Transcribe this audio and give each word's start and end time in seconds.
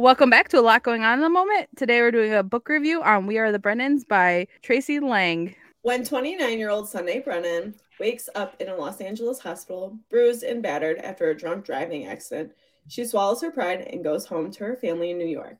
Welcome 0.00 0.30
back 0.30 0.48
to 0.48 0.58
a 0.58 0.62
lot 0.62 0.82
going 0.82 1.04
on 1.04 1.18
in 1.18 1.20
the 1.20 1.28
moment. 1.28 1.68
Today 1.76 2.00
we're 2.00 2.10
doing 2.10 2.32
a 2.32 2.42
book 2.42 2.70
review 2.70 3.02
on 3.02 3.26
We 3.26 3.36
Are 3.36 3.52
the 3.52 3.58
Brennans 3.58 4.08
by 4.08 4.46
Tracey 4.62 4.98
Lange. 4.98 5.54
When 5.82 6.04
29 6.04 6.58
year 6.58 6.70
old 6.70 6.88
Sunday 6.88 7.20
Brennan 7.20 7.74
wakes 7.98 8.30
up 8.34 8.56
in 8.62 8.70
a 8.70 8.74
Los 8.74 9.02
Angeles 9.02 9.40
hospital, 9.40 9.98
bruised 10.08 10.42
and 10.42 10.62
battered 10.62 10.96
after 11.00 11.28
a 11.28 11.36
drunk 11.36 11.66
driving 11.66 12.06
accident, 12.06 12.52
she 12.88 13.04
swallows 13.04 13.42
her 13.42 13.50
pride 13.50 13.82
and 13.92 14.02
goes 14.02 14.24
home 14.24 14.50
to 14.52 14.64
her 14.64 14.76
family 14.76 15.10
in 15.10 15.18
New 15.18 15.26
York. 15.26 15.58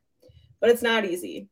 But 0.58 0.70
it's 0.70 0.82
not 0.82 1.04
easy. 1.04 1.50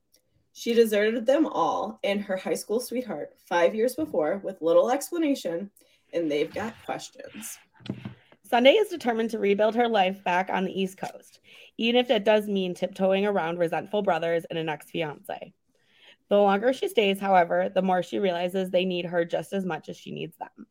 She 0.54 0.72
deserted 0.72 1.26
them 1.26 1.44
all 1.44 2.00
and 2.02 2.22
her 2.22 2.38
high 2.38 2.54
school 2.54 2.80
sweetheart 2.80 3.34
five 3.44 3.74
years 3.74 3.96
before 3.96 4.40
with 4.42 4.62
little 4.62 4.90
explanation, 4.90 5.70
and 6.14 6.30
they've 6.30 6.54
got 6.54 6.72
questions. 6.86 7.58
Sunday 8.48 8.72
is 8.72 8.88
determined 8.88 9.28
to 9.28 9.38
rebuild 9.38 9.74
her 9.74 9.88
life 9.88 10.24
back 10.24 10.48
on 10.48 10.64
the 10.64 10.72
East 10.72 10.96
Coast, 10.96 11.40
even 11.78 11.98
if 11.98 12.10
it 12.10 12.24
does 12.24 12.48
mean 12.48 12.74
tiptoeing 12.74 13.24
around 13.24 13.58
resentful 13.58 14.02
brothers 14.02 14.44
and 14.44 14.58
an 14.58 14.68
ex 14.68 14.90
fiance. 14.90 15.54
The 16.28 16.36
longer 16.36 16.72
she 16.72 16.88
stays, 16.88 17.18
however, 17.18 17.70
the 17.72 17.80
more 17.80 18.02
she 18.02 18.18
realizes 18.18 18.70
they 18.70 18.84
need 18.84 19.06
her 19.06 19.24
just 19.24 19.52
as 19.52 19.64
much 19.64 19.88
as 19.88 19.96
she 19.96 20.12
needs 20.12 20.36
them. 20.36 20.66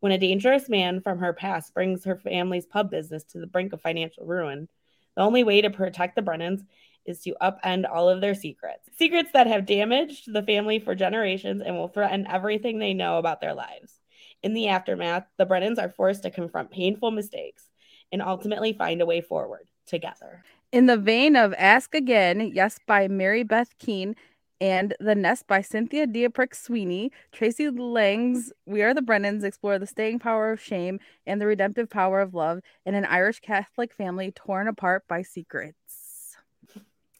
When 0.00 0.12
a 0.12 0.18
dangerous 0.18 0.68
man 0.68 1.00
from 1.00 1.18
her 1.18 1.32
past 1.32 1.74
brings 1.74 2.04
her 2.04 2.16
family's 2.16 2.66
pub 2.66 2.90
business 2.90 3.24
to 3.24 3.38
the 3.38 3.46
brink 3.46 3.72
of 3.72 3.82
financial 3.82 4.24
ruin, 4.24 4.68
the 5.16 5.22
only 5.22 5.44
way 5.44 5.60
to 5.60 5.70
protect 5.70 6.16
the 6.16 6.22
Brennans 6.22 6.62
is 7.04 7.20
to 7.20 7.36
upend 7.42 7.84
all 7.90 8.08
of 8.08 8.20
their 8.20 8.34
secrets. 8.34 8.88
Secrets 8.96 9.30
that 9.32 9.46
have 9.46 9.66
damaged 9.66 10.32
the 10.32 10.42
family 10.42 10.78
for 10.78 10.94
generations 10.94 11.60
and 11.60 11.76
will 11.76 11.88
threaten 11.88 12.26
everything 12.26 12.78
they 12.78 12.94
know 12.94 13.18
about 13.18 13.40
their 13.40 13.54
lives. 13.54 14.00
In 14.42 14.54
the 14.54 14.68
aftermath, 14.68 15.26
the 15.36 15.46
Brennans 15.46 15.78
are 15.78 15.90
forced 15.90 16.22
to 16.22 16.30
confront 16.30 16.70
painful 16.70 17.10
mistakes 17.10 17.68
and 18.10 18.22
ultimately 18.22 18.72
find 18.72 19.02
a 19.02 19.06
way 19.06 19.20
forward 19.20 19.68
together. 19.86 20.42
In 20.72 20.86
the 20.86 20.96
vein 20.96 21.36
of 21.36 21.54
Ask 21.56 21.94
Again, 21.94 22.52
Yes 22.54 22.78
by 22.86 23.08
Mary 23.08 23.42
Beth 23.42 23.76
Keane, 23.78 24.16
and 24.60 24.94
The 25.00 25.14
Nest 25.14 25.46
by 25.46 25.60
Cynthia 25.60 26.06
D'Aprix 26.06 26.62
Sweeney, 26.62 27.12
Tracey 27.32 27.68
Lange's 27.70 28.52
We 28.66 28.82
Are 28.82 28.94
the 28.94 29.02
Brennans 29.02 29.44
explore 29.44 29.78
the 29.78 29.86
staying 29.86 30.20
power 30.20 30.52
of 30.52 30.60
shame 30.60 31.00
and 31.26 31.40
the 31.40 31.46
redemptive 31.46 31.90
power 31.90 32.20
of 32.20 32.34
love 32.34 32.60
in 32.86 32.94
an 32.94 33.04
Irish 33.04 33.40
Catholic 33.40 33.92
family 33.92 34.32
torn 34.32 34.68
apart 34.68 35.04
by 35.08 35.22
secrets. 35.22 36.36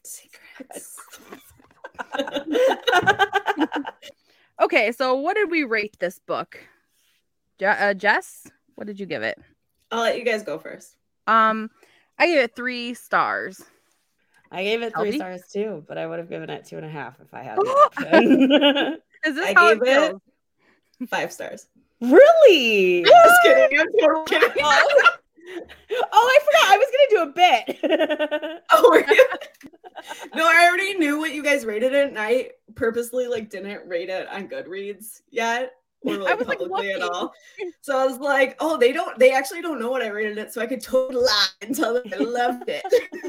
Secrets. 0.03 1.01
Okay, 4.63 4.93
so 4.93 5.15
what 5.17 5.35
did 5.35 5.51
we 5.51 5.65
rate 5.65 5.97
this 5.99 6.21
book? 6.21 6.59
Je- 7.59 7.67
uh, 7.67 7.95
Jess, 7.95 8.47
what 8.77 8.87
did 8.87 9.01
you 9.01 9.07
give 9.07 9.23
it? 9.23 9.39
I'll 9.91 10.03
let 10.03 10.17
you 10.17 10.25
guys 10.25 10.43
go 10.43 10.59
first. 10.59 10.97
Um, 11.27 11.71
I 12.19 12.27
gave 12.27 12.39
it 12.39 12.57
three 12.57 12.95
stars. 12.95 13.61
I 14.51 14.63
gave 14.63 14.83
it 14.83 14.95
three 14.95 15.11
Shelby? 15.13 15.19
stars 15.19 15.43
too, 15.53 15.85
but 15.89 15.99
I 15.99 16.07
would 16.07 16.19
have 16.19 16.29
given 16.29 16.49
it 16.51 16.65
two 16.65 16.77
and 16.77 16.87
a 16.87 16.89
half 16.89 17.19
if 17.21 17.33
I 17.35 17.43
had 17.43 17.59
the. 17.59 19.01
Is 19.27 19.35
this 19.35 19.49
I 19.51 19.55
how 19.55 19.75
gave 19.75 19.83
it 19.83 20.17
it 21.01 21.09
five 21.09 21.33
stars. 21.33 21.67
really? 22.01 23.03
Just 23.07 23.43
kidding. 23.43 23.81
I'm 23.81 23.87
totally 24.01 24.21
oh 24.21 24.25
kidding. 24.27 24.63
oh, 26.13 26.31
I 26.31 26.39
forgot. 26.45 26.71
I 26.71 26.79
was 26.79 26.89
gonna 26.93 27.11
do 27.11 27.31
a 27.31 27.33
bit. 27.35 28.63
Oh, 28.71 28.91
were 28.91 29.05
you? 29.13 29.29
no, 30.35 30.47
I 30.47 30.69
already 30.69 30.95
knew 30.99 31.19
what 31.19 31.33
you 31.35 31.43
guys 31.43 31.65
rated 31.65 31.93
it, 31.95 32.09
and 32.09 32.19
I 32.19 32.51
purposely 32.75 33.27
like 33.27 33.51
didn't 33.51 33.89
rate 33.89 34.09
it 34.09 34.29
on 34.29 34.49
Goodreads 34.49 35.23
yet 35.31 35.73
or 36.05 36.17
like 36.19 36.39
was 36.39 36.49
like, 36.49 36.59
publicly 36.59 36.93
at 36.93 37.01
"What?" 37.01 37.13
all. 37.13 37.33
So 37.81 37.99
I 37.99 38.05
was 38.05 38.19
like, 38.19 38.57
oh, 38.61 38.77
they 38.77 38.93
don't, 38.93 39.19
they 39.19 39.33
actually 39.33 39.63
don't 39.63 39.81
know 39.81 39.91
what 39.91 40.03
I 40.03 40.09
rated 40.09 40.39
it, 40.39 40.53
so 40.53 40.61
I 40.61 40.67
could 40.67 40.83
totally 40.83 41.25
lie 41.25 41.47
and 41.63 41.75
tell 41.75 41.95
them 41.95 42.05
I 42.13 42.17
loved 42.17 42.69
it. 42.69 42.85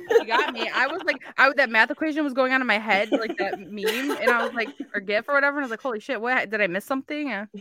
You 0.10 0.26
got 0.26 0.54
me. 0.54 0.70
I 0.74 0.88
was 0.88 1.02
like, 1.04 1.18
I 1.38 1.52
that 1.56 1.70
math 1.70 1.92
equation 1.92 2.24
was 2.24 2.34
going 2.34 2.54
on 2.54 2.62
in 2.62 2.68
my 2.68 2.80
head, 2.80 3.12
like 3.12 3.38
that 3.38 3.60
meme, 3.60 4.12
and 4.12 4.30
I 4.30 4.44
was 4.44 4.54
like, 4.54 4.70
or 4.94 5.02
GIF 5.02 5.28
or 5.30 5.34
whatever, 5.34 5.58
and 5.58 5.64
I 5.64 5.66
was 5.66 5.72
like, 5.72 5.82
holy 5.82 6.00
shit, 6.00 6.20
what 6.20 6.50
did 6.50 6.62
I 6.62 6.68
miss 6.68 6.86
something? 6.86 7.32
Uh, 7.32 7.46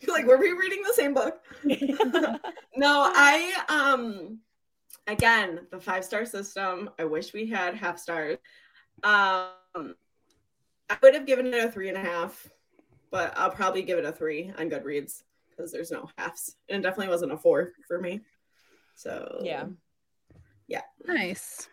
You're 0.00 0.14
like, 0.14 0.26
were 0.26 0.38
we 0.38 0.52
reading 0.52 0.82
the 0.82 0.92
same 0.92 1.14
book? 1.14 1.40
no, 1.64 3.10
I 3.14 3.52
um 3.68 4.38
again 5.06 5.60
the 5.70 5.78
five 5.78 6.04
star 6.04 6.24
system. 6.26 6.90
I 6.98 7.04
wish 7.04 7.32
we 7.32 7.46
had 7.46 7.74
half 7.74 7.98
stars. 7.98 8.38
Um 9.02 9.94
I 10.88 10.96
would 11.02 11.14
have 11.14 11.26
given 11.26 11.46
it 11.46 11.64
a 11.64 11.70
three 11.70 11.88
and 11.88 11.98
a 11.98 12.00
half, 12.00 12.48
but 13.10 13.32
I'll 13.36 13.50
probably 13.50 13.82
give 13.82 13.98
it 13.98 14.04
a 14.04 14.12
three 14.12 14.52
on 14.58 14.68
Goodreads 14.70 15.22
because 15.50 15.72
there's 15.72 15.90
no 15.90 16.08
halves. 16.18 16.56
And 16.68 16.78
it 16.78 16.82
definitely 16.88 17.08
wasn't 17.12 17.32
a 17.32 17.36
four 17.38 17.72
for 17.88 18.00
me. 18.00 18.20
So 18.94 19.40
Yeah. 19.42 19.66
Yeah, 20.68 20.82
nice. 21.06 21.68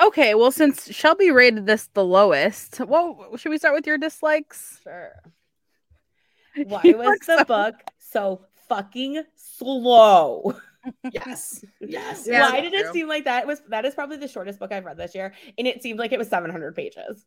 Okay, 0.00 0.34
well, 0.34 0.50
since 0.52 0.90
Shelby 0.90 1.30
rated 1.30 1.66
this 1.66 1.88
the 1.92 2.04
lowest, 2.04 2.80
well, 2.80 3.36
should 3.36 3.50
we 3.50 3.58
start 3.58 3.74
with 3.74 3.86
your 3.86 3.98
dislikes? 3.98 4.80
Sure. 4.82 5.10
Why 6.66 6.80
You 6.84 6.96
was 6.98 7.18
the 7.26 7.38
so- 7.38 7.44
book 7.44 7.74
so 7.98 8.46
fucking 8.68 9.22
slow? 9.36 10.54
Yes. 11.12 11.62
Yes. 11.78 12.26
Yeah, 12.26 12.50
Why 12.52 12.62
did 12.62 12.72
it 12.72 12.84
true. 12.84 12.92
seem 12.94 13.06
like 13.06 13.24
that 13.24 13.46
was 13.46 13.60
that 13.68 13.84
is 13.84 13.94
probably 13.94 14.16
the 14.16 14.26
shortest 14.26 14.58
book 14.58 14.72
I've 14.72 14.86
read 14.86 14.96
this 14.96 15.14
year, 15.14 15.34
and 15.58 15.66
it 15.66 15.82
seemed 15.82 15.98
like 15.98 16.12
it 16.12 16.18
was 16.18 16.28
700 16.30 16.74
pages. 16.74 17.26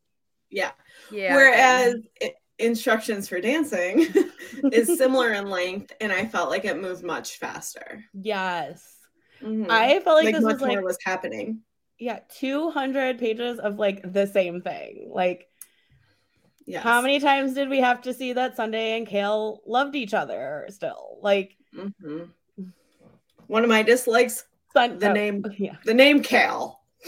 Yeah. 0.50 0.72
Yeah. 1.12 1.35
Whereas 1.35 1.95
i- 2.19 2.34
instructions 2.59 3.28
for 3.28 3.40
dancing 3.41 4.08
is 4.72 4.97
similar 4.97 5.34
in 5.34 5.50
length, 5.50 5.94
and 6.02 6.12
I 6.12 6.25
felt 6.25 6.50
like 6.50 6.66
it 6.66 6.80
moved 6.80 7.03
much 7.03 7.38
faster. 7.38 8.03
Yes. 8.14 8.97
Mhm. 9.41 9.69
I 9.69 10.00
felt 10.00 10.18
like, 10.18 10.25
like, 10.25 10.36
this 10.36 10.44
was 10.46 10.62
like 10.62 10.81
was 10.81 10.97
happening. 11.03 11.62
yeah, 12.00 12.19
200 12.40 13.18
pages 13.19 13.59
of 13.59 13.78
like 13.80 14.02
the 14.13 14.25
same 14.28 14.62
thing. 14.62 15.09
Like 15.12 15.47
Yes. 16.66 16.81
how 16.84 17.02
many 17.02 17.19
times 17.19 17.53
did 17.56 17.68
we 17.69 17.80
have 17.81 18.02
to 18.03 18.13
see 18.13 18.31
that 18.34 18.56
Sunday 18.56 18.97
and 18.97 19.06
Kale 19.06 19.62
loved 19.66 19.96
each 19.96 20.13
other 20.13 20.66
still? 20.69 21.18
Like 21.22 21.58
Mhm. 21.75 22.30
One 23.47 23.63
of 23.63 23.69
my 23.69 23.84
dislikes, 23.84 24.46
Sun- 24.74 25.00
the 25.00 25.09
oh, 25.09 25.13
name, 25.13 25.44
yeah. 25.58 25.75
the 25.84 25.94
name 25.94 26.24
Cal. 26.24 26.81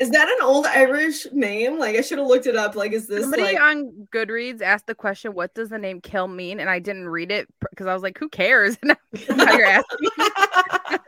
Is 0.00 0.08
that 0.10 0.28
an 0.28 0.38
old 0.42 0.64
Irish 0.64 1.26
name? 1.30 1.78
Like 1.78 1.94
I 1.94 2.00
should 2.00 2.18
have 2.18 2.26
looked 2.26 2.46
it 2.46 2.56
up. 2.56 2.74
Like, 2.74 2.92
is 2.92 3.06
this 3.06 3.20
Somebody 3.20 3.42
like? 3.42 3.60
on 3.60 4.08
Goodreads 4.10 4.62
asked 4.62 4.86
the 4.86 4.94
question, 4.94 5.34
"What 5.34 5.54
does 5.54 5.68
the 5.68 5.78
name 5.78 6.00
Kill 6.00 6.26
mean?" 6.26 6.58
And 6.58 6.70
I 6.70 6.78
didn't 6.78 7.08
read 7.08 7.30
it 7.30 7.48
because 7.70 7.86
I 7.86 7.92
was 7.92 8.02
like, 8.02 8.18
"Who 8.18 8.30
cares?" 8.30 8.78
now 8.82 8.96
you're 9.12 9.64
asking. 9.66 10.08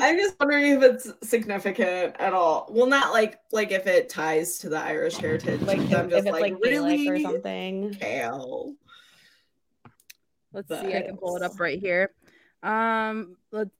I'm 0.00 0.18
just 0.18 0.36
wondering 0.40 0.72
if 0.72 0.82
it's 0.82 1.28
significant 1.28 2.16
at 2.18 2.32
all. 2.32 2.66
Well, 2.68 2.86
not 2.86 3.12
like 3.12 3.38
like 3.52 3.70
if 3.70 3.86
it 3.86 4.08
ties 4.08 4.58
to 4.58 4.68
the 4.68 4.78
Irish 4.78 5.16
heritage. 5.16 5.60
like 5.62 5.78
if, 5.78 5.94
I'm 5.94 6.06
if 6.06 6.10
just 6.10 6.26
it's 6.26 6.32
like, 6.32 6.54
like 6.54 6.62
really 6.62 7.08
or 7.08 7.20
something. 7.20 7.94
Cal. 7.94 8.74
Let's 10.52 10.68
see. 10.68 10.96
I 10.96 11.02
can 11.02 11.16
pull 11.16 11.36
it 11.36 11.42
up 11.42 11.60
right 11.60 11.78
here. 11.78 12.10
Um, 12.62 13.36
let's 13.52 13.70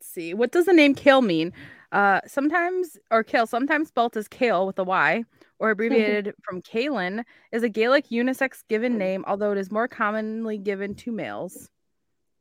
see. 0.00 0.34
What 0.34 0.50
does 0.50 0.66
the 0.66 0.72
name 0.72 0.94
Kale 0.94 1.22
mean? 1.22 1.52
Uh, 1.92 2.20
sometimes 2.26 2.96
or 3.10 3.24
Kale, 3.24 3.46
sometimes 3.46 3.88
spelt 3.88 4.16
as 4.16 4.28
Kale 4.28 4.66
with 4.66 4.78
a 4.78 4.84
Y, 4.84 5.24
or 5.58 5.70
abbreviated 5.72 6.34
from 6.42 6.62
Kalen, 6.62 7.24
is 7.52 7.62
a 7.62 7.68
Gaelic 7.68 8.08
unisex 8.10 8.62
given 8.68 8.96
name, 8.96 9.24
although 9.26 9.52
it 9.52 9.58
is 9.58 9.70
more 9.72 9.88
commonly 9.88 10.56
given 10.58 10.94
to 10.96 11.10
males. 11.12 11.68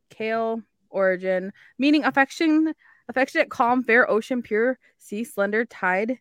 Kale 0.09 0.61
origin 0.91 1.51
meaning 1.77 2.03
affection, 2.03 2.73
affectionate, 3.09 3.49
calm, 3.49 3.83
fair 3.83 4.09
ocean, 4.09 4.41
pure 4.41 4.77
sea, 4.97 5.23
slender 5.23 5.65
tide. 5.65 6.17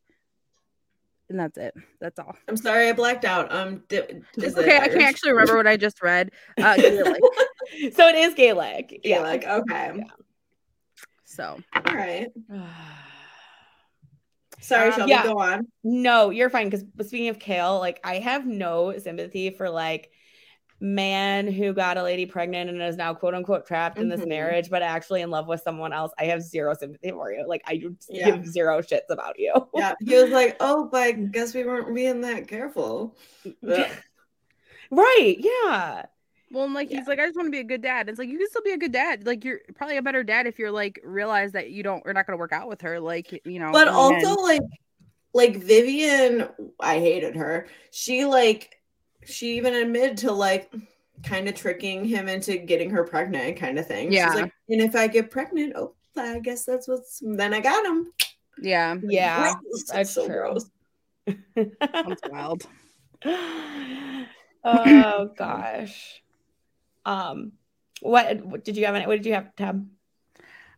And 1.30 1.38
that's 1.38 1.58
it. 1.58 1.74
That's 2.00 2.18
all. 2.18 2.34
I'm 2.48 2.56
sorry, 2.56 2.88
I 2.88 2.92
blacked 2.94 3.26
out. 3.26 3.52
Um, 3.52 3.82
di- 3.88 3.98
is 4.38 4.56
it 4.56 4.58
Okay, 4.58 4.78
I 4.78 4.88
can't 4.88 5.02
actually 5.02 5.32
remember 5.32 5.56
what 5.56 5.66
I 5.66 5.76
just 5.76 6.02
read. 6.02 6.30
Uh, 6.56 6.76
Gaelic. 6.78 7.20
so 7.92 8.08
it 8.08 8.14
is 8.14 8.32
Gaelic. 8.34 9.00
Yeah, 9.04 9.34
Yeah. 9.34 9.56
okay, 9.56 9.92
Yeah. 9.98 10.04
So 11.24 11.58
all 11.74 11.94
right. 11.94 12.28
Sorry, 14.60 14.88
Um, 14.90 14.96
Shelby, 14.96 15.10
yeah. 15.10 15.22
go 15.24 15.38
on. 15.38 15.66
No, 15.84 16.30
you're 16.30 16.50
fine. 16.50 16.68
Because 16.68 16.84
speaking 17.06 17.28
of 17.28 17.38
Kale, 17.38 17.78
like 17.78 18.00
I 18.04 18.16
have 18.18 18.46
no 18.46 18.96
sympathy 18.98 19.50
for 19.50 19.70
like 19.70 20.10
man 20.80 21.50
who 21.50 21.72
got 21.72 21.96
a 21.96 22.02
lady 22.02 22.24
pregnant 22.24 22.70
and 22.70 22.80
is 22.80 22.96
now 22.96 23.12
quote 23.12 23.34
unquote 23.34 23.66
trapped 23.66 23.98
in 23.98 24.08
this 24.08 24.20
Mhm. 24.20 24.28
marriage, 24.28 24.70
but 24.70 24.82
actually 24.82 25.22
in 25.22 25.30
love 25.30 25.48
with 25.48 25.60
someone 25.62 25.92
else. 25.92 26.12
I 26.18 26.26
have 26.26 26.40
zero 26.42 26.74
sympathy 26.74 27.10
for 27.10 27.32
you. 27.32 27.44
Like 27.46 27.62
I 27.66 27.82
Yeah. 28.08 28.30
give 28.36 28.46
zero 28.46 28.80
shits 28.80 29.10
about 29.10 29.38
you. 29.38 29.52
Yeah, 29.74 29.94
he 30.04 30.14
was 30.14 30.30
like, 30.30 30.56
"Oh, 30.60 30.88
but 30.90 31.02
I 31.02 31.12
guess 31.12 31.54
we 31.54 31.64
weren't 31.64 31.94
being 31.94 32.20
that 32.22 32.46
careful." 32.48 33.16
Right. 34.90 35.38
Yeah. 35.38 36.06
Well, 36.50 36.64
and 36.64 36.74
like 36.74 36.90
Yeah. 36.90 36.98
he's 36.98 37.08
like, 37.08 37.18
I 37.18 37.26
just 37.26 37.36
want 37.36 37.46
to 37.46 37.50
be 37.52 37.60
a 37.60 37.64
good 37.64 37.82
dad. 37.82 38.08
It's 38.08 38.18
like 38.18 38.28
you 38.28 38.38
can 38.38 38.48
still 38.48 38.62
be 38.62 38.72
a 38.72 38.78
good 38.78 38.92
dad. 38.92 39.26
Like 39.26 39.44
you're 39.44 39.60
probably 39.74 39.96
a 39.98 40.02
better 40.02 40.22
dad 40.24 40.46
if 40.46 40.58
you're 40.58 40.70
like 40.70 41.00
realize 41.04 41.52
that 41.52 41.70
you 41.70 41.82
don't, 41.82 42.02
you're 42.04 42.14
not 42.14 42.26
gonna 42.26 42.38
work 42.38 42.52
out 42.52 42.68
with 42.68 42.80
her. 42.82 42.98
Like 43.00 43.40
you 43.44 43.58
know. 43.58 43.70
But 43.72 43.88
also, 43.88 44.14
end. 44.28 44.36
like, 44.42 44.62
like 45.34 45.56
Vivian, 45.56 46.48
I 46.80 46.98
hated 46.98 47.36
her. 47.36 47.68
She 47.90 48.24
like, 48.24 48.76
she 49.26 49.56
even 49.56 49.74
admitted 49.74 50.16
to 50.18 50.32
like, 50.32 50.72
kind 51.24 51.48
of 51.48 51.54
tricking 51.56 52.04
him 52.04 52.28
into 52.28 52.56
getting 52.58 52.90
her 52.90 53.02
pregnant, 53.04 53.56
kind 53.58 53.78
of 53.78 53.86
thing. 53.86 54.12
Yeah. 54.12 54.30
She's 54.32 54.42
like, 54.42 54.52
and 54.68 54.80
if 54.80 54.94
I 54.94 55.08
get 55.08 55.30
pregnant, 55.30 55.72
oh, 55.76 55.94
I 56.16 56.38
guess 56.38 56.64
that's 56.64 56.86
what's. 56.88 57.20
Then 57.24 57.52
I 57.52 57.60
got 57.60 57.84
him. 57.84 58.12
yeah, 58.62 58.96
Yeah. 59.02 59.52
Gross. 59.62 59.84
that's 59.88 59.98
It's 59.98 60.10
so 60.12 60.26
true. 60.26 60.36
gross. 60.36 60.70
that's 61.80 62.22
wild. 62.30 62.62
oh 64.64 65.30
gosh. 65.36 66.22
Um 67.08 67.52
what, 68.00 68.44
what 68.44 68.64
did 68.64 68.76
you 68.76 68.86
have 68.86 68.94
any, 68.94 69.06
what 69.06 69.16
did 69.16 69.26
you 69.26 69.34
have 69.34 69.54
Tabb? 69.56 69.86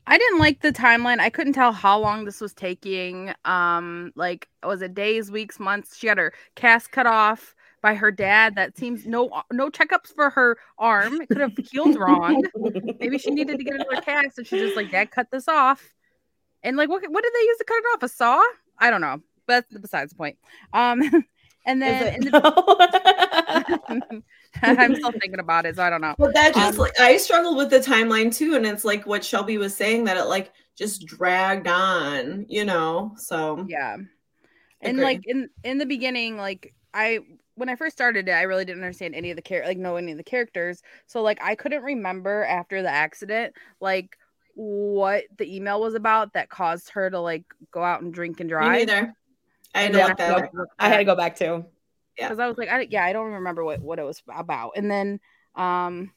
I 0.07 0.19
didn't 0.19 0.39
like 0.39 0.61
the 0.61 0.73
timeline. 0.73 1.21
I 1.21 1.31
couldn't 1.31 1.53
tell 1.53 1.73
how 1.73 1.99
long 1.99 2.25
this 2.25 2.41
was 2.41 2.53
taking. 2.53 3.33
Um, 3.45 4.13
like 4.17 4.49
was 4.65 4.83
it 4.83 4.95
days, 4.95 5.31
weeks, 5.31 5.61
months? 5.61 5.97
She 5.97 6.07
had 6.07 6.19
her 6.19 6.33
cast 6.55 6.91
cut 6.91 7.07
off 7.07 7.55
by 7.83 7.95
her 7.95 8.11
dad. 8.11 8.57
That 8.57 8.77
seems 8.77 9.07
no 9.07 9.43
no 9.53 9.71
checkups 9.71 10.15
for 10.15 10.31
her 10.31 10.59
arm. 10.79 11.21
It 11.21 11.29
could 11.29 11.41
have 11.41 11.57
healed 11.71 11.97
wrong. 11.97 12.43
Maybe 12.99 13.19
she 13.19 13.31
needed 13.31 13.59
to 13.59 13.65
get 13.65 13.75
another 13.75 14.01
cast, 14.01 14.39
and 14.39 14.47
she 14.47 14.59
just 14.59 14.77
like, 14.77 14.91
Dad, 14.91 15.11
cut 15.11 15.31
this 15.31 15.49
off. 15.49 15.95
And 16.63 16.77
like, 16.77 16.89
what 16.89 17.03
what 17.09 17.23
did 17.23 17.33
they 17.35 17.45
use 17.45 17.59
to 17.59 17.65
cut 17.65 17.79
it 17.79 17.85
off? 17.95 18.03
A 18.03 18.09
saw? 18.09 18.43
I 18.79 18.91
don't 18.91 19.03
know. 19.03 19.21
But 19.47 19.67
that's 19.71 19.81
besides 19.81 20.13
the 20.13 20.17
point. 20.17 20.39
Um, 20.73 21.03
and 21.67 21.81
then 21.81 22.21
the, 22.21 24.23
I'm 24.63 24.95
still 24.95 25.13
thinking 25.13 25.41
about 25.41 25.67
it, 25.67 25.77
so 25.77 25.83
I 25.83 25.91
don't 25.91 26.01
know. 26.01 26.15
But 26.19 26.35
that 26.35 26.55
just 26.55 26.79
Um, 26.79 26.79
like 26.79 26.99
I 27.01 27.17
struggled 27.17 27.57
with 27.57 27.71
the 27.71 27.79
timeline 27.81 28.35
too, 28.35 28.55
and 28.55 28.67
it's 28.67 28.85
like 28.85 29.07
what 29.07 29.25
Shelby 29.25 29.59
was 29.59 29.77
saying 29.77 30.05
that 30.05 30.17
it 30.17 30.25
like 30.25 30.53
just 30.77 31.07
dragged 31.07 31.67
on, 31.67 32.47
you 32.49 32.65
know. 32.65 33.15
So 33.17 33.69
Yeah. 33.69 33.97
And 34.83 34.99
Agree. 34.99 35.05
like 35.05 35.21
in 35.27 35.51
in 35.65 35.79
the 35.79 35.87
beginning, 35.87 36.37
like 36.37 36.75
I 36.95 37.21
when 37.57 37.69
I 37.69 37.77
first 37.77 37.97
started 37.97 38.29
it, 38.29 38.33
I 38.33 38.43
really 38.43 38.65
didn't 38.65 38.83
understand 38.83 39.15
any 39.15 39.31
of 39.31 39.37
the 39.37 39.43
care, 39.43 39.65
like 39.67 39.79
know 39.79 39.97
any 39.97 40.13
of 40.13 40.19
the 40.19 40.25
characters. 40.25 40.83
So 41.07 41.23
like 41.23 41.41
I 41.43 41.55
couldn't 41.55 41.83
remember 41.85 42.45
after 42.45 42.83
the 42.83 42.91
accident 42.91 43.55
like 43.81 44.17
what 44.55 45.25
the 45.39 45.57
email 45.57 45.81
was 45.81 45.95
about 45.95 46.35
that 46.35 46.51
caused 46.51 46.91
her 46.91 47.11
to 47.11 47.21
like 47.21 47.45
go 47.73 47.83
out 47.85 48.03
and 48.03 48.13
drink 48.15 48.41
and 48.41 48.51
me 48.59 48.69
drive. 48.69 48.71
neither. 48.71 49.15
I 49.75 49.83
had 49.83 49.93
to 49.95 49.99
then 49.99 50.03
look 50.03 50.21
I 50.21 50.25
had 50.25 50.51
to 50.53 50.57
look 50.57 50.71
I 50.79 50.89
had 50.89 50.99
to 50.99 51.05
go 51.05 51.17
back 51.17 51.37
too. 51.37 51.65
Yeah. 52.21 52.29
because 52.29 52.39
I 52.39 52.47
was 52.47 52.59
like, 52.59 52.69
I 52.69 52.87
yeah, 52.91 53.05
I 53.05 53.13
don't 53.13 53.33
remember 53.33 53.65
what 53.65 53.81
what 53.81 53.99
it 53.99 54.05
was 54.05 54.23
about. 54.29 54.73
And 54.77 54.91
then 54.91 55.21
um, 55.57 56.13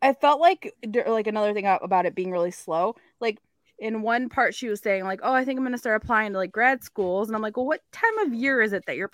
I 0.00 0.14
felt 0.14 0.40
like 0.40 0.74
like 1.06 1.26
another 1.26 1.52
thing 1.52 1.66
about 1.66 2.06
it 2.06 2.14
being 2.14 2.30
really 2.30 2.50
slow. 2.50 2.96
Like 3.20 3.38
in 3.78 4.02
one 4.02 4.28
part, 4.28 4.54
she 4.54 4.68
was 4.68 4.80
saying 4.80 5.04
like, 5.04 5.20
"Oh, 5.22 5.32
I 5.32 5.44
think 5.44 5.58
I'm 5.58 5.64
gonna 5.64 5.78
start 5.78 6.02
applying 6.02 6.32
to 6.32 6.38
like 6.38 6.52
grad 6.52 6.82
schools," 6.82 7.28
and 7.28 7.36
I'm 7.36 7.42
like, 7.42 7.56
"Well, 7.56 7.66
what 7.66 7.82
time 7.92 8.18
of 8.18 8.34
year 8.34 8.60
is 8.60 8.72
it 8.72 8.84
that 8.86 8.96
you're 8.96 9.10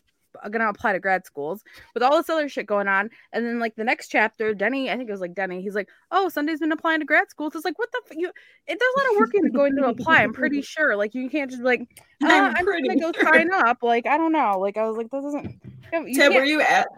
gonna 0.51 0.69
apply 0.69 0.93
to 0.93 1.01
grad 1.01 1.25
schools 1.27 1.63
with 1.95 2.03
all 2.03 2.17
this 2.17 2.29
other 2.31 2.49
shit 2.49 2.67
going 2.67 2.89
on?" 2.89 3.11
And 3.33 3.45
then 3.45 3.59
like 3.59 3.77
the 3.77 3.85
next 3.85 4.09
chapter, 4.09 4.55
Denny, 4.55 4.91
I 4.91 4.97
think 4.97 5.09
it 5.09 5.13
was 5.13 5.21
like 5.21 5.35
Denny, 5.35 5.63
he's 5.63 5.75
like, 5.75 5.89
"Oh, 6.11 6.29
Sunday's 6.29 6.61
been 6.61 6.73
applying 6.73 7.01
to 7.01 7.07
grad 7.07 7.31
schools." 7.31 7.55
It's 7.55 7.65
like, 7.65 7.79
what 7.79 7.91
the 7.93 8.01
f- 8.11 8.17
you? 8.17 8.29
It, 8.29 8.79
there's 8.79 8.81
a 8.97 8.99
lot 9.01 9.11
of 9.13 9.21
work 9.21 9.35
into 9.35 9.51
going 9.51 9.77
to 9.77 9.85
apply. 9.87 10.23
I'm 10.23 10.33
pretty 10.33 10.63
sure. 10.63 10.97
Like 10.97 11.15
you 11.15 11.29
can't 11.31 11.51
just 11.51 11.63
be 11.63 11.67
like, 11.67 11.81
uh, 12.23 12.29
I'm 12.29 12.57
I'm, 12.57 12.65
pretty 12.65 12.87
gonna 12.89 13.01
go 13.01 13.13
sure. 13.13 13.33
sign 13.33 13.53
up. 13.53 13.79
Like 13.83 14.07
I 14.07 14.17
don't 14.17 14.33
know. 14.33 14.59
Like 14.59 14.77
I 14.77 14.87
was 14.87 14.97
like, 14.97 15.11
this 15.11 15.23
doesn't. 15.23 15.61
You 15.93 16.15
Ted, 16.15 16.35
were 16.35 16.45
you 16.45 16.61
at? 16.61 16.89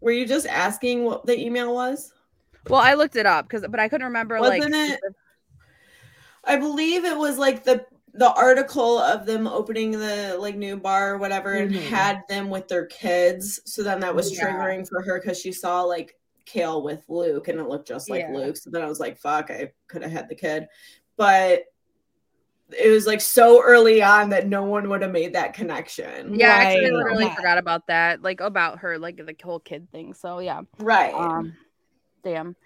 Were 0.00 0.12
you 0.12 0.26
just 0.26 0.46
asking 0.46 1.04
what 1.04 1.26
the 1.26 1.38
email 1.38 1.74
was? 1.74 2.12
well, 2.68 2.80
I 2.80 2.94
looked 2.94 3.16
it 3.16 3.26
up 3.26 3.46
because, 3.48 3.64
but 3.68 3.80
I 3.80 3.88
couldn't 3.88 4.06
remember. 4.06 4.40
like, 4.40 4.58
Wasn't 4.62 4.74
it- 4.74 5.00
I 6.44 6.56
believe 6.56 7.04
it 7.04 7.16
was 7.16 7.38
like 7.38 7.64
the 7.64 7.84
the 8.18 8.32
article 8.32 8.98
of 8.98 9.26
them 9.26 9.46
opening 9.46 9.90
the 9.90 10.36
like 10.38 10.56
new 10.56 10.76
bar 10.76 11.14
or 11.14 11.18
whatever 11.18 11.52
and 11.52 11.70
Mhm. 11.70 11.82
had 11.82 12.22
them 12.28 12.48
with 12.50 12.66
their 12.68 12.86
kids. 12.86 13.60
So 13.66 13.82
then 13.82 14.00
that 14.00 14.14
was 14.14 14.32
Yeah. 14.32 14.44
triggering 14.46 14.88
for 14.88 15.02
her 15.02 15.20
because 15.20 15.38
she 15.38 15.52
saw 15.52 15.82
like 15.82 16.16
Kale 16.46 16.82
with 16.82 17.04
Luke 17.08 17.48
and 17.48 17.60
it 17.60 17.68
looked 17.68 17.88
just 17.88 18.08
like 18.08 18.22
Yeah. 18.22 18.36
Luke. 18.36 18.56
So 18.56 18.70
then 18.70 18.82
I 18.82 18.86
was 18.86 19.00
like, 19.00 19.18
fuck, 19.18 19.50
I 19.50 19.72
could 19.88 20.02
have 20.02 20.12
had 20.12 20.28
the 20.28 20.34
kid. 20.34 20.66
But 21.16 21.64
it 22.76 22.90
was 22.90 23.06
like 23.06 23.20
so 23.20 23.62
early 23.62 24.02
on 24.02 24.30
that 24.30 24.46
no 24.48 24.64
one 24.64 24.88
would 24.88 25.02
have 25.02 25.12
made 25.12 25.34
that 25.34 25.54
connection. 25.54 26.34
Yeah, 26.34 26.48
actually, 26.48 26.86
I 26.86 26.90
literally 26.90 27.24
Yeah. 27.24 27.34
forgot 27.34 27.58
about 27.58 27.86
that. 27.88 28.22
Like 28.22 28.40
about 28.40 28.78
her, 28.80 28.98
like 28.98 29.16
the 29.16 29.36
whole 29.44 29.60
kid 29.60 29.90
thing. 29.92 30.14
So 30.14 30.38
yeah. 30.40 30.62
Right. 30.78 31.14
Um, 31.14 31.56
damn. 32.24 32.56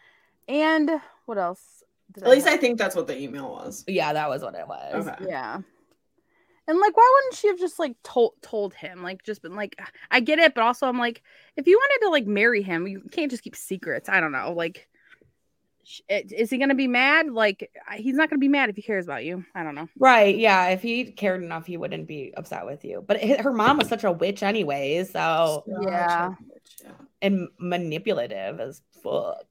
And 0.49 1.01
what 1.27 1.39
else? 1.39 1.83
Did 2.13 2.25
At 2.25 2.31
least 2.31 2.47
I 2.47 2.57
think 2.57 2.79
that's 2.79 2.97
what 2.97 3.07
the 3.07 3.19
email 3.19 3.51
was. 3.51 3.85
Yeah, 3.87 4.13
that 4.13 4.29
was 4.29 4.43
what 4.43 4.55
it 4.55 4.67
was. 4.67 5.07
Okay. 5.07 5.27
Yeah. 5.29 5.61
And 6.69 6.79
like, 6.79 6.97
why 6.97 7.13
wouldn't 7.17 7.35
she 7.41 7.49
have 7.49 7.59
just 7.59 7.79
like 7.79 7.97
told 8.05 8.35
told 8.43 8.75
him? 8.75 9.03
Like, 9.03 9.25
just 9.25 9.43
been 9.43 9.57
like, 9.57 9.81
I 10.11 10.21
get 10.21 10.39
it, 10.39 10.55
but 10.55 10.63
also 10.63 10.87
I'm 10.87 10.99
like, 10.99 11.23
if 11.57 11.67
you 11.67 11.77
wanted 11.77 12.05
to 12.07 12.11
like 12.11 12.27
marry 12.27 12.63
him, 12.63 12.87
you 12.87 13.03
can't 13.11 13.31
just 13.31 13.43
keep 13.43 13.57
secrets. 13.57 14.09
I 14.09 14.21
don't 14.21 14.31
know. 14.31 14.53
Like, 14.53 14.87
sh- 15.83 16.01
it- 16.09 16.31
is 16.33 16.49
he 16.51 16.59
gonna 16.59 16.77
be 16.77 16.87
mad? 16.87 17.29
Like, 17.31 17.71
he's 17.97 18.15
not 18.15 18.31
gonna 18.31 18.39
be 18.39 18.47
mad 18.49 18.71
if 18.71 18.77
he 18.77 18.83
cares 18.83 19.05
about 19.07 19.25
you. 19.25 19.45
I 19.55 19.65
don't 19.65 19.75
know. 19.75 19.89
Right. 19.99 20.37
Yeah. 20.37 20.69
If 20.69 20.83
he 20.83 21.07
cared 21.11 21.43
enough, 21.43 21.67
he 21.67 21.77
wouldn't 21.77 22.07
be 22.07 22.33
upset 22.37 22.65
with 22.67 22.85
you. 22.85 23.03
But 23.05 23.21
hi- 23.21 23.43
her 23.43 23.53
mom 23.53 23.79
was 23.79 23.89
such 23.89 24.05
a 24.05 24.13
witch, 24.13 24.43
anyways. 24.45 25.11
So, 25.11 25.65
Yeah. 25.83 26.35
Yeah. 26.85 26.91
and 27.21 27.49
manipulative 27.59 28.61
as 28.61 28.81
fuck. 29.03 29.45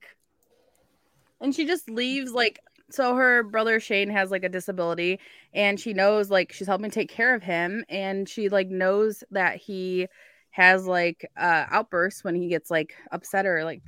And 1.41 1.53
she 1.55 1.65
just 1.65 1.89
leaves 1.89 2.31
like 2.33 2.59
so 2.91 3.15
her 3.15 3.43
brother 3.43 3.79
Shane 3.79 4.09
has 4.09 4.31
like 4.31 4.43
a 4.43 4.49
disability 4.49 5.19
and 5.53 5.79
she 5.79 5.93
knows 5.93 6.29
like 6.29 6.51
she's 6.51 6.67
helping 6.67 6.91
take 6.91 7.09
care 7.09 7.35
of 7.35 7.43
him 7.43 7.83
and 7.89 8.27
she 8.27 8.49
like 8.49 8.67
knows 8.69 9.23
that 9.31 9.57
he 9.57 10.07
has 10.51 10.85
like 10.87 11.29
uh 11.37 11.65
outbursts 11.69 12.23
when 12.23 12.35
he 12.35 12.47
gets 12.47 12.71
like 12.71 12.95
upset 13.11 13.45
or 13.45 13.63
like 13.63 13.81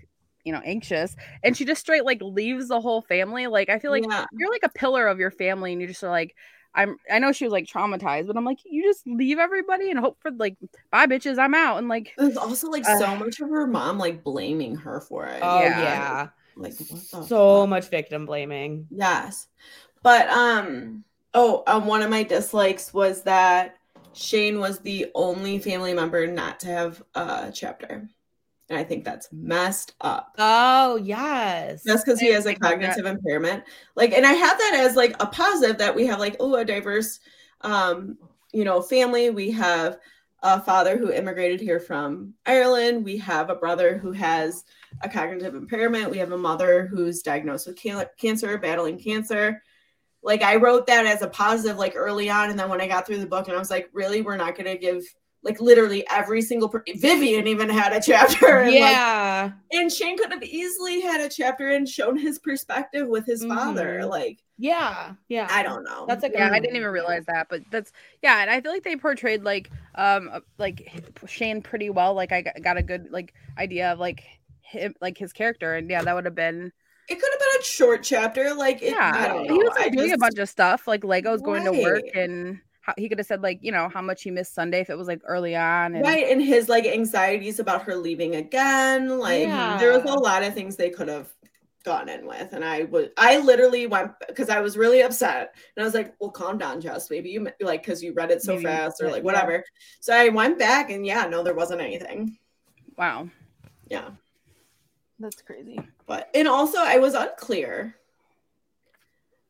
you 0.43 0.51
know 0.51 0.61
anxious 0.65 1.15
and 1.43 1.55
she 1.57 1.65
just 1.65 1.81
straight 1.81 2.05
like 2.05 2.21
leaves 2.21 2.67
the 2.67 2.79
whole 2.81 3.01
family 3.01 3.47
like 3.47 3.69
I 3.69 3.79
feel 3.79 3.91
like 3.91 4.07
Yeah. 4.09 4.25
you're 4.31 4.51
like 4.51 4.63
a 4.63 4.69
pillar 4.69 5.07
of 5.07 5.19
your 5.19 5.31
family 5.31 5.71
and 5.71 5.81
you're 5.81 5.89
just 5.89 6.03
like 6.03 6.35
I'm 6.73 6.97
I 7.11 7.19
know 7.19 7.31
she 7.31 7.43
was 7.45 7.51
like 7.51 7.65
traumatized 7.67 8.27
but 8.27 8.37
I'm 8.37 8.45
like 8.45 8.59
you 8.65 8.83
just 8.83 9.05
leave 9.05 9.39
everybody 9.39 9.89
and 9.89 9.99
hope 9.99 10.17
for 10.21 10.31
like 10.31 10.57
bye 10.91 11.07
bitches 11.07 11.37
I'm 11.37 11.53
out 11.53 11.77
and 11.77 11.89
like 11.89 12.13
There's 12.17 12.37
also 12.37 12.69
like 12.69 12.85
Uh, 12.85 12.97
so 12.97 13.15
much 13.15 13.39
of 13.39 13.49
her 13.49 13.67
mom 13.67 13.97
like 13.97 14.23
blaming 14.23 14.75
her 14.75 14.99
for 15.01 15.25
it. 15.25 15.43
Oh, 15.43 15.45
Yeah. 15.45 15.77
yeah. 15.77 16.29
Like 16.61 16.77
what 16.77 16.89
the 17.11 17.23
So 17.23 17.61
fuck? 17.61 17.69
much 17.69 17.89
victim 17.89 18.25
blaming. 18.25 18.87
Yes. 18.89 19.47
But 20.03 20.29
um 20.29 21.03
oh, 21.33 21.63
um, 21.67 21.85
one 21.85 22.01
of 22.01 22.09
my 22.09 22.23
dislikes 22.23 22.93
was 22.93 23.23
that 23.23 23.77
Shane 24.13 24.59
was 24.59 24.79
the 24.79 25.07
only 25.15 25.59
family 25.59 25.93
member 25.93 26.27
not 26.27 26.59
to 26.61 26.67
have 26.67 27.03
a 27.15 27.51
chapter. 27.53 28.07
And 28.69 28.79
I 28.79 28.83
think 28.83 29.03
that's 29.03 29.27
messed 29.33 29.95
up. 30.01 30.33
Oh, 30.37 30.95
yes. 30.95 31.83
Just 31.83 32.05
because 32.05 32.19
he 32.19 32.31
has 32.31 32.45
a 32.45 32.51
about 32.51 32.79
that. 32.79 32.95
cognitive 32.95 33.05
impairment. 33.05 33.63
Like, 33.95 34.13
and 34.13 34.25
I 34.25 34.31
have 34.31 34.57
that 34.57 34.75
as 34.85 34.95
like 34.95 35.15
a 35.21 35.25
positive 35.25 35.77
that 35.79 35.93
we 35.95 36.05
have 36.07 36.19
like, 36.19 36.37
oh, 36.39 36.55
a 36.55 36.63
diverse 36.63 37.19
um, 37.61 38.17
you 38.53 38.63
know, 38.63 38.81
family. 38.81 39.29
We 39.29 39.51
have 39.51 39.97
a 40.43 40.61
father 40.61 40.97
who 40.97 41.11
immigrated 41.11 41.59
here 41.59 41.79
from 41.79 42.33
Ireland. 42.45 43.03
We 43.05 43.17
have 43.17 43.49
a 43.49 43.55
brother 43.55 43.97
who 43.97 44.11
has 44.13 44.63
a 45.01 45.09
cognitive 45.09 45.55
impairment. 45.55 46.11
We 46.11 46.17
have 46.17 46.31
a 46.31 46.37
mother 46.37 46.87
who's 46.87 47.21
diagnosed 47.21 47.67
with 47.67 47.77
can- 47.77 48.05
cancer, 48.19 48.57
battling 48.57 48.99
cancer. 48.99 49.61
Like 50.23 50.43
I 50.43 50.57
wrote 50.57 50.87
that 50.87 51.05
as 51.05 51.21
a 51.21 51.27
positive, 51.27 51.77
like 51.77 51.93
early 51.95 52.29
on, 52.29 52.49
and 52.49 52.59
then 52.59 52.69
when 52.69 52.81
I 52.81 52.87
got 52.87 53.07
through 53.07 53.17
the 53.19 53.25
book, 53.25 53.47
and 53.47 53.55
I 53.55 53.59
was 53.59 53.71
like, 53.71 53.89
really, 53.93 54.21
we're 54.21 54.37
not 54.37 54.55
going 54.55 54.67
to 54.67 54.77
give 54.77 55.03
like 55.43 55.59
literally 55.59 56.05
every 56.09 56.41
single 56.41 56.69
per- 56.69 56.83
Vivian 56.95 57.47
even 57.47 57.69
had 57.69 57.93
a 57.93 58.01
chapter. 58.01 58.59
And, 58.61 58.67
like, 58.67 58.79
yeah. 58.79 59.51
and 59.71 59.91
Shane 59.91 60.17
could 60.17 60.31
have 60.31 60.43
easily 60.43 61.01
had 61.01 61.19
a 61.19 61.29
chapter 61.29 61.69
and 61.69 61.89
shown 61.89 62.17
his 62.17 62.37
perspective 62.37 63.07
with 63.07 63.25
his 63.25 63.43
father. 63.43 64.01
Mhm. 64.01 64.09
Like 64.09 64.43
yeah. 64.59 65.13
Yeah. 65.27 65.47
I 65.49 65.63
don't 65.63 65.83
know. 65.83 66.05
That's 66.07 66.23
a 66.23 66.29
good 66.29 66.37
yeah 66.37 66.51
i 66.51 66.59
didn't 66.59 66.75
even 66.75 66.91
realize 66.91 67.25
that 67.25 67.47
but 67.49 67.63
that's 67.71 67.91
yeah 68.21 68.41
and 68.41 68.49
i 68.51 68.61
feel 68.61 68.71
like 68.71 68.83
they 68.83 68.95
portrayed 68.95 69.43
like 69.43 69.71
um 69.95 70.29
like 70.59 70.87
shane 71.25 71.63
pretty 71.63 71.89
well 71.89 72.13
like 72.13 72.31
i 72.31 72.41
got, 72.43 72.61
got 72.61 72.77
a 72.77 72.83
good 72.83 73.07
like 73.09 73.33
idea 73.57 73.91
of 73.91 73.97
like 73.97 74.23
him 74.71 74.95
like 75.01 75.17
his 75.17 75.33
character 75.33 75.75
and 75.75 75.89
yeah 75.89 76.03
that 76.03 76.13
would 76.15 76.25
have 76.25 76.35
been 76.35 76.71
it 77.07 77.15
could 77.15 77.29
have 77.33 77.39
been 77.39 77.61
a 77.61 77.63
short 77.63 78.03
chapter. 78.03 78.53
Like 78.53 78.81
it, 78.81 78.99
I 79.13 79.27
yeah 79.27 79.27
don't 79.27 79.45
he 79.47 79.57
know. 79.57 79.59
was 79.59 79.73
I 79.77 79.85
like, 79.85 79.95
doing 79.95 80.13
a 80.13 80.17
bunch 80.17 80.37
of 80.39 80.49
stuff 80.49 80.87
like 80.87 81.01
legos 81.01 81.41
going 81.43 81.63
to 81.65 81.73
work 81.73 82.05
and 82.13 82.59
how, 82.81 82.93
he 82.97 83.09
could 83.09 83.19
have 83.19 83.27
said 83.27 83.41
like 83.41 83.59
you 83.61 83.71
know 83.71 83.89
how 83.89 84.01
much 84.01 84.23
he 84.23 84.31
missed 84.31 84.53
Sunday 84.53 84.81
if 84.81 84.89
it 84.89 84.97
was 84.97 85.07
like 85.07 85.21
early 85.25 85.55
on. 85.55 85.95
And, 85.95 86.07
Right, 86.07 86.25
and 86.29 86.41
his 86.41 86.69
like 86.69 86.85
anxieties 86.85 87.59
about 87.59 87.83
her 87.83 87.95
leaving 87.95 88.35
again. 88.35 89.19
Like 89.19 89.77
there 89.77 89.91
was 89.91 90.03
a 90.05 90.15
lot 90.15 90.43
of 90.43 90.53
things 90.53 90.75
they 90.75 90.89
could 90.89 91.07
have 91.09 91.31
gone 91.85 92.09
in 92.09 92.25
with, 92.27 92.53
and 92.53 92.63
I 92.65 92.83
would, 92.83 93.11
I 93.17 93.39
literally 93.39 93.87
went 93.87 94.11
because 94.27 94.49
I 94.49 94.61
was 94.61 94.77
really 94.77 95.01
upset, 95.01 95.55
and 95.75 95.83
I 95.83 95.85
was 95.85 95.93
like, 95.93 96.15
"Well, 96.19 96.31
calm 96.31 96.57
down, 96.57 96.81
Jess. 96.81 97.09
Maybe 97.09 97.29
you 97.31 97.47
like 97.61 97.83
because 97.83 98.03
you 98.03 98.13
read 98.13 98.31
it 98.31 98.41
so 98.41 98.57
Maybe, 98.57 98.63
fast 98.63 99.01
or 99.01 99.07
yeah, 99.07 99.11
like 99.11 99.23
yeah. 99.23 99.23
whatever." 99.23 99.63
So 99.99 100.13
I 100.15 100.29
went 100.29 100.57
back, 100.59 100.89
and 100.91 101.05
yeah, 101.05 101.25
no, 101.27 101.43
there 101.43 101.55
wasn't 101.55 101.81
anything. 101.81 102.37
Wow, 102.97 103.29
Yeah, 103.89 104.11
that's 105.21 105.41
crazy. 105.41 105.79
but 106.07 106.29
and 106.33 106.47
also 106.47 106.79
I 106.79 106.97
was 106.97 107.13
unclear. 107.13 107.95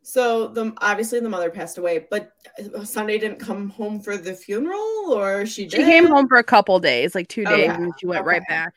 So 0.03 0.47
the 0.47 0.73
obviously 0.81 1.19
the 1.19 1.29
mother 1.29 1.49
passed 1.49 1.77
away, 1.77 2.07
but 2.09 2.33
uh, 2.75 2.83
Sunday 2.83 3.17
didn't 3.19 3.39
come 3.39 3.69
home 3.69 3.99
for 3.99 4.17
the 4.17 4.33
funeral, 4.33 5.13
or 5.13 5.45
she 5.45 5.69
She 5.69 5.77
came 5.77 6.07
home 6.07 6.27
for 6.27 6.37
a 6.37 6.43
couple 6.43 6.79
days, 6.79 7.13
like 7.13 7.27
two 7.27 7.43
oh, 7.45 7.55
days, 7.55 7.69
Okay, 7.69 7.83
and 7.83 7.93
she 7.99 8.07
went 8.07 8.25
right 8.25 8.41
back. 8.47 8.73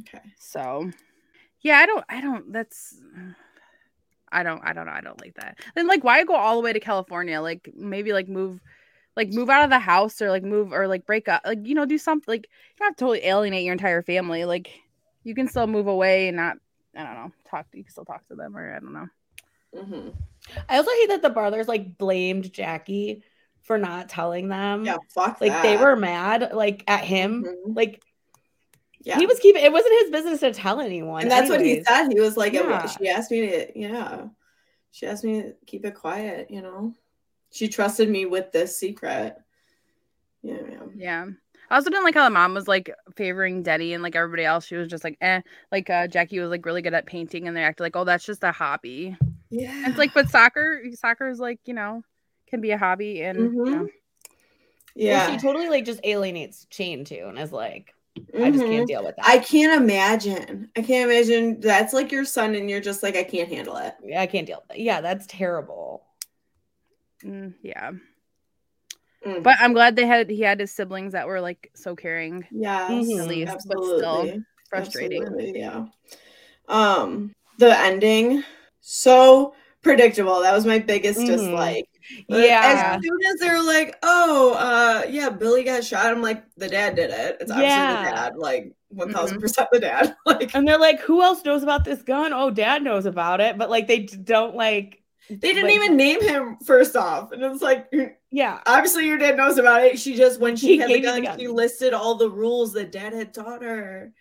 Okay. 0.00 0.20
So, 0.38 0.90
yeah, 1.60 1.78
I 1.78 1.86
don't, 1.86 2.04
I 2.08 2.20
don't. 2.20 2.52
That's, 2.52 2.96
I 4.32 4.42
don't, 4.42 4.62
I 4.64 4.72
don't 4.72 4.86
know. 4.86 4.92
I 4.92 5.02
don't 5.02 5.20
like 5.20 5.34
that. 5.34 5.58
Then 5.74 5.86
like, 5.86 6.02
why 6.02 6.24
go 6.24 6.34
all 6.34 6.56
the 6.56 6.62
way 6.62 6.72
to 6.72 6.80
California? 6.80 7.40
Like 7.42 7.70
maybe 7.76 8.14
like 8.14 8.28
move, 8.28 8.60
like 9.16 9.28
move 9.30 9.50
out 9.50 9.64
of 9.64 9.70
the 9.70 9.78
house 9.78 10.22
or 10.22 10.30
like 10.30 10.44
move 10.44 10.72
or 10.72 10.88
like 10.88 11.04
break 11.04 11.28
up. 11.28 11.42
Like 11.44 11.66
you 11.66 11.74
know, 11.74 11.84
do 11.84 11.98
something. 11.98 12.24
Like 12.26 12.46
you 12.46 12.76
don't 12.78 12.88
have 12.88 12.96
to 12.96 13.00
totally 13.00 13.24
alienate 13.26 13.64
your 13.64 13.72
entire 13.72 14.02
family. 14.02 14.46
Like 14.46 14.70
you 15.28 15.34
can 15.34 15.46
still 15.46 15.66
move 15.66 15.86
away 15.86 16.28
and 16.28 16.36
not. 16.38 16.56
I 16.96 17.04
don't 17.04 17.14
know. 17.14 17.32
Talk. 17.50 17.70
To, 17.70 17.76
You 17.76 17.84
can 17.84 17.92
still 17.92 18.04
talk 18.06 18.26
to 18.28 18.34
them, 18.34 18.56
or 18.56 18.74
I 18.74 18.78
don't 18.80 18.92
know. 18.94 19.06
Mhm. 19.74 20.14
I 20.68 20.78
also 20.78 20.90
hate 20.90 21.08
that 21.10 21.20
the 21.22 21.28
brothers 21.30 21.68
like 21.68 21.98
blamed 21.98 22.50
Jackie 22.52 23.22
for 23.60 23.76
not 23.76 24.08
telling 24.08 24.48
them. 24.48 24.84
Yeah, 24.86 24.96
fuck 25.10 25.40
Like 25.42 25.62
they 25.62 25.76
were 25.76 25.94
mad 25.94 26.52
like 26.54 26.82
at 26.88 27.04
him. 27.04 27.44
Mhm. 27.44 27.76
Like 27.76 28.02
Yeah. 29.00 29.18
he 29.18 29.26
was 29.26 29.38
keeping 29.38 29.62
it 29.62 29.70
wasn't 29.70 29.92
his 30.00 30.10
business 30.10 30.40
to 30.40 30.52
tell 30.54 30.80
anyone. 30.80 31.22
and 31.22 31.30
that's 31.30 31.50
what 31.50 31.60
he 31.60 31.84
said. 31.84 32.08
He 32.08 32.18
was 32.18 32.38
like, 32.38 32.54
it- 32.54 32.64
Yeah. 32.64 32.86
she 32.86 33.08
asked 33.10 33.30
me 33.30 33.40
to, 33.42 33.78
yeah, 33.78 34.28
she 34.90 35.06
asked 35.06 35.22
me 35.24 35.42
to 35.42 35.54
keep 35.66 35.84
it 35.84 35.94
quiet. 35.94 36.50
You 36.50 36.62
know, 36.62 36.94
she 37.50 37.68
trusted 37.68 38.08
me 38.08 38.24
with 38.24 38.50
this 38.52 38.78
secret. 38.78 39.36
Yeah, 40.42 40.86
yeah. 40.96 41.26
Yeah. 41.68 41.74
I 41.74 41.76
also 41.76 41.90
didn't 41.90 42.04
like 42.04 42.14
how 42.14 42.24
the 42.24 42.30
mom 42.30 42.54
was 42.54 42.68
like 42.68 42.90
favoring 43.16 43.62
Denny 43.62 43.92
and 43.94 44.02
like 44.02 44.16
everybody 44.16 44.44
else. 44.44 44.66
She 44.66 44.76
was 44.76 44.88
just 44.88 45.04
like, 45.04 45.18
eh. 45.20 45.42
Like 45.72 45.90
uh, 45.90 46.06
Jackie 46.08 46.38
was 46.40 46.50
like 46.50 46.64
really 46.66 46.82
good 46.82 46.94
at 46.94 47.06
painting, 47.06 47.46
and 47.48 47.56
they 47.56 47.62
acted 47.62 47.82
like, 47.82 47.96
oh, 47.96 48.04
that's 48.04 48.24
just 48.24 48.44
a 48.44 48.52
hobby. 48.52 49.16
yeah. 49.50 49.70
And 49.84 49.90
it's 49.92 49.98
like, 49.98 50.14
but 50.14 50.28
soccer, 50.30 50.82
soccer 50.94 51.28
is 51.28 51.40
like, 51.40 51.60
you 51.66 51.74
know, 51.74 52.02
can 52.48 52.60
be 52.60 52.70
a 52.72 52.78
hobby, 52.78 53.22
and 53.22 53.38
you 53.38 53.50
Mhm. 53.50 53.72
know, 53.72 53.88
Well, 54.94 55.04
yeah. 55.04 55.26
she 55.26 55.36
totally 55.38 55.68
like 55.68 55.84
just 55.84 56.00
alienates 56.04 56.66
Shane 56.70 57.04
too 57.04 57.26
and 57.28 57.38
is 57.38 57.52
like, 57.52 57.94
I 58.42 58.50
just 58.50 58.66
can't 58.66 58.86
deal 58.86 59.04
with 59.04 59.16
that. 59.16 59.26
I 59.26 59.38
can't 59.38 59.80
imagine. 59.80 60.70
I 60.76 60.82
can't 60.82 61.10
imagine 61.10 61.60
that's 61.60 61.92
like 61.92 62.12
your 62.12 62.24
son, 62.24 62.54
and 62.54 62.68
you're 62.70 62.80
just 62.80 63.02
like, 63.02 63.16
I 63.16 63.24
can't 63.24 63.48
handle 63.48 63.76
it. 63.76 63.94
Yeah, 64.04 64.20
I 64.20 64.26
can't 64.26 64.46
deal. 64.46 64.62
Yeah, 64.74 65.00
that's 65.00 65.26
terrible. 65.26 66.04
mm, 67.24 67.54
yeah. 67.62 67.92
Mm. 69.28 69.42
But 69.42 69.56
I'm 69.60 69.72
glad 69.72 69.96
they 69.96 70.06
had 70.06 70.30
he 70.30 70.40
had 70.42 70.60
his 70.60 70.70
siblings 70.72 71.12
that 71.12 71.26
were 71.26 71.40
like 71.40 71.70
so 71.74 71.94
caring, 71.94 72.46
Mhm. 72.52 73.20
at 73.20 73.28
least, 73.28 73.52
absolutely. 73.52 73.88
but 73.88 73.98
still 73.98 74.40
frustrating. 74.68 75.22
Absolutely, 75.22 75.60
yeah. 75.60 75.84
Um, 76.68 77.32
the 77.58 77.78
ending 77.78 78.42
so 78.80 79.54
predictable. 79.82 80.40
That 80.42 80.54
was 80.54 80.66
my 80.66 80.78
biggest 80.78 81.20
Mhm. 81.20 81.26
dislike. 81.26 81.88
Like, 82.28 82.46
Yeah. 82.46 82.96
As 82.96 83.02
soon 83.02 83.18
as 83.26 83.40
they're 83.40 83.62
like, 83.62 83.96
"Oh, 84.02 84.54
uh, 84.54 85.02
yeah, 85.08 85.28
Billy 85.30 85.62
got 85.62 85.84
shot," 85.84 86.06
I'm 86.06 86.22
like, 86.22 86.42
"The 86.56 86.68
dad 86.68 86.96
did 86.96 87.10
it. 87.10 87.36
It's 87.40 87.50
obviously 87.50 87.74
Yeah. 87.76 88.04
the 88.04 88.10
dad. 88.10 88.36
Like, 88.36 88.72
one 88.88 89.12
thousand 89.12 89.40
percent 89.40 89.68
the 89.72 89.80
dad." 89.80 90.16
Like, 90.26 90.54
And 90.54 90.66
they're 90.66 90.78
like, 90.78 91.00
who 91.00 91.22
else 91.22 91.44
knows 91.44 91.62
about 91.62 91.84
this 91.84 92.02
gun? 92.02 92.32
Oh, 92.32 92.50
dad 92.50 92.82
knows 92.82 93.04
about 93.06 93.40
it. 93.40 93.58
But 93.58 93.68
like 93.70 93.86
they 93.88 94.00
don't 94.00 94.54
like 94.56 95.02
they 95.28 95.36
didn't 95.52 95.64
like- 95.64 95.74
even 95.74 95.96
name 95.96 96.20
him 96.22 96.56
first 96.64 96.96
off, 96.96 97.32
and 97.32 97.42
it's 97.42 97.62
like, 97.62 97.92
Yeah. 98.30 98.60
obviously 98.66 99.06
your 99.06 99.18
dad 99.18 99.36
knows 99.36 99.58
about 99.58 99.84
it. 99.84 99.98
She 99.98 100.14
just 100.16 100.40
when 100.40 100.56
she 100.56 100.68
He 100.68 100.78
had 100.78 100.88
the 100.88 100.94
you 100.94 101.00
the 101.00 101.06
gun, 101.06 101.22
gun. 101.22 101.38
she 101.38 101.48
listed 101.48 101.94
all 101.94 102.14
the 102.16 102.30
rules 102.30 102.72
that 102.74 102.92
dad 102.92 103.12
had 103.12 103.32
taught 103.34 103.62
her, 103.62 104.12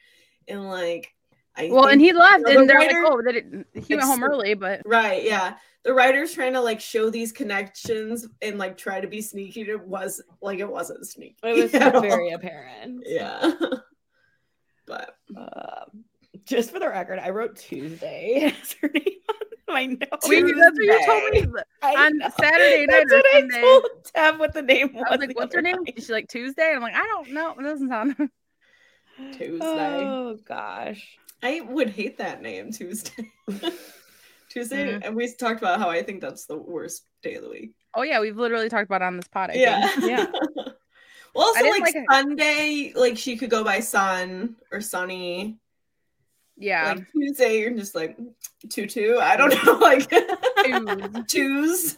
and 0.48 0.68
like, 0.68 1.14
I 1.56 1.70
Well, 1.72 1.88
and 1.88 2.00
he 2.00 2.14
left, 2.14 2.44
the 2.46 2.58
and 2.60 2.70
they're 2.70 2.78
writer- 2.78 3.04
like, 3.04 3.12
oh, 3.12 3.22
that 3.24 3.36
it, 3.36 3.86
he 3.86 3.96
went 3.96 4.06
home 4.08 4.24
early, 4.24 4.54
but 4.54 4.82
Right, 4.86 5.24
yeah. 5.24 5.56
The 5.84 5.94
writer's 5.94 6.34
trying 6.34 6.52
to 6.54 6.62
like 6.62 6.82
show 6.82 7.10
these 7.10 7.32
connections 7.32 8.28
and 8.42 8.58
like 8.58 8.78
try 8.78 9.00
to 9.00 9.08
be 9.08 9.22
sneaky. 9.22 9.62
It 9.62 9.88
was 9.88 10.22
like 10.42 10.60
it 10.60 10.70
wasn't 10.70 11.08
sneaky. 11.08 11.38
It 11.44 11.64
was 11.64 11.74
at 11.76 11.96
all. 11.96 12.02
very 12.02 12.32
apparent. 12.32 13.04
yeah. 13.08 13.54
but 14.86 15.16
Um, 15.36 16.04
just 16.46 16.72
for 16.72 16.80
the 16.80 16.90
record, 16.90 17.20
I 17.20 17.30
wrote 17.30 17.56
Tuesday 17.58 18.54
as 18.62 18.74
her 18.82 18.90
name 18.94 19.04
on 19.30 19.36
my 19.68 19.86
notes. 19.86 20.28
wait, 20.28 20.44
that's 20.58 20.78
what 20.78 20.84
you 20.86 21.06
told 21.06 21.32
me 21.54 21.62
I 21.82 22.06
on 22.06 22.18
know. 22.18 22.30
Saturday 22.40 22.86
night 22.86 23.06
That's 23.10 23.14
or 23.14 23.18
what 23.18 23.54
I 23.54 23.62
told 23.62 23.84
Tabb 24.16 24.40
what 24.40 24.54
the 24.54 24.62
name 24.62 24.94
was. 24.94 25.04
I 25.08 25.12
was 25.12 25.20
like, 25.20 25.38
"What's 25.38 25.56
her 25.56 25.62
name?" 25.62 25.76
night. 25.86 25.94
She's 25.98 26.10
like 26.10 26.28
Tuesday. 26.28 26.74
I'm 26.76 26.82
like, 26.82 26.96
I 26.96 27.06
don't 27.06 27.32
know. 27.32 27.52
It 27.60 27.64
doesn't 27.64 27.90
sound. 27.90 28.16
Tuesday. 29.38 29.60
Oh 29.60 30.38
gosh. 30.48 31.18
I 31.44 31.62
would 31.62 31.90
hate 31.90 32.18
that 32.18 32.42
name, 32.42 32.72
Tuesday. 32.72 33.32
Tuesday, 34.50 34.94
Mhm. 34.94 35.02
and 35.06 35.16
we 35.16 35.32
talked 35.34 35.62
about 35.62 35.80
how 35.80 35.90
I 35.90 36.02
think 36.02 36.22
that's 36.22 36.46
the 36.46 36.58
worst 36.58 37.04
day 37.22 37.36
of 37.36 37.44
the 37.44 37.50
week. 37.50 37.72
Oh 37.94 38.02
yeah, 38.04 38.20
we've 38.20 38.38
literally 38.38 38.70
talked 38.70 38.86
about 38.86 39.02
it 39.02 39.06
on 39.06 39.18
this 39.18 39.28
pod. 39.28 39.52
I 39.52 39.56
yeah, 39.56 39.88
think. 39.90 40.04
Yeah. 40.10 40.26
well, 41.36 41.46
also 41.48 41.64
like, 41.70 41.82
like 41.82 41.96
it. 41.96 42.06
Sunday, 42.10 42.94
like 42.96 43.18
she 43.18 43.38
could 43.38 43.50
go 43.50 43.64
by 43.64 43.80
Sun 43.82 44.56
or 44.72 44.82
Sunny. 44.82 45.58
Yeah. 46.58 46.94
Like 46.94 47.12
Tuesday, 47.12 47.60
you're 47.60 47.72
just 47.72 47.94
like 47.96 48.18
tutu. 48.70 49.18
I 49.18 49.38
don't 49.38 49.54
know, 49.64 49.74
like 49.82 50.10
choose. 51.28 51.96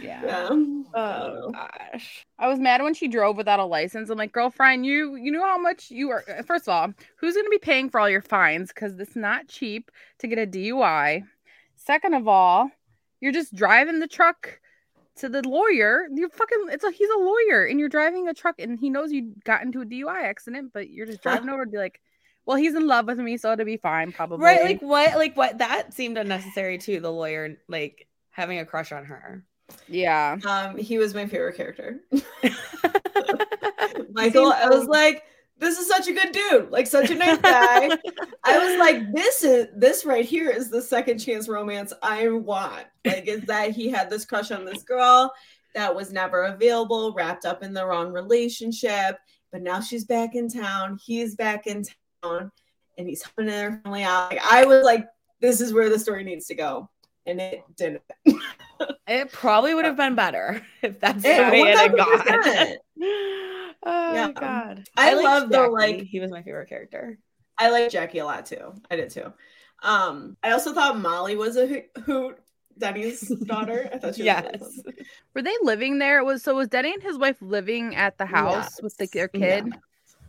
yeah. 0.00 0.22
Yeah. 0.24 0.48
Oh 0.94 1.50
gosh. 1.52 2.26
I 2.38 2.48
was 2.48 2.58
mad 2.58 2.82
when 2.82 2.94
she 2.94 3.08
drove 3.08 3.36
without 3.36 3.60
a 3.60 3.64
license. 3.64 4.10
I'm 4.10 4.18
like, 4.18 4.32
girlfriend, 4.32 4.84
you 4.84 5.16
you 5.16 5.30
know 5.30 5.44
how 5.44 5.58
much 5.58 5.90
you 5.90 6.10
are. 6.10 6.24
Uh, 6.28 6.42
first 6.42 6.64
of 6.64 6.74
all, 6.74 6.92
who's 7.16 7.34
gonna 7.34 7.48
be 7.48 7.58
paying 7.58 7.88
for 7.88 8.00
all 8.00 8.10
your 8.10 8.22
fines? 8.22 8.68
Because 8.68 8.98
it's 8.98 9.16
not 9.16 9.48
cheap 9.48 9.90
to 10.18 10.26
get 10.26 10.38
a 10.38 10.46
DUI. 10.46 11.22
Second 11.76 12.14
of 12.14 12.26
all, 12.26 12.70
you're 13.20 13.32
just 13.32 13.54
driving 13.54 14.00
the 14.00 14.08
truck 14.08 14.60
to 15.16 15.28
the 15.28 15.46
lawyer. 15.48 16.08
You're 16.12 16.30
fucking. 16.30 16.66
It's 16.70 16.84
like 16.84 16.94
he's 16.94 17.08
a 17.10 17.18
lawyer, 17.18 17.66
and 17.66 17.78
you're 17.78 17.88
driving 17.88 18.28
a 18.28 18.34
truck, 18.34 18.56
and 18.58 18.78
he 18.78 18.90
knows 18.90 19.12
you 19.12 19.34
got 19.44 19.62
into 19.62 19.80
a 19.80 19.86
DUI 19.86 20.24
accident, 20.24 20.72
but 20.72 20.90
you're 20.90 21.06
just 21.06 21.22
driving 21.22 21.48
over 21.48 21.64
to 21.64 21.70
be 21.70 21.78
like, 21.78 22.00
well, 22.46 22.56
he's 22.56 22.74
in 22.74 22.86
love 22.86 23.06
with 23.06 23.18
me, 23.18 23.36
so 23.36 23.52
it'll 23.52 23.64
be 23.64 23.76
fine, 23.76 24.12
probably. 24.12 24.44
Right, 24.44 24.64
like 24.64 24.82
what? 24.82 25.14
Like 25.14 25.36
what? 25.36 25.58
That 25.58 25.94
seemed 25.94 26.18
unnecessary 26.18 26.78
too. 26.78 27.00
The 27.00 27.12
lawyer 27.12 27.56
like 27.68 28.08
having 28.30 28.58
a 28.58 28.66
crush 28.66 28.92
on 28.92 29.04
her. 29.04 29.44
yeah. 29.88 30.36
Um, 30.44 30.76
he 30.76 30.98
was 30.98 31.14
my 31.14 31.26
favorite 31.26 31.56
character. 31.56 32.00
Michael, 34.12 34.52
I 34.52 34.68
was 34.68 34.86
like, 34.86 35.22
this 35.58 35.78
is 35.78 35.86
such 35.86 36.08
a 36.08 36.12
good 36.12 36.32
dude, 36.32 36.70
like 36.70 36.86
such 36.86 37.10
a 37.10 37.14
nice 37.14 37.38
guy. 37.38 37.90
I 38.44 38.58
was 38.58 38.78
like, 38.78 39.12
this 39.12 39.44
is 39.44 39.68
this 39.76 40.04
right 40.04 40.24
here 40.24 40.50
is 40.50 40.70
the 40.70 40.82
second 40.82 41.18
chance 41.18 41.48
romance 41.48 41.92
I 42.02 42.28
want. 42.28 42.86
Like, 43.04 43.28
is 43.28 43.42
that 43.42 43.70
he 43.70 43.88
had 43.88 44.10
this 44.10 44.24
crush 44.24 44.50
on 44.50 44.64
this 44.64 44.82
girl 44.82 45.32
that 45.74 45.94
was 45.94 46.12
never 46.12 46.44
available, 46.44 47.14
wrapped 47.14 47.46
up 47.46 47.62
in 47.62 47.72
the 47.72 47.86
wrong 47.86 48.12
relationship, 48.12 49.18
but 49.52 49.62
now 49.62 49.80
she's 49.80 50.04
back 50.04 50.34
in 50.34 50.48
town. 50.48 50.98
He's 51.02 51.36
back 51.36 51.66
in 51.66 51.84
town, 52.22 52.50
and 52.98 53.08
he's 53.08 53.22
helping 53.22 53.46
their 53.46 53.80
family 53.84 54.02
out. 54.02 54.30
Like, 54.30 54.40
I 54.44 54.64
was 54.64 54.84
like, 54.84 55.06
this 55.40 55.60
is 55.60 55.72
where 55.72 55.88
the 55.88 55.98
story 55.98 56.24
needs 56.24 56.46
to 56.46 56.54
go, 56.54 56.88
and 57.26 57.40
it 57.40 57.62
didn't. 57.76 58.02
It 59.06 59.30
probably 59.30 59.74
would 59.76 59.84
have 59.84 59.96
been 59.96 60.16
better 60.16 60.60
if 60.82 60.98
that's 60.98 61.24
It- 61.24 61.36
the 61.36 61.50
way 61.52 61.60
it 61.70 61.78
had 61.78 61.96
gone. 61.96 62.76
oh 63.84 64.14
Yeah. 64.14 64.32
god. 64.32 64.88
I 64.96 65.14
liked 65.14 65.24
love 65.24 65.50
the, 65.50 65.68
like- 65.68 66.02
he 66.02 66.18
was 66.18 66.32
my 66.32 66.42
favorite 66.42 66.68
character. 66.68 67.18
I 67.58 67.70
like 67.70 67.90
Jackie 67.90 68.18
a 68.18 68.24
lot 68.24 68.46
too. 68.46 68.74
I 68.90 68.96
did 68.96 69.10
too. 69.10 69.32
Um, 69.84 70.36
I 70.42 70.50
also 70.50 70.72
thought 70.72 70.98
Molly 70.98 71.36
was 71.36 71.56
a 71.56 71.66
ho- 71.68 72.02
hoot. 72.02 72.38
Denny's 72.78 73.28
daughter. 73.44 73.88
I 73.92 73.98
thought 73.98 74.16
she 74.16 74.22
was 74.22 74.26
Yes. 74.26 74.80
Were 75.34 75.42
they 75.42 75.54
living 75.62 75.98
there? 75.98 76.18
It 76.18 76.24
was 76.24 76.42
so 76.42 76.54
was 76.56 76.68
Denny 76.68 76.92
and 76.92 77.02
his 77.02 77.18
wife 77.18 77.36
living 77.40 77.94
at 77.94 78.18
the 78.18 78.26
house 78.26 78.80
with 78.82 78.96
the, 78.96 79.06
their 79.12 79.28
kid? 79.28 79.66
Yeah, 79.68 79.76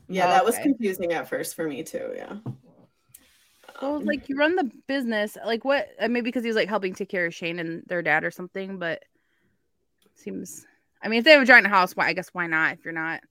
that 0.09 0.45
was 0.45 0.55
Okay. 0.55 0.63
confusing 0.63 1.13
at 1.13 1.27
first 1.27 1.55
for 1.55 1.67
me 1.67 1.83
too. 1.83 2.13
Yeah. 2.15 2.37
Well, 3.81 3.95
Um, 3.97 4.05
like 4.05 4.29
you 4.29 4.37
run 4.37 4.55
the 4.55 4.69
business, 4.87 5.37
like 5.45 5.65
what? 5.65 5.87
uh, 5.99 6.07
Maybe 6.07 6.25
because 6.25 6.43
he 6.43 6.47
was 6.49 6.55
like 6.55 6.69
helping 6.69 6.93
take 6.93 7.09
care 7.09 7.25
of 7.25 7.33
Shane 7.33 7.59
and 7.59 7.83
their 7.87 8.01
dad 8.01 8.23
or 8.23 8.31
something. 8.31 8.77
But 8.77 9.03
seems, 10.15 10.65
I 11.01 11.07
mean, 11.07 11.19
if 11.19 11.25
they 11.25 11.31
have 11.31 11.41
a 11.41 11.45
giant 11.45 11.67
house, 11.67 11.95
why? 11.95 12.07
I 12.07 12.13
guess 12.13 12.29
why 12.29 12.47
not? 12.47 12.73
If 12.73 12.85
you're 12.85 12.93
not, 12.93 13.21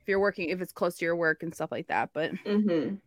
if 0.00 0.08
you're 0.08 0.20
working, 0.20 0.50
if 0.50 0.60
it's 0.60 0.72
close 0.72 0.96
to 0.98 1.04
your 1.04 1.16
work 1.16 1.42
and 1.42 1.54
stuff 1.54 1.72
like 1.72 1.88
that. 1.88 2.10
But 2.12 2.32
mhm. 2.44 3.00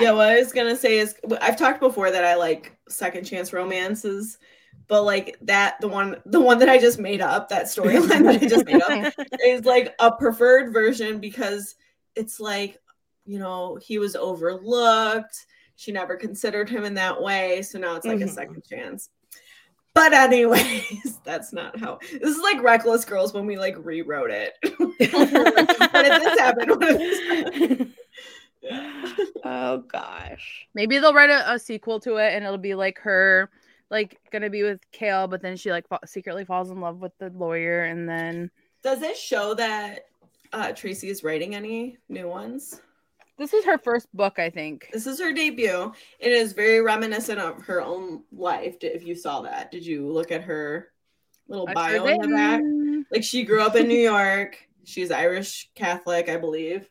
Yeah, 0.00 0.12
what 0.12 0.28
I 0.28 0.38
was 0.38 0.52
gonna 0.52 0.76
say 0.76 0.98
is 0.98 1.16
I've 1.40 1.56
talked 1.58 1.80
before 1.80 2.10
that 2.10 2.24
I 2.24 2.36
like 2.36 2.78
second 2.88 3.24
chance 3.24 3.52
romances, 3.52 4.38
but 4.86 5.02
like 5.02 5.36
that 5.42 5.80
the 5.80 5.88
one 5.88 6.16
the 6.26 6.40
one 6.40 6.58
that 6.60 6.68
I 6.68 6.78
just 6.78 6.98
made 6.98 7.20
up, 7.20 7.48
that 7.48 7.66
storyline 7.66 8.22
that 8.24 8.42
I 8.42 8.46
just 8.46 8.66
made 8.66 8.80
up 8.80 9.12
is 9.44 9.64
like 9.64 9.94
a 9.98 10.12
preferred 10.12 10.72
version 10.72 11.18
because 11.18 11.74
it's 12.18 12.40
like, 12.40 12.78
you 13.24 13.38
know, 13.38 13.76
he 13.76 13.98
was 13.98 14.16
overlooked. 14.16 15.46
She 15.76 15.92
never 15.92 16.16
considered 16.16 16.68
him 16.68 16.84
in 16.84 16.94
that 16.94 17.22
way. 17.22 17.62
So 17.62 17.78
now 17.78 17.94
it's 17.96 18.06
like 18.06 18.18
Mhm. 18.18 18.24
a 18.24 18.28
second 18.28 18.64
chance. 18.68 19.10
But 19.94 20.12
anyways, 20.12 21.18
that's 21.24 21.52
not 21.52 21.78
how 21.78 21.98
this 22.12 22.36
is 22.36 22.42
like 22.42 22.62
reckless 22.62 23.04
girls 23.04 23.32
when 23.34 23.46
we 23.46 23.56
like 23.56 23.74
rewrote 23.78 24.30
it. 24.30 24.52
what 24.78 24.98
did 24.98 26.22
this 26.22 26.38
happen? 26.38 26.68
What 26.68 26.80
did 26.80 27.00
this 27.00 27.20
happen? 27.20 27.94
Yeah. 28.60 29.14
oh 29.44 29.78
gosh. 29.78 30.66
Maybe 30.74 30.98
they'll 30.98 31.14
write 31.14 31.30
a, 31.30 31.52
a 31.52 31.58
sequel 31.60 32.00
to 32.00 32.16
it, 32.16 32.34
and 32.34 32.44
it'll 32.44 32.58
be 32.58 32.74
like 32.74 32.98
her, 32.98 33.50
like 33.88 34.18
gonna 34.32 34.50
be 34.50 34.64
with 34.64 34.80
Kale, 34.90 35.28
but 35.28 35.40
then 35.42 35.56
she 35.56 35.70
like 35.70 35.86
fa- 35.88 36.00
secretly 36.06 36.44
falls 36.44 36.70
in 36.70 36.80
love 36.80 36.98
with 36.98 37.12
the 37.18 37.30
lawyer, 37.30 37.84
and 37.84 38.08
then 38.08 38.50
Does 38.82 39.00
it 39.02 39.16
show 39.16 39.54
that 39.54 40.06
uh, 40.52 40.72
Tracey 40.72 41.08
is 41.08 41.22
writing 41.22 41.54
any 41.54 41.98
new 42.08 42.28
ones? 42.28 42.80
this 43.38 43.54
is 43.54 43.64
her 43.64 43.78
first 43.78 44.08
book, 44.14 44.38
I 44.38 44.50
think. 44.50 44.90
This 44.92 45.06
is 45.06 45.20
her 45.20 45.32
debut. 45.32 45.92
It 46.18 46.32
is 46.32 46.52
very 46.52 46.80
reminiscent 46.80 47.38
of 47.38 47.62
her 47.62 47.80
own 47.80 48.24
life. 48.32 48.76
If 48.82 49.06
you 49.06 49.14
saw 49.14 49.42
that, 49.42 49.70
did 49.70 49.86
you 49.86 50.10
look 50.10 50.32
at 50.32 50.42
her 50.42 50.88
little 51.46 51.68
I 51.68 51.74
bio 51.74 52.06
in 52.06 52.20
the 52.20 52.28
back? 52.28 52.62
Like 53.12 53.22
she 53.22 53.44
grew 53.44 53.62
up 53.62 53.76
in 53.76 53.86
New 53.86 53.98
York. 53.98 54.58
She's 54.84 55.10
Irish 55.10 55.70
Catholic, 55.74 56.28
I 56.28 56.36
believe. 56.36 56.90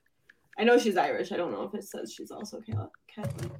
I 0.57 0.63
know 0.63 0.79
she's 0.79 0.97
Irish. 0.97 1.31
I 1.31 1.37
don't 1.37 1.51
know 1.51 1.63
if 1.63 1.73
it 1.73 1.83
says 1.83 2.13
she's 2.13 2.31
also 2.31 2.61
Catholic. 3.07 3.51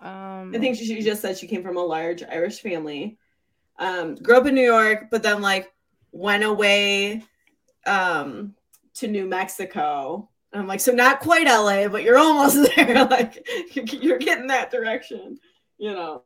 Um, 0.00 0.52
I 0.54 0.58
think 0.58 0.76
she, 0.76 0.84
she 0.84 1.00
just 1.02 1.22
said 1.22 1.38
she 1.38 1.46
came 1.46 1.62
from 1.62 1.76
a 1.76 1.84
large 1.84 2.22
Irish 2.24 2.60
family. 2.60 3.16
Um, 3.78 4.16
grew 4.16 4.36
up 4.36 4.46
in 4.46 4.54
New 4.54 4.60
York, 4.60 5.06
but 5.10 5.22
then 5.22 5.40
like 5.40 5.72
went 6.12 6.44
away 6.44 7.22
um, 7.86 8.54
to 8.94 9.08
New 9.08 9.26
Mexico. 9.26 10.28
And 10.52 10.62
I'm 10.62 10.68
like, 10.68 10.80
so 10.80 10.92
not 10.92 11.20
quite 11.20 11.46
LA, 11.46 11.88
but 11.88 12.02
you're 12.02 12.18
almost 12.18 12.56
there. 12.76 13.04
like 13.06 13.46
you're, 13.74 14.18
getting 14.18 14.48
that 14.48 14.70
direction, 14.70 15.38
you 15.78 15.92
know. 15.92 16.22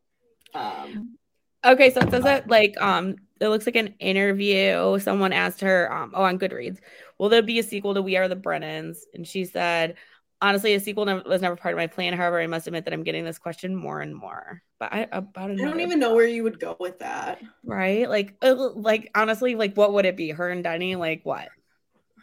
Um, 0.55 1.19
Okay, 1.65 1.91
so 1.91 2.01
it 2.01 2.11
says 2.11 2.23
that 2.23 2.49
like 2.49 2.81
um 2.81 3.17
it 3.41 3.49
looks 3.49 3.67
like 3.67 3.77
an 3.77 3.95
interview. 3.99 4.99
Someone 5.01 5.33
asked 5.33 5.61
her 5.61 5.93
um 5.93 6.13
oh 6.15 6.23
on 6.23 6.39
Goodreads, 6.39 6.79
will 7.19 7.29
there 7.29 7.43
be 7.43 7.59
a 7.59 7.63
sequel 7.63 7.95
to 7.95 8.03
We 8.03 8.17
Are 8.17 8.29
the 8.29 8.37
Brennans? 8.37 8.99
And 9.13 9.27
she 9.27 9.45
said, 9.45 9.97
honestly, 10.41 10.75
a 10.75 10.81
sequel 10.81 11.05
never, 11.05 11.23
was 11.29 11.43
never 11.43 11.57
part 11.57 11.75
of 11.75 11.79
my 11.79 11.89
plan. 11.89 12.13
However, 12.15 12.41
I 12.41 12.47
must 12.47 12.69
admit 12.69 12.85
that 12.85 12.95
I'm 12.95 13.03
getting 13.03 13.25
this 13.25 13.39
question 13.39 13.75
more 13.75 14.01
and 14.01 14.15
more. 14.15 14.63
But 14.79 14.93
I 14.93 15.09
about 15.11 15.51
I 15.51 15.57
don't 15.57 15.81
even 15.81 15.99
know 15.99 16.15
where 16.15 16.27
you 16.27 16.45
would 16.45 16.61
go 16.61 16.77
with 16.79 17.01
that. 17.01 17.41
right? 17.65 18.09
Like 18.09 18.37
uh, 18.41 18.55
like 18.75 19.11
honestly, 19.17 19.57
like 19.57 19.75
what 19.75 19.93
would 19.93 20.07
it 20.07 20.17
be? 20.17 20.31
Her 20.31 20.49
and 20.51 20.63
Denny, 20.63 20.95
like 20.95 21.23
what? 21.25 21.49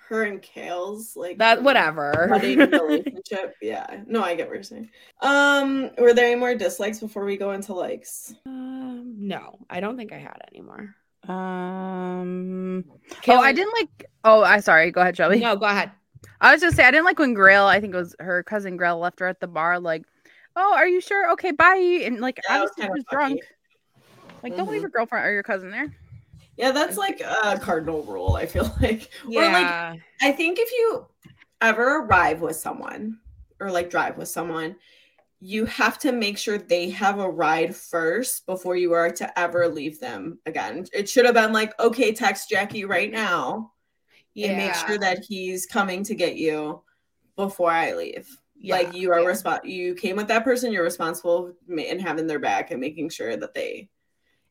Her 0.07 0.23
and 0.23 0.41
Kale's 0.41 1.15
like 1.15 1.39
That 1.39 1.63
whatever. 1.63 2.27
relationship. 2.31 3.55
Yeah, 3.61 4.01
no, 4.05 4.21
I 4.23 4.35
get 4.35 4.47
what 4.47 4.53
you're 4.53 4.63
saying. 4.63 4.89
Um, 5.21 5.89
were 5.97 6.13
there 6.13 6.27
any 6.27 6.35
more 6.39 6.53
dislikes 6.55 6.99
before 6.99 7.25
we 7.25 7.37
go 7.37 7.51
into 7.53 7.73
likes? 7.73 8.33
um, 8.45 9.15
no, 9.17 9.57
I 9.69 9.79
don't 9.79 9.97
think 9.97 10.13
I 10.13 10.17
had 10.17 10.37
any 10.53 10.61
more. 10.61 10.93
um. 11.27 12.85
Oh, 13.27 13.39
I 13.39 13.51
didn't 13.51 13.73
like. 13.73 14.05
Oh, 14.23 14.43
I 14.43 14.59
sorry. 14.59 14.91
Go 14.91 15.01
ahead, 15.01 15.17
Shelby. 15.17 15.39
No, 15.39 15.55
go 15.55 15.65
ahead. 15.65 15.91
I 16.41 16.51
was 16.51 16.61
just 16.61 16.75
say 16.75 16.83
I 16.85 16.91
didn't 16.91 17.05
like 17.05 17.17
when 17.19 17.33
Grail. 17.33 17.65
I 17.65 17.79
think 17.79 17.93
it 17.93 17.97
was 17.97 18.15
her 18.19 18.43
cousin 18.43 18.77
Grail 18.77 18.99
left 18.99 19.19
her 19.19 19.27
at 19.27 19.39
the 19.39 19.47
bar. 19.47 19.79
Like, 19.79 20.03
oh, 20.55 20.73
are 20.75 20.87
you 20.87 21.01
sure? 21.01 21.31
Okay, 21.31 21.51
bye. 21.51 22.01
And 22.05 22.19
like, 22.19 22.39
Yeah, 22.47 22.57
it 22.59 22.61
was 22.61 22.71
obviously 22.71 22.83
she 22.85 22.89
was 22.91 23.03
fucky. 23.05 23.09
drunk. 23.09 23.41
Like, 24.43 24.55
don't 24.57 24.69
leave 24.69 24.81
your 24.81 24.89
girlfriend 24.91 25.25
or 25.25 25.31
your 25.31 25.43
cousin 25.43 25.71
there. 25.71 25.91
Yeah, 26.57 26.71
that's 26.71 26.97
like 26.97 27.21
a 27.21 27.59
cardinal 27.59 28.03
rule. 28.03 28.35
I 28.35 28.45
feel 28.45 28.73
like, 28.81 29.09
or 29.25 29.43
like 29.43 29.99
I 30.21 30.31
think 30.31 30.59
if 30.59 30.71
you 30.71 31.07
ever 31.61 31.99
arrive 31.99 32.41
with 32.41 32.55
someone 32.55 33.19
or 33.59 33.71
like 33.71 33.89
drive 33.89 34.17
with 34.17 34.27
someone, 34.27 34.75
you 35.39 35.65
have 35.65 35.99
to 35.99 36.11
make 36.11 36.37
sure 36.37 36.57
they 36.57 36.89
have 36.89 37.19
a 37.19 37.29
ride 37.29 37.75
first 37.75 38.45
before 38.45 38.75
you 38.75 38.93
are 38.93 39.11
to 39.11 39.39
ever 39.39 39.67
leave 39.67 39.99
them 39.99 40.39
again. 40.45 40.85
It 40.93 41.09
should 41.09 41.25
have 41.25 41.35
been 41.35 41.53
like, 41.53 41.77
okay, 41.79 42.13
text 42.13 42.49
Jackie 42.49 42.85
right 42.85 43.11
now 43.11 43.73
and 44.35 44.57
make 44.57 44.73
sure 44.75 44.97
that 44.97 45.23
he's 45.27 45.65
coming 45.65 46.03
to 46.03 46.15
get 46.15 46.35
you 46.35 46.81
before 47.35 47.71
I 47.71 47.93
leave. 47.93 48.37
Yeah, 48.57 48.75
like 48.75 48.93
you 48.95 49.11
are 49.11 49.21
yeah. 49.21 49.27
responsible. 49.27 49.69
You 49.69 49.95
came 49.95 50.15
with 50.15 50.27
that 50.29 50.43
person. 50.43 50.71
You're 50.71 50.83
responsible 50.83 51.53
and 51.69 52.01
having 52.01 52.27
their 52.27 52.39
back 52.39 52.71
and 52.71 52.81
making 52.81 53.09
sure 53.09 53.35
that 53.37 53.53
they, 53.53 53.89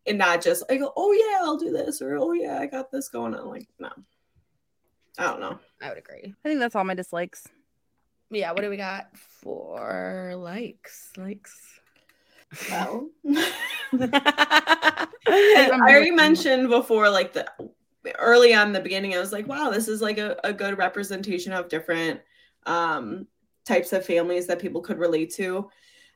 and 0.06 0.18
not 0.18 0.42
just 0.42 0.64
like, 0.68 0.80
oh 0.96 1.12
yeah, 1.12 1.38
I'll 1.42 1.56
do 1.56 1.70
this 1.70 2.02
or 2.02 2.16
oh 2.16 2.32
yeah, 2.32 2.58
I 2.60 2.66
got 2.66 2.90
this 2.90 3.08
going 3.08 3.34
on. 3.34 3.48
Like 3.48 3.68
no, 3.78 3.90
I 5.18 5.24
don't 5.24 5.40
know. 5.40 5.58
I 5.82 5.88
would 5.88 5.98
agree. 5.98 6.34
I 6.44 6.48
think 6.48 6.60
that's 6.60 6.74
all 6.74 6.84
my 6.84 6.94
dislikes. 6.94 7.46
Yeah, 8.30 8.52
what 8.52 8.62
do 8.62 8.70
we 8.70 8.76
got 8.76 9.16
for 9.16 10.34
likes? 10.36 11.12
Likes. 11.16 11.80
Well, 12.70 13.08
I'm 15.26 15.80
already 15.82 16.10
mentioned 16.10 16.68
before, 16.68 17.10
like 17.10 17.32
the 17.32 17.46
early 18.18 18.54
on 18.54 18.68
in 18.68 18.72
the 18.72 18.80
beginning, 18.80 19.14
I 19.14 19.20
was 19.20 19.32
like, 19.32 19.46
wow, 19.46 19.70
this 19.70 19.88
is 19.88 20.02
like 20.02 20.18
a, 20.18 20.36
a 20.44 20.52
good 20.52 20.78
representation 20.78 21.52
of 21.52 21.68
different 21.68 22.20
um, 22.66 23.26
types 23.64 23.92
of 23.92 24.04
families 24.04 24.46
that 24.46 24.58
people 24.58 24.80
could 24.80 24.98
relate 24.98 25.32
to. 25.34 25.70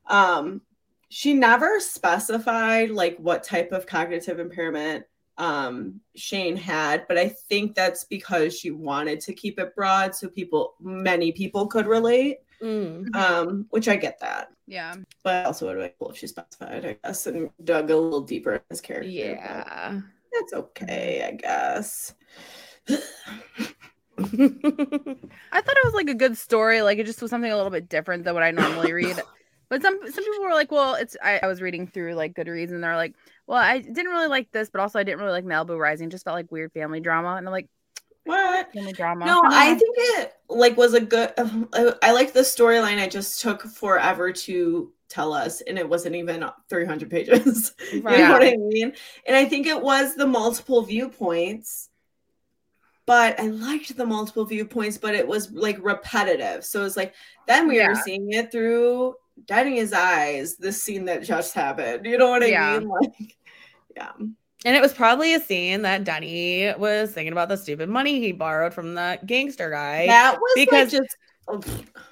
Um, 0.06 0.60
she 1.08 1.34
never 1.34 1.80
specified 1.80 2.90
like 2.90 3.16
what 3.18 3.42
type 3.42 3.72
of 3.72 3.86
cognitive 3.86 4.38
impairment 4.38 5.04
um, 5.38 6.00
Shane 6.16 6.56
had, 6.56 7.06
but 7.08 7.16
I 7.16 7.28
think 7.28 7.74
that's 7.74 8.04
because 8.04 8.58
she 8.58 8.70
wanted 8.70 9.20
to 9.20 9.32
keep 9.32 9.58
it 9.58 9.74
broad 9.74 10.14
so 10.14 10.28
people, 10.28 10.74
many 10.80 11.32
people 11.32 11.66
could 11.66 11.86
relate. 11.86 12.38
Mm. 12.60 13.14
Um, 13.14 13.66
which 13.70 13.86
I 13.86 13.94
get 13.94 14.18
that. 14.18 14.48
Yeah. 14.66 14.96
But 15.22 15.46
also 15.46 15.66
would 15.66 15.76
have 15.76 15.84
been 15.84 15.92
cool 15.96 16.10
if 16.10 16.18
she 16.18 16.26
specified, 16.26 16.84
I 16.84 16.96
guess, 17.04 17.28
and 17.28 17.50
dug 17.62 17.88
a 17.92 17.96
little 17.96 18.22
deeper 18.22 18.54
in 18.54 18.60
his 18.68 18.80
character. 18.80 19.08
Yeah. 19.08 20.00
that's 20.32 20.52
okay, 20.52 21.24
I 21.24 21.36
guess. 21.36 22.14
I 22.88 22.96
thought 24.18 25.76
it 25.76 25.84
was 25.84 25.94
like 25.94 26.08
a 26.08 26.14
good 26.14 26.36
story. 26.36 26.82
Like 26.82 26.98
it 26.98 27.06
just 27.06 27.22
was 27.22 27.30
something 27.30 27.52
a 27.52 27.56
little 27.56 27.70
bit 27.70 27.88
different 27.88 28.24
than 28.24 28.34
what 28.34 28.42
I 28.42 28.50
normally 28.50 28.92
read. 28.92 29.22
But 29.70 29.82
some 29.82 29.98
some 30.10 30.24
people 30.24 30.44
were 30.44 30.54
like, 30.54 30.70
well, 30.72 30.94
it's 30.94 31.16
I, 31.22 31.40
I 31.42 31.46
was 31.46 31.60
reading 31.62 31.86
through 31.86 32.14
like 32.14 32.34
Goodreads 32.34 32.70
and 32.72 32.82
they're 32.82 32.96
like, 32.96 33.14
well, 33.46 33.58
I 33.58 33.78
didn't 33.80 34.10
really 34.12 34.28
like 34.28 34.50
this, 34.52 34.70
but 34.70 34.80
also 34.80 34.98
I 34.98 35.02
didn't 35.04 35.20
really 35.20 35.32
like 35.32 35.44
Malibu 35.44 35.78
Rising. 35.78 36.10
Just 36.10 36.24
felt 36.24 36.34
like 36.36 36.50
weird 36.52 36.72
family 36.72 37.00
drama, 37.00 37.36
and 37.36 37.46
I'm 37.46 37.52
like, 37.52 37.68
What? 38.24 38.68
family 38.74 38.94
drama. 38.94 39.24
No, 39.24 39.42
I 39.50 39.74
think 39.74 39.96
it 39.98 40.32
like 40.48 40.76
was 40.76 40.94
a 40.94 41.00
good. 41.00 41.32
Um, 41.38 41.68
I, 41.72 41.92
I 42.02 42.12
liked 42.12 42.34
the 42.34 42.40
storyline. 42.40 42.98
I 43.00 43.08
just 43.08 43.40
took 43.40 43.62
forever 43.62 44.32
to 44.32 44.92
tell 45.08 45.32
us, 45.32 45.60
and 45.62 45.78
it 45.78 45.88
wasn't 45.88 46.14
even 46.16 46.44
300 46.68 47.10
pages. 47.10 47.72
you 48.06 48.24
know 48.26 48.32
Right. 48.32 48.38
what 48.38 48.46
I 48.46 48.56
mean? 48.56 48.92
And 49.26 49.36
I 49.36 49.46
think 49.46 49.66
it 49.66 49.80
was 49.80 50.14
the 50.14 50.26
multiple 50.26 50.82
viewpoints. 50.82 51.88
But 53.06 53.40
I 53.40 53.46
liked 53.46 53.96
the 53.96 54.04
multiple 54.04 54.44
viewpoints, 54.44 54.98
but 54.98 55.14
it 55.14 55.26
was 55.26 55.50
like 55.52 55.78
repetitive. 55.82 56.64
So 56.64 56.84
it's 56.84 56.96
like 56.96 57.14
then 57.46 57.66
we 57.66 57.80
Yeah. 57.80 57.88
were 57.88 57.94
seeing 57.94 58.32
it 58.32 58.52
through 58.52 59.14
Denny's 59.46 59.92
eyes, 59.92 60.56
this 60.56 60.82
scene 60.82 61.04
that 61.06 61.22
just 61.22 61.54
happened. 61.54 62.06
You 62.06 62.18
know 62.18 62.28
what 62.30 62.42
I 62.42 62.46
Yeah. 62.46 62.78
mean? 62.78 62.88
Like, 63.00 63.36
yeah. 63.96 64.12
And 64.64 64.74
it 64.76 64.82
was 64.82 64.92
probably 64.92 65.34
a 65.34 65.40
scene 65.40 65.82
that 65.82 66.04
Denny 66.04 66.72
was 66.78 67.12
thinking 67.12 67.32
about 67.32 67.48
the 67.48 67.56
stupid 67.56 67.88
money 67.88 68.20
he 68.20 68.32
borrowed 68.32 68.74
from 68.74 68.94
the 68.94 69.18
gangster 69.24 69.70
guy. 69.70 70.06
That 70.06 70.38
was 70.40 70.52
because- 70.56 70.92
like 70.92 71.02
just 71.02 71.16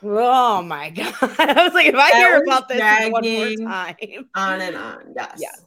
oh 0.03 0.63
my 0.63 0.89
god! 0.97 1.13
I 1.39 1.65
was 1.65 1.75
like, 1.75 1.87
if 1.87 1.95
I 1.95 2.11
That 2.11 2.15
hear 2.15 2.35
was 2.39 2.43
about 2.47 2.69
this 2.69 3.13
one 3.13 3.23
more 3.23 3.69
time, 3.71 4.29
on 4.35 4.61
and 4.63 4.77
on. 4.77 5.13
Yes. 5.15 5.39
Yes. 5.39 5.63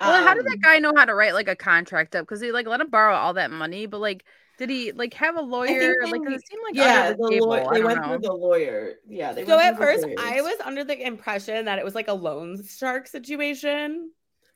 Well, 0.00 0.24
how 0.24 0.34
did 0.34 0.46
Um, 0.46 0.52
that 0.52 0.60
guy 0.62 0.78
know 0.78 0.92
how 0.96 1.04
to 1.04 1.14
write 1.14 1.34
like 1.34 1.48
a 1.48 1.56
contract 1.56 2.14
up? 2.14 2.22
Because 2.26 2.40
he 2.40 2.52
like 2.52 2.66
let 2.66 2.80
him 2.80 2.90
borrow 2.90 3.14
all 3.14 3.34
that 3.34 3.50
money, 3.50 3.86
but 3.86 4.00
like, 4.00 4.24
did 4.62 4.70
he 4.70 4.92
like 4.92 5.12
have 5.14 5.36
a 5.36 5.40
lawyer? 5.40 5.96
they- 6.04 6.10
Like, 6.10 6.22
'cause 6.22 6.34
it 6.34 6.46
seemed 6.46 6.62
like 6.64 6.76
yeah, 6.76 7.10
the 7.10 7.16
the 7.16 7.28
table. 7.30 7.48
lawyer, 7.48 7.66
they 7.72 7.82
went 7.82 8.00
know. 8.00 8.06
through 8.10 8.18
the 8.18 8.32
lawyer. 8.32 8.92
Yeah, 9.08 9.32
they 9.32 9.44
so 9.44 9.56
went 9.56 9.68
at 9.70 9.76
through 9.76 9.86
the 10.10 10.16
first 10.16 10.20
I 10.20 10.40
was 10.40 10.54
under 10.64 10.84
the 10.84 11.04
impression 11.04 11.64
that 11.64 11.80
it 11.80 11.84
was 11.84 11.96
like 11.96 12.06
a 12.06 12.12
loan 12.14 12.62
shark 12.64 13.08
situation. 13.08 14.12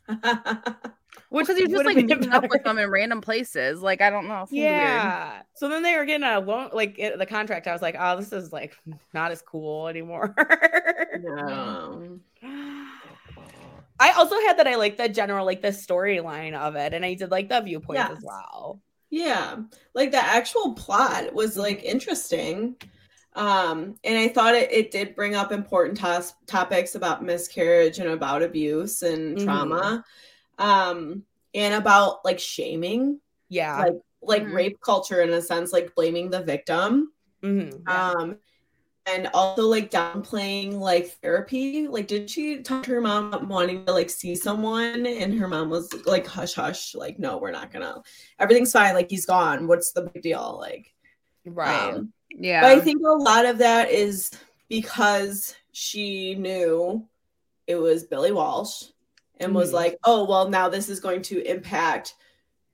Which 1.30 1.48
is 1.48 1.58
just 1.68 1.84
like 1.84 1.96
been 1.96 2.06
meeting 2.06 2.30
up 2.30 2.48
with 2.48 2.62
them 2.62 2.78
in 2.78 2.88
random 2.88 3.20
places. 3.20 3.80
Like, 3.82 4.00
I 4.00 4.10
don't 4.10 4.28
know. 4.28 4.42
it 4.42 4.50
seemed 4.50 4.62
weird. 4.62 4.74
Yeah. 4.74 5.42
So 5.54 5.68
then 5.68 5.82
they 5.82 5.96
were 5.96 6.04
getting 6.04 6.22
a 6.26 6.38
loan, 6.38 6.70
like 6.72 6.96
it, 7.00 7.18
the 7.18 7.26
contract. 7.26 7.66
I 7.66 7.72
was 7.72 7.82
like, 7.82 7.96
oh, 7.98 8.16
this 8.16 8.32
is 8.32 8.52
like 8.52 8.76
not 9.12 9.32
as 9.32 9.42
cool 9.42 9.88
anymore. 9.88 10.34
No. 11.20 12.20
I 13.98 14.10
also 14.12 14.36
had 14.42 14.58
that 14.58 14.66
I 14.66 14.76
like 14.76 14.98
the 14.98 15.08
general, 15.08 15.46
like 15.46 15.62
the 15.62 15.68
storyline 15.68 16.54
of 16.54 16.76
it, 16.76 16.92
and 16.92 17.04
I 17.04 17.14
did 17.14 17.30
like 17.30 17.48
the 17.48 17.60
viewpoints 17.62 18.02
as 18.10 18.22
well. 18.22 18.80
Yeah, 19.16 19.56
like 19.94 20.10
the 20.10 20.22
actual 20.22 20.74
plot 20.74 21.32
was 21.32 21.56
like 21.56 21.82
interesting. 21.82 22.76
Um, 23.34 23.96
and 24.04 24.18
I 24.18 24.28
thought 24.28 24.54
it, 24.54 24.70
it 24.70 24.90
did 24.90 25.16
bring 25.16 25.34
up 25.34 25.52
important 25.52 25.96
tos- 25.98 26.34
topics 26.46 26.94
about 26.96 27.24
miscarriage 27.24 27.98
and 27.98 28.10
about 28.10 28.42
abuse 28.42 29.02
and 29.02 29.38
Mhm. 29.38 29.44
trauma. 29.44 30.04
Um, 30.58 31.24
and 31.54 31.74
about 31.74 32.24
like 32.26 32.38
shaming, 32.38 33.20
Yeah. 33.48 33.78
like 33.78 33.94
like 34.22 34.42
Mhm. 34.42 34.54
rape 34.54 34.80
culture 34.80 35.22
in 35.22 35.30
a 35.32 35.40
sense, 35.42 35.72
like 35.72 35.94
blaming 35.94 36.30
the 36.30 36.42
victim. 36.42 37.12
Mhm. 37.42 37.82
Um, 37.86 38.38
and 39.06 39.28
also 39.32 39.66
like 39.66 39.90
downplaying 39.90 40.74
like 40.74 41.10
therapy. 41.22 41.86
Like, 41.88 42.08
did 42.08 42.28
she 42.28 42.62
talk 42.62 42.82
to 42.84 42.90
her 42.92 43.00
mom 43.00 43.26
about 43.28 43.46
wanting 43.46 43.84
to 43.86 43.92
like 43.92 44.10
see 44.10 44.34
someone? 44.34 45.06
And 45.06 45.38
her 45.38 45.48
mom 45.48 45.70
was 45.70 45.92
like, 46.06 46.26
hush, 46.26 46.54
hush, 46.54 46.94
like, 46.94 47.18
no, 47.18 47.38
we're 47.38 47.52
not 47.52 47.72
gonna. 47.72 48.02
Everything's 48.38 48.72
fine. 48.72 48.94
Like, 48.94 49.10
he's 49.10 49.26
gone. 49.26 49.66
What's 49.68 49.92
the 49.92 50.02
big 50.02 50.22
deal? 50.22 50.58
Like, 50.60 50.92
Right. 51.44 51.94
um, 51.94 52.12
Yeah. 52.30 52.62
but 52.62 52.72
I 52.72 52.80
think 52.80 53.00
a 53.06 53.10
lot 53.10 53.46
of 53.46 53.58
that 53.58 53.90
is 53.90 54.30
because 54.68 55.54
she 55.72 56.34
knew 56.34 57.06
it 57.66 57.76
was 57.76 58.04
Billy 58.04 58.32
Walsh 58.32 58.84
and 59.38 59.54
was 59.54 59.70
Mhm. 59.70 59.74
like, 59.74 59.98
oh, 60.04 60.24
well, 60.24 60.48
now 60.48 60.68
this 60.68 60.88
is 60.88 60.98
going 60.98 61.22
to 61.22 61.40
impact 61.48 62.14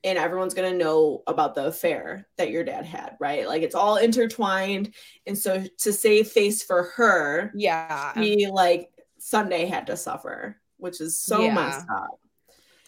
and 0.04 0.18
everyone's 0.18 0.54
going 0.54 0.70
to 0.72 0.84
know 0.84 1.22
about 1.26 1.54
the 1.54 1.66
affair 1.66 2.26
that 2.36 2.50
your 2.50 2.64
dad 2.64 2.84
had, 2.84 3.16
right? 3.20 3.46
Like 3.46 3.62
it's 3.62 3.74
all 3.74 3.96
intertwined. 3.96 4.94
And 5.26 5.38
so 5.38 5.64
to 5.78 5.92
save 5.92 6.28
face 6.28 6.62
for 6.62 6.84
her, 6.96 7.52
yeah. 7.54 8.12
he 8.14 8.48
like 8.48 8.90
Sunday 9.18 9.66
had 9.66 9.86
to 9.86 9.96
suffer, 9.96 10.60
which 10.78 11.00
is 11.00 11.20
so 11.20 11.42
Yeah. 11.42 11.54
messed 11.54 11.86
up. 11.94 12.18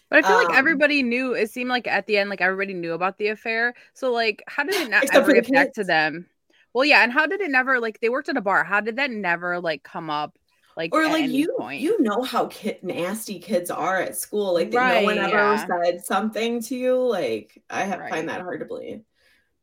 But 0.09 0.19
I 0.23 0.27
feel 0.27 0.37
Um, 0.37 0.45
like 0.45 0.57
everybody 0.57 1.01
knew. 1.03 1.33
It 1.33 1.49
seemed 1.49 1.69
like 1.69 1.87
at 1.87 2.05
the 2.05 2.17
end, 2.17 2.29
like 2.29 2.41
everybody 2.41 2.73
knew 2.73 2.93
about 2.93 3.17
the 3.17 3.29
affair. 3.29 3.73
So 3.93 4.11
like, 4.11 4.43
how 4.47 4.63
did 4.63 4.75
it 4.75 4.89
not 4.89 5.05
ever 5.13 5.33
get 5.33 5.51
back 5.51 5.73
to 5.73 5.83
them? 5.83 6.27
Well, 6.73 6.85
yeah, 6.85 7.03
and 7.03 7.11
how 7.11 7.25
did 7.25 7.39
it 7.39 7.49
never 7.49 7.79
like 7.79 8.01
they 8.01 8.09
worked 8.09 8.29
at 8.29 8.37
a 8.37 8.41
bar? 8.41 8.65
How 8.65 8.81
did 8.81 8.97
that 8.97 9.09
never 9.09 9.59
like 9.59 9.83
come 9.83 10.09
up? 10.09 10.37
Like 10.75 10.93
or 10.93 11.05
like 11.05 11.29
you 11.29 11.55
point? 11.57 11.79
you 11.81 12.01
know 12.01 12.21
how 12.21 12.47
kid 12.47 12.83
nasty 12.83 13.39
kids 13.39 13.71
are 13.71 13.99
at 14.01 14.17
school 14.17 14.53
like 14.53 14.71
they, 14.71 14.77
no 14.77 15.01
one 15.03 15.17
ever 15.17 15.29
yeah. 15.29 15.65
said 15.65 16.03
something 16.03 16.61
to 16.63 16.75
you 16.75 16.97
like 16.97 17.63
i 17.69 17.83
have 17.83 17.99
Right. 17.99 18.09
find 18.09 18.27
that 18.27 18.41
hard 18.41 18.59
to 18.59 18.65
believe 18.65 19.01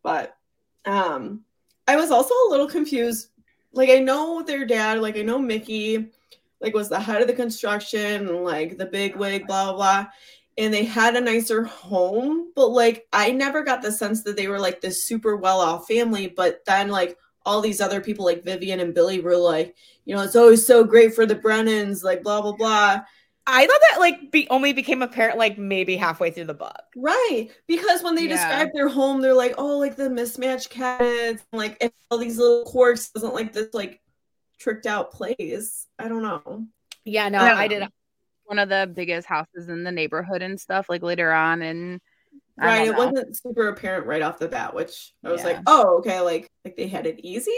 but 0.03 0.35
um 0.87 1.42
i 1.87 1.96
was 1.96 2.11
also 2.11 2.35
a 2.35 2.51
little 2.51 2.66
confused 2.68 3.29
like 3.72 3.90
i 3.90 3.98
know 3.98 4.42
their 4.42 4.64
dad 4.64 5.01
like 5.01 5.16
i 5.18 5.22
know 5.22 5.38
mickey 5.38 6.09
like 6.61 6.75
was 6.75 6.88
the 6.88 6.98
head 7.01 7.20
of 7.20 7.27
the 7.29 7.35
construction 7.35 8.42
like 8.42 8.79
the 8.79 8.87
big 8.87 9.14
wig 9.16 9.46
blah 9.46 9.64
blah 9.66 9.75
blah 9.75 10.07
and 10.59 10.72
they 10.72 10.85
had 10.85 11.16
a 11.16 11.20
nicer 11.20 11.64
home 11.64 12.53
but 12.55 12.68
like 12.68 13.07
i 13.12 13.31
never 13.31 13.62
got 13.62 13.83
the 13.83 13.92
sense 13.92 14.22
that 14.22 14.37
they 14.37 14.48
were 14.48 14.61
like 14.61 14.81
this 14.81 15.05
super 15.05 15.37
well 15.37 15.61
off 15.61 15.87
family 15.87 16.27
but 16.29 16.64
then 16.64 16.88
like 16.88 17.18
all 17.45 17.61
these 17.61 17.81
other 17.81 18.01
people 18.01 18.25
like 18.25 18.45
vivian 18.45 18.81
and 18.81 18.95
billy 18.95 19.21
were 19.21 19.37
like 19.37 19.75
you 20.05 20.17
know, 20.17 20.23
it's 20.23 20.35
always 20.37 20.67
so 20.67 20.83
great 20.83 21.15
for 21.15 21.27
the 21.27 21.35
Brennans, 21.37 22.03
like 22.03 22.23
blah 22.25 22.43
blah 22.43 22.53
blah. 22.53 23.01
I 23.47 23.67
thought 23.67 23.81
that 23.91 24.01
like 24.01 24.31
be 24.33 24.49
only 24.51 24.73
became 24.73 25.03
apparent 25.03 25.39
like 25.39 25.59
maybe 25.59 25.97
halfway 25.97 26.31
through 26.31 26.45
the 26.47 26.55
book. 26.55 26.83
Right. 26.97 27.49
Because 27.69 28.03
when 28.03 28.15
they 28.17 28.23
Yeah. 28.23 28.37
describe 28.37 28.69
their 28.75 28.89
home, 28.89 29.21
they're 29.21 29.35
like, 29.35 29.55
oh, 29.59 29.79
like 29.79 29.97
the 29.97 30.11
mismatched 30.11 30.71
cabinets, 30.71 31.45
and, 31.53 31.59
like 31.59 31.77
if 31.81 31.93
all 32.11 32.19
these 32.19 32.39
little 32.39 32.65
quirks 32.65 33.11
doesn't 33.11 33.35
like 33.35 33.53
this 33.53 33.73
like 33.75 34.01
tricked 34.59 34.87
out 34.87 35.13
place. 35.13 35.87
I 35.99 36.09
don't 36.09 36.23
know. 36.23 36.67
Yeah, 37.05 37.29
no, 37.29 37.45
Yeah. 37.45 37.55
I 37.57 37.69
did. 37.69 37.83
one 38.45 38.59
of 38.59 38.69
the 38.69 38.91
biggest 38.93 39.27
houses 39.27 39.69
in 39.69 39.83
the 39.85 39.93
neighborhood 39.93 40.43
and 40.43 40.61
stuff. 40.61 40.87
Like 40.89 41.03
later 41.03 41.33
on, 41.33 41.63
and 41.63 41.95
I 41.95 41.99
Right. 42.57 42.87
It 42.88 42.95
wasn't 42.95 43.37
super 43.37 43.69
apparent 43.69 44.07
right 44.07 44.23
off 44.23 44.38
the 44.38 44.49
bat, 44.49 44.75
which 44.75 45.12
I 45.25 45.31
was 45.31 45.41
Yeah. 45.41 45.47
like, 45.49 45.59
oh, 45.67 45.99
okay, 45.99 46.21
like 46.21 46.51
like 46.65 46.77
they 46.77 46.87
had 46.87 47.07
it 47.07 47.19
easy. 47.25 47.51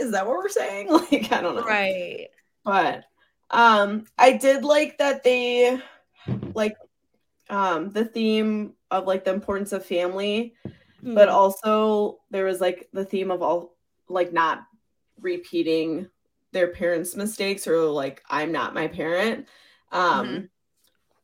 Is 0.00 0.10
that 0.12 0.26
what 0.26 0.36
we're 0.36 0.48
saying? 0.48 0.88
Like, 0.90 1.32
I 1.32 1.40
don't 1.40 1.54
know. 1.56 1.62
Right. 1.62 2.28
but 2.64 3.04
um 3.52 4.04
i 4.18 4.30
did 4.32 4.62
like 4.64 4.96
that 4.98 5.24
they 5.24 5.76
like 6.54 6.76
um 7.48 7.90
the 7.90 8.04
theme 8.04 8.74
of 8.92 9.06
like 9.08 9.24
the 9.24 9.32
importance 9.32 9.72
of 9.72 9.84
family 9.84 10.54
but 11.02 11.28
Mhm. 11.28 11.32
also 11.32 12.20
there 12.30 12.44
was 12.44 12.60
like 12.60 12.88
the 12.92 13.04
theme 13.04 13.30
of 13.32 13.42
all 13.42 13.74
like 14.08 14.32
not 14.32 14.62
repeating 15.20 16.08
their 16.52 16.68
parents 16.68 17.16
mistakes 17.16 17.66
or 17.66 17.84
like 17.86 18.22
i'm 18.30 18.52
not 18.52 18.74
my 18.74 18.86
parent 18.88 19.46
um 19.90 20.26
Mhm. 20.26 20.48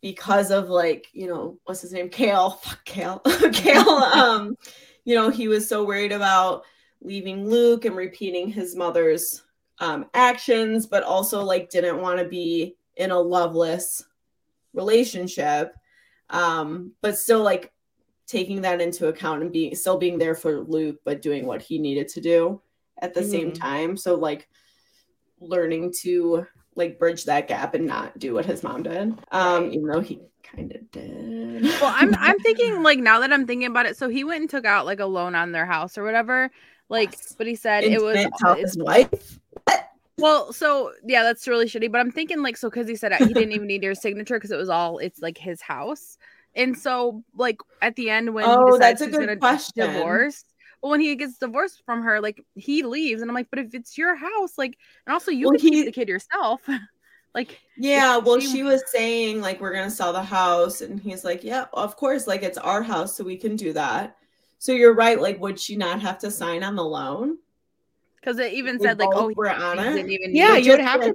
Because 0.07 0.53
of 0.53 0.69
like 0.69 1.09
you 1.13 1.27
know 1.27 1.59
what's 1.65 1.81
his 1.81 1.93
name? 1.93 2.09
Kale. 2.09 2.51
Fuck 2.63 2.85
kale. 2.85 3.19
Kale 3.53 3.89
um 3.89 4.57
you 5.05 5.17
know 5.17 5.31
he 5.31 5.49
was 5.49 5.69
so 5.69 5.83
worried 5.85 6.13
about 6.13 6.63
leaving 7.01 7.51
luke 7.51 7.87
and 7.87 7.97
repeating 7.97 8.49
his 8.49 8.77
mother's 8.77 9.43
um 9.81 10.07
actions 10.15 10.87
but 10.87 11.03
also 11.03 11.43
like 11.43 11.71
didn't 11.71 12.01
want 12.01 12.21
to 12.21 12.25
be 12.25 12.77
in 12.99 13.11
a 13.11 13.19
loveless 13.19 14.05
relationship. 14.75 15.75
Um 16.31 16.93
but 17.03 17.19
still 17.19 17.43
like 17.43 17.73
taking 18.29 18.61
that 18.61 18.81
into 18.81 19.09
account 19.09 19.43
and 19.43 19.51
being 19.51 19.75
still 19.75 19.99
being 19.99 20.19
there 20.19 20.37
for 20.37 20.61
luke 20.61 20.99
but 21.05 21.21
doing 21.21 21.47
what 21.47 21.63
he 21.63 21.81
needed 21.81 22.07
to 22.11 22.21
do 22.21 22.61
at 23.03 23.13
the 23.13 23.25
same 23.25 23.51
Mhm. 23.51 23.59
time. 23.59 23.97
So 23.97 24.15
like 24.15 24.49
learning 25.41 25.93
to 26.03 26.47
like 26.77 26.99
bridge 26.99 27.25
that 27.25 27.49
gap 27.49 27.75
and 27.75 27.87
not 27.87 28.17
do 28.19 28.35
what 28.35 28.45
his 28.47 28.63
mom 28.63 28.83
did 28.83 29.19
um 29.33 29.71
even 29.73 29.87
though 29.87 30.01
he 30.01 30.21
kind 30.43 30.73
of 30.73 30.91
did 30.91 31.63
Well, 31.63 31.93
I'm 31.95 32.15
I'm 32.21 32.39
thinking 32.39 32.83
like 32.83 32.99
now 32.99 33.21
that 33.21 33.33
I'm 33.33 33.47
thinking 33.47 33.67
about 33.67 33.87
it, 33.87 33.97
so 33.97 34.09
he 34.09 34.25
went 34.25 34.43
and 34.43 34.51
took 34.51 34.65
out 34.65 34.87
like 34.87 35.01
a 35.01 35.07
loan 35.07 35.35
on 35.35 35.53
their 35.53 35.67
house 35.67 35.99
or 35.99 36.05
whatever. 36.05 36.51
Like, 36.89 37.11
Yes. 37.13 37.35
but 37.37 37.47
he 37.47 37.57
said 37.57 37.85
And 37.85 37.93
it 37.93 38.01
was 38.01 38.17
tell 38.39 38.55
his 38.55 38.77
wife 38.79 39.41
well. 40.19 40.53
So 40.53 40.93
yeah, 41.05 41.23
that's 41.23 41.49
really 41.49 41.67
shitty. 41.67 41.91
But 41.91 42.01
I'm 42.01 42.11
thinking 42.11 42.43
like 42.43 42.57
so 42.57 42.71
because 42.71 42.89
he 42.89 42.97
said 42.97 43.13
he 43.15 43.35
didn't 43.35 43.53
even 43.53 43.67
need 43.67 43.83
your 43.83 43.95
signature 43.95 44.37
because 44.37 44.51
it 44.51 44.57
was 44.57 44.69
all 44.69 44.99
it's 44.99 45.21
like 45.21 45.39
his 45.39 45.61
house. 45.61 46.17
And 46.55 46.77
so 46.77 47.23
like 47.35 47.59
at 47.83 47.97
the 47.97 48.11
end 48.11 48.33
when 48.35 48.45
Oh, 48.47 48.73
he 48.73 48.79
that's 48.79 49.03
a 49.03 49.09
good 49.09 49.39
question. 49.41 49.87
divorce. 49.87 50.45
Well, 50.83 50.91
when 50.91 51.01
he 51.01 51.15
gets 51.17 51.39
divorced 51.39 51.83
from 51.85 52.03
her, 52.03 52.21
like 52.21 52.45
he 52.55 52.83
leaves, 52.83 53.23
and 53.23 53.31
I'm 53.31 53.35
like, 53.35 53.49
but 53.51 53.59
if 53.59 53.75
it's 53.75 53.97
your 53.99 54.15
house, 54.15 54.57
like, 54.59 54.77
and 55.07 55.13
also 55.13 55.31
you 55.31 55.47
Well, 55.47 55.53
can 55.53 55.61
he- 55.61 55.71
keep 55.71 55.87
the 55.87 55.93
kid 55.93 56.09
yourself, 56.09 56.61
like, 57.35 57.61
Yeah, 57.77 58.19
well, 58.19 58.39
she- 58.41 58.49
she 58.49 58.63
was 58.63 58.83
saying 58.91 59.41
like 59.41 59.61
we're 59.61 59.73
gonna 59.75 59.91
sell 59.91 60.13
the 60.13 60.23
house, 60.23 60.81
and 60.83 61.01
he's 61.01 61.25
like, 61.25 61.43
"Yeah, 61.45 61.67
of 61.73 61.97
course, 61.97 62.27
like 62.27 62.43
it's 62.43 62.59
our 62.59 62.83
house, 62.83 63.17
so 63.17 63.25
we 63.25 63.37
can 63.37 63.57
do 63.57 63.73
that." 63.73 64.17
So 64.59 64.73
you're 64.73 64.95
right. 64.95 65.21
Like, 65.21 65.39
would 65.41 65.61
she 65.61 65.77
not 65.77 66.01
have 66.01 66.19
to 66.21 66.31
sign 66.31 66.63
on 66.63 66.77
the 66.77 66.85
loan? 66.85 67.39
because 68.21 68.39
it 68.41 68.53
even 68.55 68.77
We 68.79 68.85
said 68.87 68.99
like, 68.99 69.11
oh, 69.13 69.31
we're 69.37 69.49
on 69.49 69.77
didn't 69.77 69.99
it. 69.99 70.11
even 70.11 70.35
Yeah, 70.35 70.57
you 70.57 70.73
would 70.73 70.81
have 70.81 71.01
to. 71.03 71.15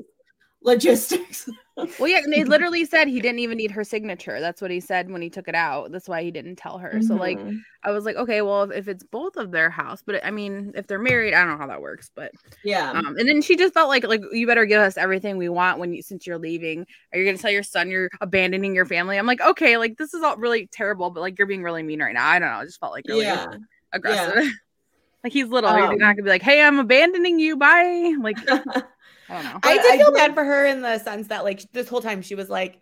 Logistics. 0.63 1.49
Well, 1.97 2.09
yeah, 2.09 2.19
and 2.23 2.33
they 2.33 2.43
literally 2.45 2.85
said 2.85 3.07
he 3.07 3.21
didn't 3.21 3.39
even 3.39 3.57
need 3.57 3.71
her 3.71 3.83
signature. 3.83 4.39
That's 4.39 4.61
what 4.61 4.71
he 4.71 4.79
said 4.79 5.11
when 5.11 5.21
he 5.21 5.29
took 5.29 5.47
it 5.47 5.53
out. 5.55 5.91
That's 5.91 6.07
why 6.09 6.23
he 6.23 6.31
didn't 6.31 6.55
tell 6.55 6.79
her. 6.79 6.99
So 7.01 7.15
like, 7.15 7.43
Mhm. 7.43 7.63
I 7.83 7.91
was 7.91 8.05
like, 8.05 8.15
okay, 8.15 8.41
well, 8.41 8.63
if, 8.63 8.71
if 8.71 8.87
it's 8.87 9.03
both 9.03 9.37
of 9.37 9.51
their 9.51 9.69
house, 9.69 10.01
but 10.05 10.25
I 10.25 10.31
mean, 10.31 10.71
if 10.75 10.87
they're 10.87 10.97
married, 10.99 11.33
I 11.35 11.41
don't 11.41 11.51
know 11.53 11.57
how 11.57 11.67
that 11.67 11.81
works, 11.81 12.09
but 12.15 12.31
yeah, 12.63 12.93
um, 12.93 13.17
and 13.17 13.27
then 13.29 13.41
she 13.41 13.57
just 13.57 13.73
felt 13.73 13.89
like 13.89 14.05
like 14.07 14.21
you 14.33 14.47
better 14.47 14.65
give 14.65 14.81
us 14.81 14.97
everything 14.97 15.37
we 15.37 15.49
want 15.49 15.79
when 15.79 15.93
you 15.93 16.01
since 16.01 16.27
you're 16.27 16.39
leaving. 16.39 16.85
Are 17.13 17.19
you 17.19 17.25
gonna 17.25 17.37
tell 17.37 17.51
your 17.51 17.63
son 17.63 17.89
you're 17.91 18.09
abandoning 18.21 18.75
your 18.75 18.85
family? 18.85 19.17
I'm 19.17 19.27
like, 19.27 19.41
okay, 19.41 19.77
like 19.77 19.97
this 19.97 20.13
is 20.13 20.23
all 20.23 20.37
really 20.37 20.67
terrible, 20.67 21.11
but 21.11 21.21
like 21.21 21.37
you're 21.39 21.47
being 21.47 21.63
really 21.63 21.83
mean 21.83 22.01
right 22.01 22.13
now. 22.15 22.27
I 22.27 22.39
don't 22.39 22.49
know. 22.49 22.57
I 22.57 22.65
just 22.65 22.79
felt 22.79 22.93
like 22.93 23.05
really 23.07 23.25
yeah. 23.25 23.47
aggressive. 23.93 24.51
like 25.23 25.33
he's 25.33 25.47
little. 25.47 25.71
you're 25.77 25.89
Um, 25.93 25.97
not 25.97 26.15
gonna 26.15 26.23
be 26.23 26.29
like, 26.29 26.43
hey, 26.43 26.61
I'm 26.61 26.79
abandoning 26.79 27.39
you. 27.39 27.57
Bye. 27.57 28.15
Like 28.21 28.37
I 29.31 29.35
don't 29.35 29.43
know. 29.45 29.59
I 29.63 29.75
But 29.77 29.81
did 29.83 29.91
I 29.93 29.97
feel 29.97 30.11
did- 30.11 30.15
bad 30.15 30.33
for 30.33 30.43
her 30.43 30.65
in 30.65 30.81
the 30.81 30.99
sense 30.99 31.27
that 31.29 31.43
like 31.43 31.61
this 31.71 31.87
whole 31.87 32.01
time 32.01 32.21
she 32.21 32.35
was 32.35 32.49
like, 32.49 32.81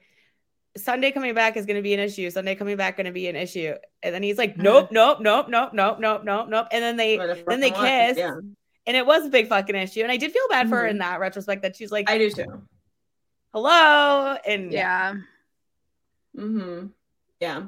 Sunday 0.77 1.11
coming 1.11 1.33
back 1.33 1.57
is 1.57 1.65
going 1.65 1.75
to 1.77 1.81
be 1.81 1.93
an 1.93 1.99
issue. 1.99 2.29
Sunday 2.29 2.55
coming 2.55 2.77
back 2.77 2.95
going 2.97 3.05
to 3.05 3.11
be 3.11 3.27
an 3.27 3.35
issue. 3.35 3.73
And 4.03 4.13
then 4.15 4.23
he's 4.23 4.37
like, 4.37 4.55
Mhm. 4.55 4.63
nope, 4.63 4.89
nope, 4.91 5.19
nope, 5.21 5.47
nope, 5.49 5.71
nope, 5.73 5.97
nope, 5.99 6.21
nope, 6.23 6.47
nope. 6.49 6.67
And 6.71 6.83
then 6.83 6.95
they 6.97 7.17
then 7.47 7.59
they 7.59 7.71
kiss. 7.71 8.17
Yeah, 8.17 8.39
and 8.87 8.97
it 8.97 9.05
was 9.05 9.25
a 9.25 9.29
big 9.29 9.47
fucking 9.47 9.75
issue. 9.75 10.01
And 10.01 10.11
I 10.11 10.17
did 10.17 10.31
feel 10.31 10.47
bad 10.49 10.69
for 10.69 10.77
her 10.77 10.87
in 10.87 10.97
that 10.99 11.19
retrospect 11.19 11.61
that 11.63 11.75
she's 11.75 11.91
like, 11.91 12.09
I 12.09 12.17
do 12.17 12.29
too. 12.31 12.63
hello, 13.53 14.37
and 14.45 14.71
Yeah. 14.71 15.15
Mm-hmm. 16.37 16.87
Yeah. 17.39 17.63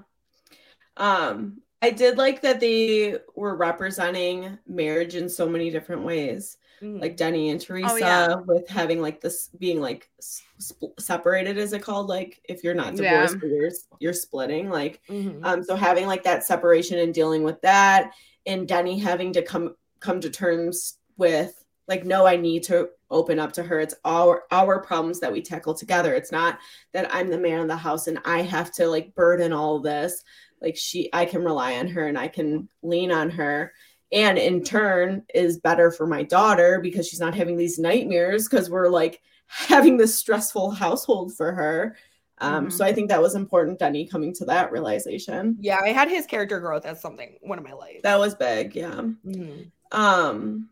Um, 0.98 1.62
I 1.82 1.90
did 1.90 2.18
like 2.18 2.42
that 2.44 2.60
they 2.60 3.18
were 3.36 3.56
representing 3.56 4.58
marriage 4.68 5.16
in 5.16 5.28
so 5.28 5.50
many 5.50 5.72
different 5.72 6.04
ways. 6.04 6.58
Mhm. 6.82 7.00
like 7.02 7.16
Denny 7.18 7.50
and 7.50 7.62
Teresa 7.62 7.98
yeah. 8.00 8.36
with 8.36 8.68
having 8.68 9.02
like 9.02 9.22
this 9.22 9.50
being 9.60 9.80
like 9.80 10.10
sp- 10.20 10.98
separated 11.00 11.58
is 11.58 11.74
it 11.74 11.82
called 11.84 12.08
like 12.08 12.42
if 12.50 12.64
you're 12.64 12.74
not 12.74 12.96
divorced 12.96 13.40
but 13.40 13.50
you're 13.50 13.72
you're 14.00 14.14
splitting 14.14 14.70
like 14.70 15.00
Mhm. 15.10 15.40
um 15.44 15.64
so 15.64 15.76
having 15.76 16.08
like 16.08 16.24
that 16.24 16.44
separation 16.44 16.98
and 17.00 17.14
dealing 17.14 17.44
with 17.44 17.62
that 17.62 18.12
and 18.46 18.68
Denny 18.68 18.98
having 18.98 19.34
to 19.34 19.42
come 19.42 19.76
come 20.00 20.20
to 20.22 20.30
terms 20.30 20.98
with 21.18 21.64
like 21.88 22.06
no 22.06 22.26
I 22.26 22.36
need 22.38 22.64
to 22.64 22.90
open 23.12 23.38
up 23.40 23.52
to 23.54 23.64
her 23.64 23.80
it's 23.80 23.96
our 24.06 24.44
our 24.52 24.82
problems 24.82 25.20
that 25.20 25.32
we 25.34 25.42
tackle 25.42 25.74
together 25.74 26.14
it's 26.16 26.32
not 26.32 26.58
that 26.94 27.14
I'm 27.14 27.30
the 27.30 27.38
man 27.38 27.60
of 27.60 27.68
the 27.68 27.76
house 27.76 28.08
and 28.08 28.20
I 28.26 28.42
have 28.42 28.72
to 28.76 28.88
like 28.88 29.14
burden 29.14 29.52
all 29.54 29.80
this 29.80 30.24
like 30.62 30.78
she 30.78 31.10
I 31.12 31.26
can 31.26 31.44
rely 31.44 31.76
on 31.76 31.88
her 31.90 32.08
and 32.08 32.18
I 32.18 32.28
can 32.30 32.70
lean 32.82 33.12
on 33.12 33.30
her 33.32 33.74
and 34.12 34.38
in 34.38 34.64
turn 34.64 35.24
is 35.34 35.60
better 35.60 35.92
for 35.92 36.06
my 36.08 36.24
daughter 36.24 36.80
because 36.82 37.08
she's 37.08 37.20
not 37.20 37.34
having 37.36 37.58
these 37.58 37.80
nightmares 37.80 38.48
because 38.48 38.70
we're 38.70 38.90
like 38.90 39.22
having 39.48 39.98
this 39.98 40.16
stressful 40.18 40.72
household 40.72 41.34
for 41.36 41.52
her. 41.52 41.96
Um, 42.40 42.68
Mhm. 42.68 42.72
So 42.72 42.84
I 42.86 42.92
think 42.94 43.10
that 43.10 43.22
was 43.22 43.36
important, 43.36 43.80
Denny, 43.80 44.08
coming 44.08 44.34
to 44.36 44.46
that 44.46 44.72
realization. 44.72 45.58
Yeah, 45.60 45.80
I 45.84 45.90
had 45.90 46.10
his 46.10 46.26
character 46.26 46.60
growth 46.60 46.86
as 46.86 47.00
something 47.00 47.38
one 47.42 47.58
of 47.60 47.64
my 47.64 47.74
lights. 47.74 48.02
That 48.04 48.20
was 48.20 48.34
big, 48.36 48.76
yeah. 48.76 49.02
Mhm. 49.26 49.72
um 49.92 50.70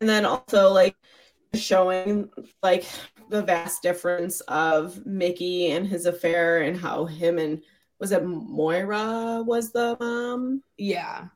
and 0.00 0.08
then 0.08 0.24
also 0.24 0.72
like 0.72 0.96
showing 1.54 2.30
like 2.62 2.84
the 3.28 3.42
vast 3.42 3.82
difference 3.82 4.40
of 4.42 5.04
mickey 5.04 5.72
and 5.72 5.86
his 5.86 6.06
affair 6.06 6.62
and 6.62 6.76
how 6.76 7.04
him 7.04 7.38
and 7.38 7.62
was 7.98 8.10
it 8.12 8.24
moira 8.24 9.42
was 9.44 9.70
the 9.72 9.96
mom 10.00 10.62
Yeah. 10.78 11.26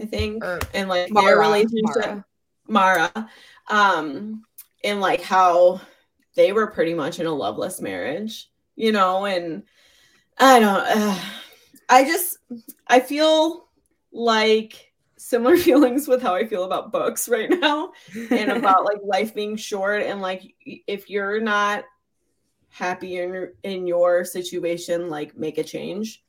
I 0.00 0.04
think 0.04 0.44
Or 0.44 0.58
and 0.74 0.88
like 0.88 1.12
their 1.12 1.38
relationship 1.38 2.24
Mara. 2.68 3.12
mara 3.12 3.30
um 3.68 4.44
and 4.84 5.00
like 5.00 5.20
how 5.22 5.80
they 6.36 6.52
were 6.52 6.68
pretty 6.68 6.94
much 6.94 7.20
in 7.20 7.26
a 7.26 7.32
loveless 7.32 7.80
marriage 7.80 8.50
you 8.76 8.92
know 8.92 9.26
and 9.26 9.64
i 10.38 10.58
don't 10.58 10.86
uh, 10.86 11.18
i 11.88 12.04
just 12.04 12.38
i 12.86 13.00
feel 13.00 13.68
like 14.12 14.92
similar 15.16 15.56
feelings 15.68 16.08
with 16.08 16.22
how 16.22 16.34
i 16.34 16.46
feel 16.46 16.64
about 16.64 16.92
books 16.92 17.28
right 17.28 17.50
now 17.50 17.92
and 18.30 18.50
about 18.56 18.84
like 18.84 18.98
life 19.04 19.34
being 19.34 19.56
short 19.56 20.02
and 20.02 20.20
like 20.20 20.54
if 20.64 21.10
you're 21.10 21.40
not 21.40 21.84
happy 22.70 23.18
in 23.18 23.34
your, 23.34 23.52
in 23.64 23.86
your 23.86 24.24
situation 24.24 25.08
like 25.10 25.36
make 25.36 25.58
a 25.58 25.64
change. 25.64 26.22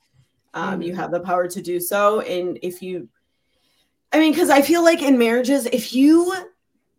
Um 0.54 0.82
you 0.82 0.96
have 0.96 1.12
the 1.12 1.20
power 1.20 1.48
to 1.48 1.62
do 1.62 1.80
so 1.80 2.22
and 2.22 2.58
if 2.62 2.82
you 2.82 3.08
i 4.14 4.20
mean 4.20 4.32
because 4.32 4.50
i 4.50 4.62
feel 4.62 4.84
like 4.84 5.02
in 5.02 5.18
marriages 5.18 5.66
if 5.68 5.94
you 5.94 6.34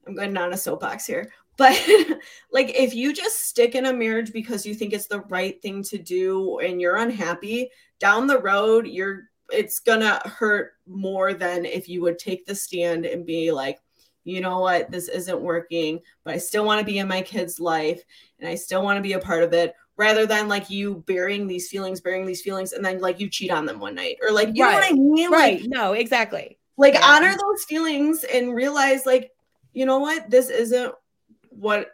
i'm 0.07 0.15
going 0.15 0.33
down 0.33 0.53
a 0.53 0.57
soapbox 0.57 1.07
here 1.07 1.31
but 1.57 1.73
like 2.53 2.71
if 2.77 2.95
you 2.95 3.13
just 3.13 3.47
stick 3.47 3.75
in 3.75 3.87
a 3.87 3.93
marriage 3.93 4.33
because 4.33 4.65
you 4.67 4.75
think 4.75 4.93
it's 4.93 5.07
the 5.07 5.21
right 5.23 5.61
thing 5.63 5.83
to 5.83 5.99
do 5.99 6.59
and 6.59 6.81
you're 6.81 6.97
unhappy 6.97 7.71
down 7.99 8.27
the 8.27 8.39
road 8.39 8.87
you're 8.87 9.25
it's 9.51 9.81
gonna 9.81 10.21
hurt 10.25 10.73
more 10.87 11.35
than 11.35 11.65
if 11.65 11.89
you 11.89 12.01
would 12.01 12.19
take 12.19 12.47
the 12.47 12.55
stand 12.55 13.05
and 13.05 13.27
be 13.27 13.53
like 13.53 13.79
you 14.25 14.41
know 14.41 14.61
what 14.61 14.91
this 14.91 15.09
isn't 15.09 15.41
working 15.41 16.01
but 16.25 16.35
i 16.35 16.39
still 16.39 16.65
want 16.65 16.79
to 16.79 16.87
be 16.87 16.99
in 16.99 17.09
my 17.09 17.21
kid's 17.21 17.61
life 17.61 18.03
and 18.39 18.49
i 18.49 18.55
still 18.55 18.83
want 18.83 18.97
to 18.97 19.03
be 19.03 19.15
a 19.15 19.19
part 19.19 19.43
of 19.43 19.53
it 19.53 19.75
rather 19.97 20.27
than 20.27 20.49
like 20.49 20.71
you 20.71 21.03
burying 21.07 21.47
these 21.47 21.69
feelings 21.69 22.01
burying 22.01 22.25
these 22.25 22.43
feelings 22.43 22.73
and 22.73 22.85
then 22.85 23.01
like 23.01 23.21
you 23.21 23.29
cheat 23.29 23.51
on 23.51 23.67
them 23.67 23.81
one 23.81 23.95
night 23.95 24.17
or 24.23 24.33
like 24.33 24.49
you 24.55 24.65
know 24.65 24.73
what 24.73 24.85
i 24.85 24.93
mean 24.93 25.31
right. 25.31 25.61
like 25.61 25.71
No, 25.71 25.93
exactly. 25.93 26.59
Like 26.77 26.95
Yeah. 26.95 27.05
honor 27.05 27.35
those 27.37 27.65
feelings 27.65 28.25
and 28.25 28.55
realize 28.55 29.05
like 29.07 29.31
you 29.73 29.87
know 29.87 29.99
what 29.99 30.29
this 30.31 30.49
isn't 30.51 30.95
what 31.51 31.91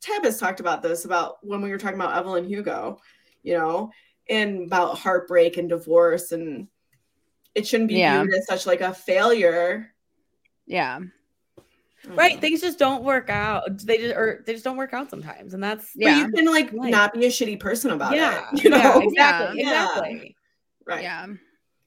Tabb 0.00 0.24
has 0.24 0.38
talked 0.38 0.60
about 0.60 0.82
this 0.82 1.04
about 1.04 1.36
when 1.42 1.62
we 1.62 1.70
were 1.70 1.78
talking 1.78 1.98
about 1.98 2.16
evelyn 2.16 2.44
hugo 2.44 3.00
you 3.42 3.56
know 3.56 3.90
and 4.28 4.66
about 4.66 4.98
heartbreak 4.98 5.56
and 5.56 5.68
divorce 5.68 6.32
and 6.32 6.68
it 7.54 7.66
shouldn't 7.66 7.88
be 7.88 7.94
Yeah. 7.96 8.22
viewed 8.22 8.34
as 8.34 8.46
such 8.46 8.66
like 8.66 8.80
a 8.80 8.92
failure 8.92 9.94
Yeah. 10.66 10.96
Um, 10.96 11.12
right. 12.16 12.34
know. 12.34 12.40
Things 12.40 12.60
just 12.60 12.78
don't 12.78 13.02
work 13.04 13.30
out. 13.30 13.78
They 13.84 13.96
just 13.98 14.14
or 14.16 14.42
they 14.44 14.52
just 14.52 14.64
don't 14.64 14.76
work 14.76 14.92
out 14.92 15.08
sometimes. 15.08 15.54
And 15.54 15.62
that's 15.62 15.90
but 15.94 16.02
Yeah. 16.04 16.18
you 16.18 16.32
can 16.32 16.46
like 16.46 16.70
Right. 16.72 16.90
not 16.90 17.14
be 17.14 17.24
a 17.26 17.28
shitty 17.30 17.58
person 17.60 17.92
about 17.92 18.14
yeah. 18.14 18.50
it 18.52 18.62
you 18.64 18.70
know 18.70 18.76
yeah, 18.76 18.98
exactly. 19.00 19.60
Yeah. 19.62 19.88
Exactly. 19.88 20.36
right 20.86 21.02
Yeah. 21.02 21.26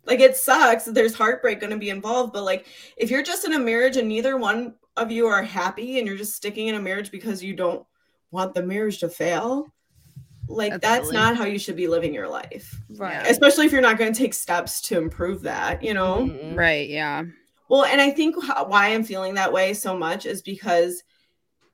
Like 0.08 0.20
it 0.22 0.36
sucks 0.36 0.86
there's 0.86 1.14
heartbreak 1.14 1.60
going 1.60 1.72
to 1.72 1.78
be 1.78 1.90
involved 1.90 2.34
but 2.34 2.44
like 2.44 2.66
if 2.96 3.12
you're 3.12 3.22
just 3.22 3.46
in 3.46 3.54
a 3.54 3.60
marriage 3.60 3.98
and 3.98 4.08
neither 4.08 4.38
one 4.38 4.74
of 4.96 5.12
you 5.12 5.28
are 5.28 5.44
happy 5.44 6.00
and 6.00 6.08
you're 6.08 6.18
just 6.18 6.36
sticking 6.36 6.68
in 6.68 6.76
a 6.76 6.82
marriage 6.82 7.12
because 7.12 7.44
you 7.44 7.54
don't 7.54 7.86
want 8.32 8.54
the 8.56 8.64
marriage 8.64 9.00
to 9.00 9.10
fail 9.10 9.72
like 10.48 10.72
That's 10.72 10.82
that's, 10.82 11.12
not 11.12 11.36
how 11.36 11.44
you 11.44 11.60
should 11.60 11.76
be 11.76 11.88
living 11.88 12.14
your 12.14 12.28
life 12.28 12.82
Right. 12.90 13.30
especially 13.30 13.66
if 13.66 13.72
you're 13.72 13.82
not 13.82 13.98
going 13.98 14.14
to 14.14 14.18
take 14.18 14.34
steps 14.34 14.82
to 14.84 14.98
improve 14.98 15.44
that 15.44 15.84
you 15.84 15.94
know 15.94 16.30
Mhm. 16.32 16.58
Right. 16.58 16.90
Yeah. 16.90 17.26
well 17.70 17.84
and 17.84 18.00
i 18.02 18.10
think 18.10 18.42
how, 18.44 18.66
why 18.66 18.88
i'm 18.94 19.04
feeling 19.04 19.36
that 19.36 19.52
way 19.54 19.74
so 19.74 19.98
much 19.98 20.26
is 20.26 20.42
because 20.42 21.04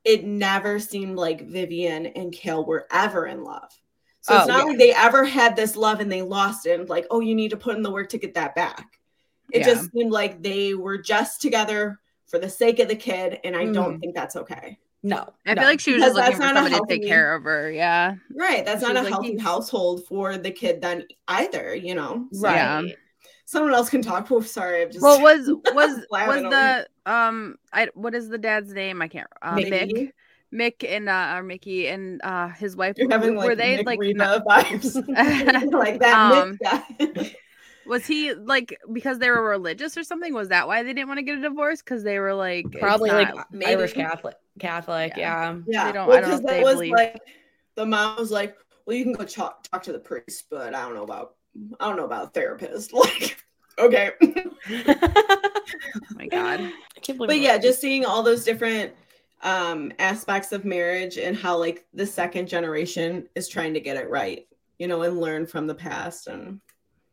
it 0.03 0.25
never 0.25 0.79
seemed 0.79 1.15
like 1.15 1.47
vivian 1.47 2.07
and 2.07 2.33
kale 2.33 2.65
were 2.65 2.87
ever 2.91 3.27
in 3.27 3.43
love 3.43 3.71
so 4.23 4.35
it's 4.35 4.45
Oh, 4.45 4.47
not 4.47 4.59
yeah. 4.59 4.63
like 4.65 4.77
they 4.77 4.93
ever 4.93 5.23
had 5.25 5.55
this 5.55 5.75
love 5.75 5.99
and 5.99 6.11
they 6.11 6.21
lost 6.21 6.65
it 6.65 6.79
and 6.79 6.89
like 6.89 7.05
oh 7.11 7.19
you 7.19 7.35
need 7.35 7.49
to 7.51 7.57
put 7.57 7.75
in 7.75 7.83
the 7.83 7.91
work 7.91 8.09
to 8.09 8.17
get 8.17 8.33
that 8.35 8.55
back 8.55 8.99
it 9.51 9.59
Yeah. 9.59 9.65
just 9.73 9.91
seemed 9.91 10.11
like 10.11 10.41
they 10.41 10.73
were 10.73 10.97
just 10.97 11.41
together 11.41 11.99
for 12.27 12.39
the 12.39 12.49
sake 12.49 12.79
of 12.79 12.87
the 12.87 12.95
kid 12.95 13.39
and 13.43 13.55
i 13.55 13.65
don't 13.65 13.97
Mm. 13.97 13.99
think 13.99 14.15
that's 14.15 14.35
okay 14.37 14.77
No. 15.03 15.27
I 15.45 15.53
no. 15.53 15.61
feel 15.61 15.69
like 15.69 15.79
she 15.81 15.91
was 15.93 16.01
Because 16.01 16.15
just 16.15 16.15
looking 16.15 16.39
that's 16.39 16.49
for 16.49 16.53
not 16.53 16.67
a 16.67 16.69
somebody 16.71 16.73
to 16.75 16.87
take 16.87 17.01
healthy- 17.03 17.07
care 17.09 17.35
of 17.35 17.43
her. 17.43 17.71
Yeah. 17.71 18.15
right 18.35 18.65
that's 18.65 18.81
She 18.81 18.87
not 18.87 18.95
a 18.97 19.01
was 19.03 19.11
like, 19.11 19.21
healthy 19.23 19.37
household 19.37 20.05
for 20.07 20.37
the 20.37 20.51
kid 20.51 20.81
then 20.81 21.05
either 21.27 21.75
you 21.75 21.93
know 21.95 22.27
So 22.31 22.41
right. 22.47 22.55
Yeah. 22.55 22.81
someone 23.45 23.73
else 23.73 23.89
can 23.89 24.01
talk 24.01 24.31
oh 24.31 24.39
sorry 24.41 24.81
i've 24.81 24.91
just 24.91 25.03
Well, 25.03 25.21
was 25.21 25.47
was 25.73 26.05
was 26.09 26.41
the 26.43 26.87
um 27.05 27.57
I 27.73 27.89
what 27.93 28.15
is 28.15 28.29
the 28.29 28.37
dad's 28.37 28.71
name? 28.71 29.01
I 29.01 29.09
can't. 29.09 29.27
Uh, 29.41 29.55
Mick. 29.57 30.11
Mickey? 30.53 30.87
Mick 30.87 30.95
and 30.97 31.09
uh, 31.09 31.33
or 31.35 31.43
Mickey 31.43 31.87
and 31.87 32.21
uh 32.23 32.49
his 32.49 32.75
wife. 32.75 32.95
you're 32.97 33.09
having 33.09 33.35
were 33.35 33.47
like 33.49 33.57
they 33.57 33.77
Nick 33.77 33.85
like 33.85 33.99
Reba 33.99 34.17
not- 34.17 34.45
vibes 34.47 34.95
like 35.73 35.99
that 35.99 36.31
Um, 36.31 36.57
Nick 36.99 37.13
guy. 37.15 37.35
was 37.85 38.05
he 38.05 38.33
like 38.33 38.77
because 38.93 39.19
they 39.19 39.29
were 39.29 39.41
religious 39.47 39.97
or 39.97 40.03
something? 40.03 40.33
Was 40.33 40.49
that 40.49 40.67
why 40.67 40.83
they 40.83 40.93
didn't 40.93 41.07
want 41.09 41.17
to 41.17 41.23
get 41.23 41.37
a 41.37 41.41
divorce? 41.41 41.81
Because 41.81 42.03
they 42.03 42.19
were 42.19 42.33
like 42.33 42.65
it's 42.71 42.79
Probably 42.79 43.09
like 43.11 43.33
not- 43.35 43.51
maybe. 43.51 43.71
Irish 43.71 43.93
Catholic. 43.93 44.35
Catholic. 44.59 45.13
Yeah. 45.17 45.57
Yeah. 45.67 45.85
Yeah, 45.87 45.91
don't- 45.91 46.07
well, 46.07 46.17
I 46.17 46.21
don't 46.21 46.29
know 46.31 46.37
because 46.37 46.39
if 46.41 46.45
that 46.45 46.51
they 46.53 46.63
was 46.63 46.73
believe- 46.75 46.91
like 46.93 47.21
the 47.75 47.85
mom 47.85 48.17
was 48.17 48.29
like, 48.31 48.55
"Well, 48.85 48.95
you 48.95 49.03
can 49.03 49.13
go 49.13 49.23
talk 49.25 49.63
talk 49.69 49.81
to 49.83 49.91
the 49.91 49.99
priest, 49.99 50.45
but 50.51 50.75
I 50.75 50.81
don't 50.83 50.93
know 50.93 51.03
about 51.03 51.35
I 51.79 51.87
don't 51.87 51.97
know 51.97 52.05
about 52.05 52.25
a 52.25 52.29
therapist." 52.29 52.93
Like, 52.93 53.37
okay, 53.79 54.11
oh 54.21 55.99
my 56.15 56.27
god. 56.27 56.59
I 56.61 56.99
can't 57.01 57.17
believe 57.17 57.27
but 57.29 57.39
yeah, 57.39 57.57
just 57.57 57.81
seeing 57.81 58.05
all 58.05 58.21
those 58.23 58.43
different 58.43 58.93
um 59.43 59.91
aspects 59.99 60.51
of 60.51 60.65
marriage 60.65 61.17
and 61.17 61.35
how 61.37 61.57
like 61.57 61.85
the 61.93 62.05
second 62.05 62.47
generation 62.47 63.27
is 63.35 63.47
trying 63.47 63.73
to 63.73 63.79
get 63.81 63.97
it 63.97 64.09
right, 64.09 64.47
you 64.79 64.87
know, 64.87 65.01
and 65.03 65.19
learn 65.19 65.45
from 65.45 65.67
the 65.67 65.75
past 65.75 66.27
and 66.27 66.59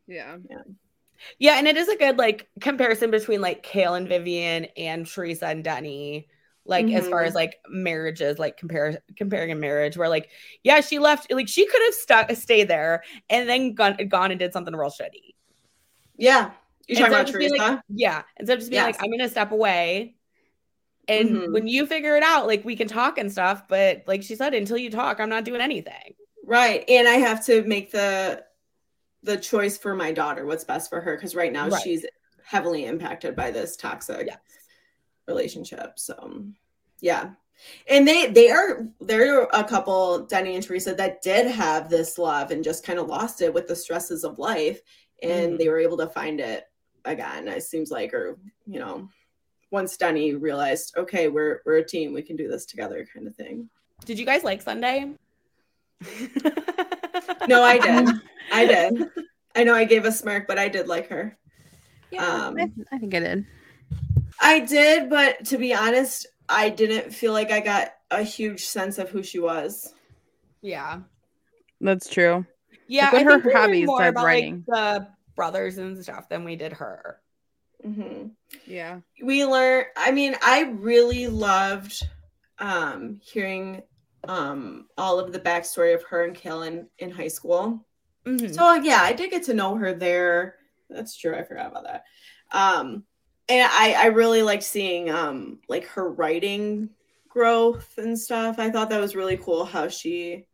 Yeah. 0.07 0.37
Yeah, 0.49 0.63
Yeah, 1.39 1.55
and 1.59 1.67
it 1.69 1.77
is 1.77 1.89
a 1.89 1.97
good 1.97 2.19
like 2.19 2.49
comparison 2.61 3.11
between 3.11 3.41
like 3.41 3.63
Kale 3.63 3.95
and 3.95 4.09
Vivian 4.09 4.67
and 4.77 5.07
Teresa 5.07 5.47
and 5.49 5.63
Denny. 5.65 6.29
Like 6.67 6.87
as 6.91 7.09
far 7.09 7.25
as 7.25 7.35
like 7.35 7.57
marriages, 7.69 8.39
like 8.39 8.57
compare 8.57 9.03
comparing 9.17 9.51
a 9.51 9.57
marriage 9.57 9.97
where 9.97 10.09
like, 10.09 10.29
yeah, 10.63 10.81
she 10.83 10.99
left 11.01 11.33
like 11.33 11.49
she 11.49 11.67
could 11.67 11.83
have 11.85 11.95
stuck 11.95 12.31
stayed 12.37 12.69
there 12.69 13.03
and 13.29 13.49
then 13.49 13.75
gone 13.75 13.97
gone 14.09 14.31
and 14.31 14.39
did 14.39 14.53
something 14.53 14.75
real 14.77 14.91
shitty. 14.91 15.35
yeah. 16.17 16.53
You 16.87 16.97
talking 16.97 17.13
about 17.13 17.21
of 17.23 17.27
just 17.29 17.39
being 17.39 17.51
Teresa? 17.51 17.65
like- 17.73 17.81
yeah. 17.89 18.23
Instead 18.39 18.55
of 18.55 18.59
just 18.61 18.71
being 18.71 18.83
Yes. 18.85 18.95
like, 18.97 19.05
I'm 19.05 19.11
gonna 19.11 19.29
step 19.29 19.53
away. 19.53 20.15
And 21.09 21.31
Mhm. 21.31 21.53
when 21.53 21.67
you 21.67 21.87
figure 21.87 22.17
it 22.17 22.23
out, 22.23 22.47
like 22.47 22.65
we 22.65 22.77
can 22.77 22.87
talk 22.89 23.19
and 23.19 23.31
stuff. 23.33 23.67
But 23.69 24.05
like 24.07 24.23
she 24.23 24.37
said, 24.37 24.55
until 24.55 24.77
you 24.79 24.91
talk, 24.91 25.19
I'm 25.21 25.29
not 25.29 25.45
doing 25.45 25.61
anything. 25.61 26.15
right, 26.45 26.85
and 26.89 27.07
I 27.07 27.15
have 27.15 27.45
to 27.47 27.63
make 27.65 27.91
the 27.93 28.45
the 29.23 29.37
choice 29.37 29.77
for 29.77 29.95
my 29.95 30.11
daughter, 30.13 30.47
what's 30.47 30.65
best 30.65 30.89
for 30.89 31.01
her, 31.01 31.15
because 31.15 31.35
right 31.37 31.53
now 31.53 31.69
Right. 31.69 31.83
she's 31.83 32.07
heavily 32.43 32.87
impacted 32.87 33.37
by 33.37 33.51
this 33.51 33.77
toxic 33.77 34.27
Yes. 34.27 34.39
relationship. 35.29 35.99
So 35.99 36.45
yeah. 37.01 37.31
And 37.89 38.09
they 38.09 38.27
they 38.29 38.51
are 38.51 38.89
there 39.01 39.43
are 39.43 39.49
a 39.61 39.65
couple, 39.65 40.21
Denny 40.27 40.55
and 40.55 40.65
Teresa, 40.65 40.95
that 40.95 41.21
did 41.23 41.47
have 41.47 41.91
this 41.91 42.17
love 42.19 42.51
and 42.51 42.65
just 42.65 42.85
kind 42.85 42.99
of 42.99 43.09
lost 43.09 43.43
it 43.43 43.53
with 43.53 43.69
the 43.69 43.77
stresses 43.77 44.25
of 44.25 44.39
life. 44.39 44.81
And 45.23 45.53
Mhm. 45.55 45.59
they 45.59 45.69
were 45.69 45.79
able 45.79 45.99
to 45.99 46.09
find 46.09 46.41
it 46.41 46.65
again, 47.05 47.47
it 47.49 47.63
seems 47.63 47.91
like, 47.91 48.15
or 48.15 48.39
you 48.67 48.79
know, 48.81 49.09
once 49.71 49.97
Denny 49.97 50.35
realized, 50.35 50.95
okay, 50.97 51.29
we're 51.29 51.61
we're 51.65 51.77
a 51.79 51.85
team, 51.85 52.13
we 52.13 52.23
can 52.23 52.37
do 52.37 52.49
this 52.49 52.65
together, 52.67 53.07
kind 53.15 53.27
of 53.27 53.35
thing. 53.37 53.69
Did 54.05 54.19
you 54.19 54.27
guys 54.27 54.45
like 54.45 54.63
Sunday? 54.63 55.13
No, 57.49 57.63
I 57.63 57.79
did. 57.79 58.09
I 58.53 58.67
did. 58.67 59.09
I 59.57 59.65
know 59.65 59.75
I 59.75 59.85
gave 59.85 60.05
a 60.05 60.13
smirk, 60.13 60.47
but 60.47 60.59
I 60.59 60.69
did 60.69 60.89
like 60.89 61.09
her. 61.09 61.37
Yeah, 62.11 62.25
Um, 62.47 62.57
I, 62.59 62.71
I 62.93 62.99
think 62.99 63.15
I 63.15 63.19
did. 63.21 63.47
I 64.41 64.61
did, 64.61 65.11
but 65.11 65.45
to 65.47 65.59
be 65.59 65.75
honest, 65.75 66.27
I 66.49 66.69
didn't 66.71 67.13
feel 67.13 67.33
like 67.33 67.51
I 67.51 67.61
got 67.61 67.95
a 68.11 68.23
huge 68.23 68.65
sense 68.67 68.99
of 68.99 69.11
who 69.11 69.23
she 69.23 69.39
was. 69.41 69.95
yeah. 70.63 71.01
That's 71.81 72.09
true. 72.11 72.45
Yeah, 72.89 73.07
Like, 73.07 73.13
what 73.13 73.21
I 73.21 73.25
her 73.25 73.31
think 73.33 73.45
we 73.45 73.53
learned 73.53 73.59
hobbies 73.65 73.87
more 73.87 74.07
about 74.09 74.25
writing? 74.27 74.65
like 74.67 74.77
the 75.01 75.09
brothers 75.35 75.79
and 75.79 76.03
stuff 76.03 76.29
than 76.29 76.45
we 76.45 76.57
did 76.57 76.75
her. 76.75 77.21
Hmm 77.83 78.29
Yeah. 78.67 79.01
We 79.23 79.45
learned. 79.45 79.87
I 79.97 80.11
mean, 80.11 80.37
I 80.43 80.63
really 80.63 81.27
loved 81.27 82.03
um, 82.59 83.21
hearing 83.23 83.83
um, 84.25 84.87
all 84.99 85.19
of 85.19 85.33
the 85.33 85.41
backstory 85.41 85.95
of 85.95 86.03
her 86.05 86.25
and 86.25 86.35
Kellen 86.35 86.89
in 86.99 87.11
high 87.11 87.29
school. 87.29 87.87
Mhm. 88.27 88.55
So 88.55 88.75
yeah, 88.75 89.01
I 89.03 89.13
did 89.13 89.31
get 89.31 89.45
to 89.45 89.55
know 89.55 89.77
her 89.77 89.95
there. 89.95 90.57
That's 90.89 91.17
true. 91.17 91.35
I 91.37 91.43
forgot 91.45 91.71
about 91.71 91.85
that. 91.85 92.05
Um, 92.53 93.05
and 93.49 93.69
I 93.73 93.95
I 93.95 94.07
really 94.07 94.43
liked 94.43 94.63
seeing 94.63 95.11
um 95.11 95.61
like 95.69 95.87
her 95.87 96.11
writing 96.11 96.91
growth 97.29 97.97
and 97.97 98.19
stuff. 98.19 98.59
I 98.59 98.71
thought 98.71 98.91
that 98.91 99.01
was 99.01 99.17
really 99.17 99.37
cool 99.37 99.65
how 99.65 99.89
she, 99.89 100.47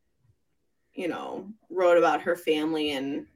you 0.94 1.08
know, 1.08 1.48
wrote 1.70 1.98
about 1.98 2.22
her 2.22 2.36
family 2.36 2.92
and 2.92 3.26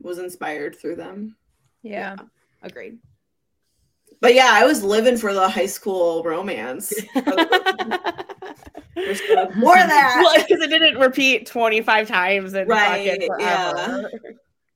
was 0.00 0.18
inspired 0.18 0.74
through 0.74 0.96
them. 0.96 1.36
Yeah. 1.82 2.16
Agreed. 2.62 2.98
But 4.20 4.34
yeah, 4.34 4.50
I 4.52 4.64
was 4.64 4.84
living 4.84 5.16
for 5.16 5.34
the 5.34 5.48
high 5.48 5.66
school 5.66 6.22
romance. 6.22 6.92
More 7.14 7.24
of 9.78 9.88
that. 9.88 10.20
well, 10.22 10.34
because 10.36 10.60
it 10.62 10.68
didn't 10.70 10.98
repeat 10.98 11.46
25 11.46 12.06
times 12.08 12.54
in 12.54 12.68
Right, 12.68 13.10
fucking 13.10 13.26
forever. 13.26 14.10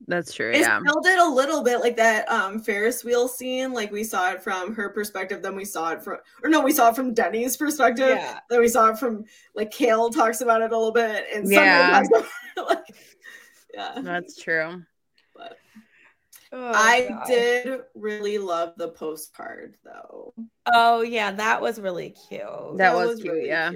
That's 0.08 0.32
true. 0.32 0.50
It 0.52 0.60
Yeah. 0.60 0.80
still 0.80 1.00
did 1.00 1.18
a 1.18 1.28
little 1.28 1.62
bit 1.64 1.80
like 1.80 1.96
that 1.96 2.30
um 2.30 2.60
Ferris 2.60 3.02
wheel 3.04 3.26
scene. 3.28 3.72
Like 3.72 3.90
we 3.90 4.04
saw 4.04 4.30
it 4.32 4.42
from 4.42 4.74
her 4.74 4.88
perspective, 4.90 5.42
then 5.42 5.56
we 5.56 5.64
saw 5.64 5.90
it 5.92 6.02
from 6.02 6.18
or 6.44 6.48
no, 6.50 6.60
we 6.60 6.72
saw 6.72 6.90
it 6.90 6.96
from 6.96 7.12
Denny's 7.12 7.56
perspective. 7.56 8.10
Yeah. 8.10 8.38
Then 8.48 8.60
we 8.60 8.68
saw 8.68 8.88
it 8.90 8.98
from 8.98 9.24
like 9.54 9.70
Kale 9.72 10.10
talks 10.10 10.40
about 10.42 10.62
it 10.62 10.70
a 10.72 10.76
little 10.76 10.92
bit 10.92 11.26
and 11.34 11.50
Yeah. 11.50 12.02
Sunday 12.02 12.08
talks 12.08 12.28
about 12.56 12.56
it, 12.56 12.68
like, 12.76 12.96
yeah. 13.74 14.00
That's 14.02 14.36
true. 14.40 14.82
But 16.56 16.62
Oh, 16.62 16.72
I 16.74 17.06
God. 17.08 17.26
did 17.26 17.80
really 17.94 18.38
love 18.38 18.72
the 18.78 18.88
postcard 18.88 19.76
though. 19.84 20.32
Oh, 20.72 21.02
yeah, 21.02 21.30
that 21.32 21.60
was 21.60 21.78
really 21.78 22.14
cute. 22.28 22.40
That 22.78 22.94
was 22.94 23.20
cute, 23.20 23.44
yeah. 23.44 23.70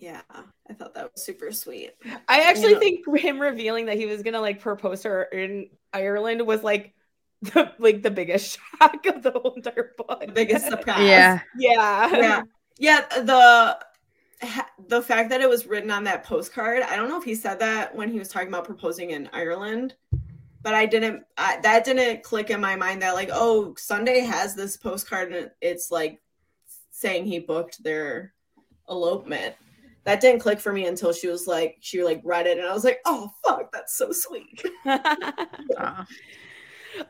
Yeah, 0.00 0.22
I 0.68 0.72
thought 0.74 0.94
that 0.94 1.12
was 1.12 1.24
super 1.24 1.52
sweet. 1.52 1.92
I 2.28 2.40
actually 2.40 2.72
Yeah. 2.72 2.78
think 2.80 3.06
him 3.18 3.40
revealing 3.40 3.86
that 3.86 3.96
he 3.98 4.06
was 4.06 4.22
gonna 4.24 4.40
like 4.40 4.60
propose 4.60 5.02
to 5.02 5.10
her 5.10 5.22
in 5.24 5.70
Ireland 5.92 6.44
was 6.44 6.64
like 6.64 6.92
the 7.42 7.72
like 7.78 8.02
the 8.02 8.10
biggest 8.10 8.58
shock 8.80 9.06
of 9.06 9.22
the 9.22 9.30
whole 9.30 9.52
entire 9.54 9.92
book. 9.96 10.26
The 10.26 10.32
biggest 10.32 10.66
surprise. 10.66 11.06
Yeah. 11.06 11.40
Yeah. 11.56 12.16
yeah 12.16 12.42
yeah 12.78 13.00
the 13.20 13.78
the 14.88 15.00
fact 15.02 15.30
that 15.30 15.40
it 15.40 15.48
was 15.48 15.66
written 15.66 15.88
on 15.92 16.02
that 16.02 16.24
postcard 16.24 16.82
i 16.82 16.96
don't 16.96 17.08
know 17.08 17.16
if 17.16 17.22
he 17.22 17.32
said 17.32 17.60
that 17.60 17.94
when 17.94 18.10
he 18.10 18.18
was 18.18 18.26
talking 18.26 18.48
about 18.48 18.64
proposing 18.64 19.10
in 19.10 19.28
ireland 19.32 19.94
but 20.62 20.74
i 20.74 20.86
didn't 20.86 21.22
I, 21.36 21.58
that 21.62 21.84
didn't 21.84 22.22
click 22.22 22.50
in 22.50 22.60
my 22.60 22.76
mind 22.76 23.02
that 23.02 23.14
like 23.14 23.30
oh 23.32 23.74
sunday 23.76 24.20
has 24.20 24.54
this 24.54 24.76
postcard 24.76 25.32
and 25.32 25.50
it's 25.60 25.90
like 25.90 26.20
saying 26.90 27.26
he 27.26 27.38
booked 27.38 27.82
their 27.82 28.32
elopement 28.88 29.54
that 30.04 30.20
didn't 30.20 30.40
click 30.40 30.58
for 30.60 30.72
me 30.72 30.86
until 30.86 31.12
she 31.12 31.28
was 31.28 31.46
like 31.46 31.76
she 31.80 32.02
like 32.02 32.20
read 32.24 32.46
it 32.46 32.58
and 32.58 32.66
i 32.66 32.72
was 32.72 32.84
like 32.84 33.00
oh 33.04 33.30
fuck 33.44 33.70
that's 33.72 33.96
so 33.96 34.12
sweet 34.12 34.62
Aw. 34.86 36.06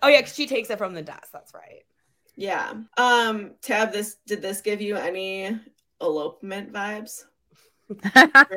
oh 0.03 0.09
yeah, 0.09 0.25
she 0.25 0.47
takes 0.47 0.71
it 0.71 0.79
from 0.79 0.95
the 0.95 1.03
desk. 1.03 1.29
That's 1.33 1.53
right. 1.55 1.85
yeah 2.37 2.73
um 2.97 3.53
Tabb 3.63 3.93
this 3.93 4.17
did 4.27 4.41
this 4.43 4.61
give 4.61 4.81
you 4.81 4.97
any 4.97 5.59
elopement 6.01 6.73
vibes 6.73 7.25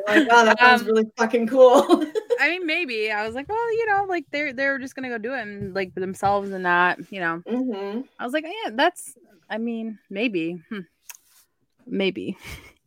like, 0.06 0.28
wow 0.28 0.44
that 0.44 0.58
sounds 0.60 0.82
Um, 0.82 0.86
really 0.86 1.04
fucking 1.16 1.46
cool 1.46 2.04
I 2.38 2.50
mean, 2.50 2.66
maybe 2.66 3.10
I 3.10 3.26
was 3.26 3.34
like, 3.34 3.48
well, 3.48 3.72
you 3.72 3.86
know, 3.86 4.04
like 4.08 4.26
they're 4.30 4.52
they're 4.52 4.78
just 4.78 4.94
gonna 4.94 5.08
go 5.08 5.18
do 5.18 5.32
it 5.34 5.40
and 5.40 5.74
like 5.74 5.94
themselves 5.94 6.50
and 6.50 6.62
not, 6.62 6.98
you 7.10 7.20
know. 7.20 7.42
hmm 7.48 8.02
I 8.18 8.24
was 8.24 8.32
like, 8.32 8.44
yeah, 8.44 8.70
that's. 8.74 9.16
I 9.48 9.58
mean, 9.58 9.98
maybe, 10.10 10.62
hmm. 10.70 10.80
maybe. 11.86 12.36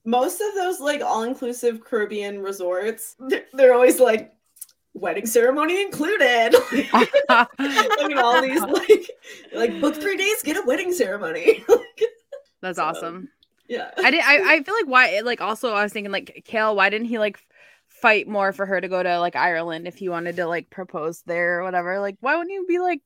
Most 0.05 0.41
of 0.41 0.55
those 0.55 0.79
like 0.79 1.01
all-inclusive 1.01 1.83
Caribbean 1.83 2.41
resorts, 2.41 3.15
they're, 3.19 3.45
they're 3.53 3.73
always 3.73 3.99
like 3.99 4.33
wedding 4.93 5.25
ceremony 5.25 5.81
included. 5.81 6.55
Like, 6.93 8.09
and 8.11 8.19
all 8.19 8.41
these 8.41 8.61
like 8.67 9.09
like 9.53 9.79
book 9.79 9.95
three 9.95 10.17
days, 10.17 10.41
get 10.43 10.57
a 10.57 10.63
wedding 10.65 10.93
ceremony. 10.93 11.63
That's 12.61 12.79
So, 12.79 12.83
awesome. 12.83 13.29
Yeah. 13.69 13.91
I 14.01 14.11
did. 14.11 14.21
I, 14.23 14.39
I 14.55 14.63
feel 14.63 14.75
like 14.75 14.87
why. 14.87 15.21
Like 15.21 15.41
also, 15.41 15.73
I 15.73 15.83
was 15.83 15.93
thinking 15.93 16.11
like 16.11 16.43
Kale. 16.45 16.75
Why 16.75 16.89
didn't 16.89 17.07
he 17.07 17.19
like 17.19 17.39
fight 17.89 18.27
more 18.27 18.53
for 18.53 18.65
her 18.65 18.79
to 18.81 18.87
go 18.87 19.03
to 19.03 19.19
like 19.19 19.35
Ireland 19.35 19.87
if 19.87 19.97
he 19.97 20.09
wanted 20.09 20.37
to 20.37 20.47
like 20.47 20.69
propose 20.69 21.21
there 21.23 21.59
or 21.61 21.63
whatever? 21.63 21.99
Like, 21.99 22.17
why 22.21 22.35
wouldn't 22.35 22.53
you 22.53 22.65
be 22.67 22.79
like 22.79 23.01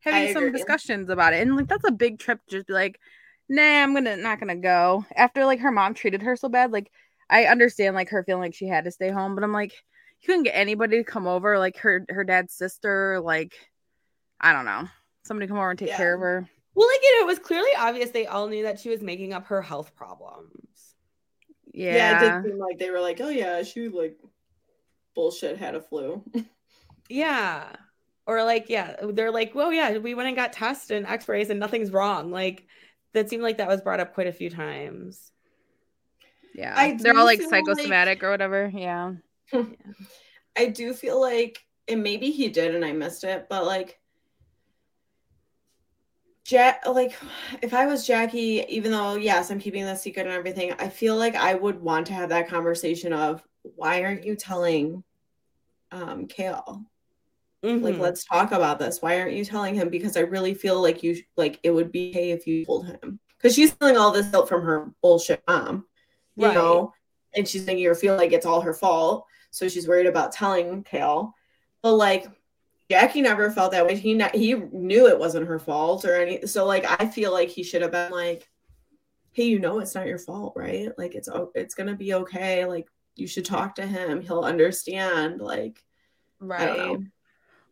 having 0.00 0.26
I 0.26 0.28
some 0.28 0.46
agree. 0.46 0.52
discussions 0.52 1.10
about 1.10 1.34
it? 1.34 1.42
And 1.42 1.56
like 1.56 1.68
that's 1.68 1.88
a 1.88 1.92
big 1.92 2.18
trip. 2.18 2.40
to 2.48 2.56
Just 2.56 2.66
be 2.68 2.74
like, 2.74 3.00
nah, 3.48 3.62
I'm 3.82 3.94
gonna 3.94 4.16
not 4.16 4.40
gonna 4.40 4.56
go 4.56 5.06
after 5.16 5.44
like 5.46 5.60
her 5.60 5.72
mom 5.72 5.94
treated 5.94 6.22
her 6.22 6.36
so 6.36 6.48
bad. 6.48 6.72
Like, 6.72 6.90
I 7.30 7.46
understand 7.46 7.94
like 7.96 8.10
her 8.10 8.24
feeling 8.24 8.42
like 8.42 8.54
she 8.54 8.66
had 8.68 8.84
to 8.84 8.90
stay 8.92 9.10
home, 9.10 9.34
but 9.34 9.44
I'm 9.44 9.52
like, 9.52 9.72
you 10.20 10.26
couldn't 10.26 10.44
get 10.44 10.52
anybody 10.52 10.98
to 10.98 11.04
come 11.04 11.26
over, 11.26 11.58
like 11.58 11.78
her 11.78 12.04
her 12.10 12.24
dad's 12.24 12.54
sister, 12.54 13.20
like 13.20 13.54
I 14.40 14.52
don't 14.52 14.64
know, 14.66 14.88
somebody 15.24 15.48
come 15.48 15.58
over 15.58 15.70
and 15.70 15.78
take 15.78 15.88
Yeah. 15.90 15.96
care 15.96 16.14
of 16.14 16.20
her. 16.20 16.48
Well, 16.74 16.88
like 16.88 17.00
you 17.02 17.18
know, 17.20 17.24
it 17.26 17.28
was 17.28 17.38
clearly 17.38 17.70
obvious 17.78 18.10
they 18.10 18.26
all 18.26 18.48
knew 18.48 18.64
that 18.64 18.80
she 18.80 18.88
was 18.90 19.00
making 19.02 19.32
up 19.32 19.46
her 19.46 19.62
health 19.62 19.94
problems. 19.94 20.94
yeah. 21.72 21.94
Yeah, 21.94 22.16
it 22.38 22.42
did 22.42 22.50
seem 22.50 22.58
like 22.58 22.78
they 22.78 22.90
were 22.90 23.00
like, 23.00 23.20
oh 23.20 23.28
yeah, 23.28 23.62
she 23.62 23.88
like 23.88 24.18
bullshit 25.14 25.58
had 25.58 25.74
a 25.74 25.80
flu. 25.80 26.22
Yeah. 27.10 27.66
Or 28.26 28.42
like, 28.44 28.70
yeah, 28.70 28.96
they're 29.02 29.30
like, 29.30 29.54
well, 29.54 29.70
yeah, 29.70 29.98
we 29.98 30.14
went 30.14 30.28
and 30.28 30.36
got 30.36 30.54
tests 30.54 30.90
and 30.90 31.06
x-rays 31.06 31.50
and 31.50 31.60
nothing's 31.60 31.90
wrong. 31.90 32.30
Like 32.30 32.66
that 33.12 33.28
seemed 33.28 33.42
like 33.42 33.58
that 33.58 33.68
was 33.68 33.82
brought 33.82 34.00
up 34.00 34.14
quite 34.14 34.26
a 34.26 34.32
few 34.32 34.48
times. 34.48 35.30
yeah. 36.54 36.72
I 36.74 36.96
They're 36.98 37.14
all 37.16 37.26
like 37.26 37.40
feel 37.40 37.50
like- 37.50 37.64
psychosomatic 37.66 38.22
or 38.22 38.30
whatever. 38.30 38.72
Yeah. 38.74 39.12
I 40.56 40.66
do 40.68 40.94
feel 40.94 41.20
like, 41.20 41.58
and 41.88 42.02
maybe 42.02 42.30
he 42.30 42.48
did 42.48 42.74
and 42.74 42.84
I 42.86 42.92
missed 42.92 43.24
it, 43.24 43.46
but 43.50 43.66
like, 43.66 44.00
Jack, 46.44 46.86
like, 46.86 47.14
if 47.62 47.72
I 47.72 47.86
was 47.86 48.06
Jackie, 48.06 48.64
even 48.68 48.90
though, 48.90 49.16
yes, 49.16 49.50
I'm 49.50 49.58
keeping 49.58 49.84
the 49.84 49.94
secret 49.94 50.26
and 50.26 50.34
everything, 50.34 50.72
I 50.78 50.88
feel 50.88 51.16
like 51.16 51.34
I 51.34 51.54
would 51.54 51.80
want 51.80 52.06
to 52.08 52.12
have 52.12 52.28
that 52.28 52.48
conversation 52.48 53.12
of 53.14 53.42
why 53.62 54.04
aren't 54.04 54.24
you 54.24 54.36
telling 54.36 55.02
um, 55.90 56.26
Kale? 56.26 56.84
Like, 57.62 57.94
Mhm. 57.94 58.00
let's 58.00 58.24
talk 58.26 58.52
about 58.52 58.78
this. 58.78 59.00
Why 59.00 59.20
aren't 59.20 59.32
you 59.34 59.44
telling 59.44 59.74
him? 59.74 59.88
Because 59.88 60.16
I 60.18 60.20
really 60.20 60.52
feel 60.52 60.82
like 60.82 61.02
you, 61.02 61.16
like, 61.36 61.60
it 61.62 61.70
would 61.70 61.90
be 61.90 62.10
okay 62.10 62.30
if 62.32 62.46
you 62.46 62.66
told 62.66 62.86
him. 62.86 63.20
Because 63.38 63.54
she's 63.54 63.72
feeling 63.72 63.96
all 63.96 64.10
this 64.10 64.26
guilt 64.26 64.48
from 64.48 64.62
her 64.64 64.92
bullshit 65.02 65.42
mom, 65.48 65.86
you 66.36 66.46
Right. 66.46 66.54
know? 66.54 66.92
And 67.34 67.48
she's 67.48 67.64
thinking 67.64 67.86
or 67.86 67.94
feel 67.94 68.16
like 68.16 68.32
it's 68.32 68.44
all 68.44 68.60
her 68.60 68.74
fault. 68.74 69.26
So 69.50 69.68
she's 69.68 69.88
worried 69.88 70.06
about 70.06 70.32
telling 70.32 70.82
Kale. 70.82 71.32
But 71.82 71.94
like 71.94 72.26
Jackie 72.90 73.22
never 73.22 73.50
felt 73.50 73.72
that 73.72 73.86
way. 73.86 73.96
He 73.96 74.22
he 74.34 74.54
knew 74.54 75.08
it 75.08 75.18
wasn't 75.18 75.48
her 75.48 75.58
fault 75.58 76.04
or 76.04 76.14
any. 76.14 76.46
So 76.46 76.66
like 76.66 76.84
I 77.00 77.06
feel 77.06 77.32
like 77.32 77.48
he 77.48 77.62
should 77.62 77.82
have 77.82 77.92
been 77.92 78.12
like, 78.12 78.48
"Hey, 79.32 79.44
you 79.44 79.58
know 79.58 79.78
it's 79.78 79.94
not 79.94 80.06
your 80.06 80.18
fault, 80.18 80.52
right? 80.54 80.90
Like 80.98 81.14
it's 81.14 81.28
it's 81.54 81.74
gonna 81.74 81.96
be 81.96 82.14
okay. 82.14 82.66
Like 82.66 82.86
you 83.16 83.26
should 83.26 83.44
talk 83.46 83.76
to 83.76 83.86
him. 83.86 84.20
He'll 84.20 84.40
understand." 84.40 85.40
Like 85.40 85.82
know. 86.76 87.04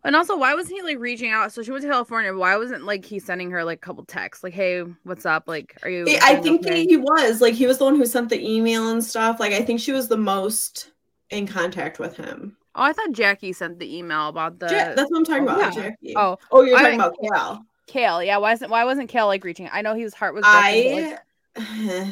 And 0.04 0.16
also, 0.16 0.36
why 0.36 0.54
wasn't 0.54 0.76
he 0.76 0.82
like 0.82 0.98
reaching 0.98 1.30
out? 1.30 1.52
So 1.52 1.62
she 1.62 1.70
went 1.70 1.82
to 1.82 1.88
California. 1.88 2.34
Why 2.34 2.56
wasn't 2.56 2.84
like 2.84 3.04
he 3.04 3.20
sending 3.20 3.50
her 3.52 3.62
like 3.64 3.78
a 3.78 3.80
couple 3.80 4.04
texts, 4.04 4.42
like, 4.42 4.54
"Hey, 4.54 4.82
what's 5.04 5.26
up? 5.26 5.44
Like, 5.46 5.76
are 5.82 5.90
you?" 5.90 6.06
I 6.22 6.36
think 6.36 6.66
okay?" 6.66 6.84
he 6.86 6.96
was 6.96 7.40
like 7.40 7.54
he 7.54 7.66
was 7.66 7.78
the 7.78 7.84
one 7.84 7.96
who 7.96 8.06
sent 8.06 8.30
the 8.30 8.42
email 8.42 8.88
and 8.88 9.04
stuff. 9.04 9.38
Like 9.38 9.52
I 9.52 9.62
think 9.62 9.78
she 9.78 9.92
was 9.92 10.08
the 10.08 10.16
most 10.16 10.90
in 11.30 11.46
contact 11.46 11.98
with 11.98 12.16
him. 12.16 12.56
Oh, 12.74 12.82
I 12.82 12.92
thought 12.92 13.12
Jackie 13.12 13.52
sent 13.52 13.78
the 13.78 13.96
email 13.98 14.28
about 14.28 14.58
the 14.58 14.66
Ja- 14.66 14.94
that's 14.94 15.10
what 15.10 15.18
I'm 15.18 15.24
talking 15.24 15.48
oh, 15.48 15.54
about. 15.54 15.74
yeah. 15.76 15.82
Jackie. 15.82 16.14
Oh, 16.16 16.38
oh, 16.50 16.62
you're 16.62 16.76
I- 16.76 16.82
talking 16.82 17.00
about 17.00 17.16
Cal. 17.22 17.66
Kale. 17.86 18.22
Yeah, 18.22 18.38
why 18.38 18.52
isn't 18.52 18.70
why 18.70 18.84
wasn't 18.84 19.08
Kale 19.10 19.26
like 19.26 19.44
reaching? 19.44 19.68
I 19.72 19.82
know 19.82 19.94
his 19.94 20.14
heart 20.14 20.34
was. 20.34 20.42
broken, 20.42 21.18
I 21.56 22.10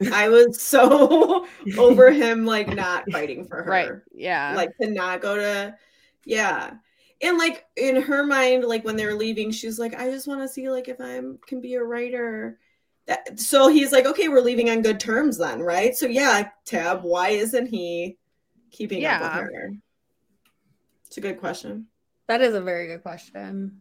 I 0.12 0.28
was 0.28 0.60
so 0.60 1.46
over 1.78 2.10
him 2.10 2.44
like 2.44 2.68
not 2.74 3.10
fighting 3.10 3.46
for 3.46 3.62
her. 3.64 3.70
right. 3.70 3.90
Yeah. 4.14 4.52
Like 4.54 4.76
to 4.80 4.88
not 4.90 5.20
go 5.20 5.36
to 5.36 5.74
yeah. 6.24 6.74
And 7.22 7.38
like 7.38 7.64
in 7.76 8.00
her 8.02 8.24
mind, 8.24 8.64
like 8.64 8.84
when 8.84 8.94
they 8.96 9.06
were 9.06 9.14
leaving, 9.14 9.50
she's 9.50 9.78
like, 9.78 9.98
I 9.98 10.10
just 10.10 10.28
want 10.28 10.42
to 10.42 10.48
see 10.48 10.68
like 10.68 10.88
if 10.88 11.00
I 11.00 11.20
can 11.46 11.60
be 11.60 11.74
a 11.74 11.82
writer. 11.82 12.58
That, 13.06 13.40
so 13.40 13.68
he's 13.68 13.92
like, 13.92 14.04
okay, 14.04 14.28
we're 14.28 14.40
leaving 14.40 14.68
on 14.68 14.82
good 14.82 15.00
terms 15.00 15.38
then, 15.38 15.60
right? 15.60 15.96
So 15.96 16.06
yeah, 16.06 16.50
Tabb, 16.64 17.02
why 17.04 17.30
isn't 17.30 17.66
he 17.68 18.16
keeping 18.70 19.04
up 19.06 19.22
with 19.22 19.50
her? 19.50 19.72
It's 21.16 21.24
a 21.24 21.28
good 21.32 21.40
question. 21.40 21.86
That 22.28 22.42
is 22.42 22.52
a 22.54 22.60
very 22.60 22.88
good 22.88 23.02
question. 23.02 23.80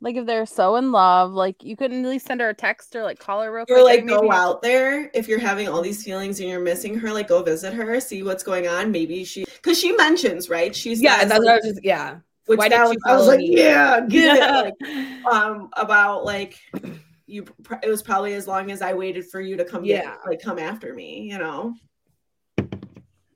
like 0.00 0.16
if 0.16 0.24
they're 0.24 0.46
so 0.46 0.76
in 0.76 0.92
love, 0.92 1.30
like 1.32 1.62
you 1.62 1.76
couldn't 1.76 2.02
at 2.02 2.08
least 2.08 2.26
send 2.26 2.40
her 2.40 2.48
a 2.48 2.54
text 2.54 2.96
or 2.96 3.02
like 3.02 3.18
call 3.18 3.42
her 3.42 3.52
real 3.52 3.66
quick. 3.66 3.76
Or 3.76 3.82
like 3.84 4.00
and 4.00 4.08
go 4.08 4.32
out 4.32 4.62
there 4.62 5.10
if 5.12 5.28
you're 5.28 5.38
having 5.40 5.68
all 5.68 5.82
these 5.82 6.02
feelings 6.02 6.40
and 6.40 6.48
you're 6.48 6.58
missing 6.62 6.98
her, 7.00 7.12
like 7.12 7.28
go 7.28 7.42
visit 7.42 7.74
her, 7.74 8.00
see 8.00 8.22
what's 8.22 8.42
going 8.42 8.66
on. 8.66 8.90
Maybe 8.90 9.24
she 9.24 9.44
because 9.44 9.78
she 9.78 9.92
mentions, 9.92 10.48
right? 10.48 10.74
She's 10.74 11.02
Yeah, 11.02 11.22
that's 11.26 11.38
what 11.38 11.48
I 11.48 11.56
was 11.56 11.64
just 11.66 11.84
yeah. 11.84 12.20
which 12.46 12.56
Why 12.56 12.70
that 12.70 12.76
didn't 12.78 12.88
was, 12.88 12.98
I 13.04 13.14
was 13.18 13.26
like, 13.26 13.40
me? 13.40 13.58
yeah, 13.58 14.00
get 14.08 14.38
it. 14.38 14.74
Like, 14.80 15.34
um, 15.34 15.68
about 15.74 16.24
like 16.24 16.58
you. 17.26 17.44
It 17.82 17.90
was 17.90 18.02
probably 18.02 18.32
as 18.32 18.46
long 18.48 18.70
as 18.70 18.80
I 18.80 18.94
waited 18.94 19.26
for 19.28 19.42
you 19.42 19.58
to 19.58 19.66
come, 19.66 19.82
get, 19.82 20.02
Yeah. 20.02 20.14
like 20.26 20.40
come 20.40 20.58
after 20.58 20.94
me, 20.94 21.28
you 21.30 21.36
know. 21.36 21.74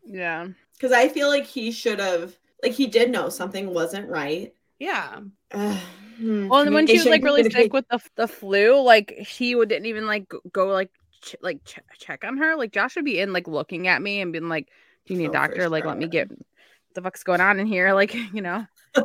Yeah. 0.02 0.46
Because 0.72 0.92
I 0.92 1.08
feel 1.08 1.28
like 1.28 1.44
he 1.46 1.70
should 1.70 1.98
have, 2.00 2.34
like, 2.62 2.72
he 2.72 2.86
did 2.86 3.10
know 3.10 3.28
something 3.28 3.72
wasn't 3.72 4.08
right. 4.08 4.54
yeah. 4.78 5.20
Ugh. 5.52 5.78
Hmm, 6.18 6.46
Well, 6.48 6.60
and 6.60 6.74
when 6.74 6.86
she 6.86 6.98
was 6.98 7.06
like 7.06 7.24
really 7.24 7.48
sick 7.50 7.72
with 7.72 7.88
the 7.88 7.98
the 8.16 8.28
flu, 8.28 8.80
like 8.82 9.12
he 9.12 9.54
didn't 9.54 9.86
even 9.86 10.06
like 10.06 10.28
go, 10.28 10.40
go 10.52 10.66
like 10.66 10.90
ch- 11.22 11.36
like 11.40 11.64
ch- 11.64 11.78
check 11.98 12.22
on 12.22 12.36
her. 12.36 12.54
Like 12.54 12.70
Josh 12.70 12.96
would 12.96 13.06
be 13.06 13.18
in 13.18 13.32
like 13.32 13.48
looking 13.48 13.88
at 13.88 14.02
me 14.02 14.20
and 14.20 14.30
being 14.30 14.48
like, 14.50 14.68
"Do 15.06 15.14
you 15.14 15.18
need 15.18 15.24
a 15.24 15.28
Oh, 15.30 15.32
for 15.32 15.38
doctor? 15.48 15.68
Like, 15.70 15.86
let 15.86 15.96
me 15.96 16.06
get 16.08 16.28
what 16.28 16.38
the 16.94 17.00
fuck's 17.00 17.24
going 17.24 17.40
on 17.40 17.58
in 17.58 17.66
here." 17.66 17.94
Like, 17.94 18.14
you 18.14 18.42
know, 18.42 18.66
I 18.94 19.00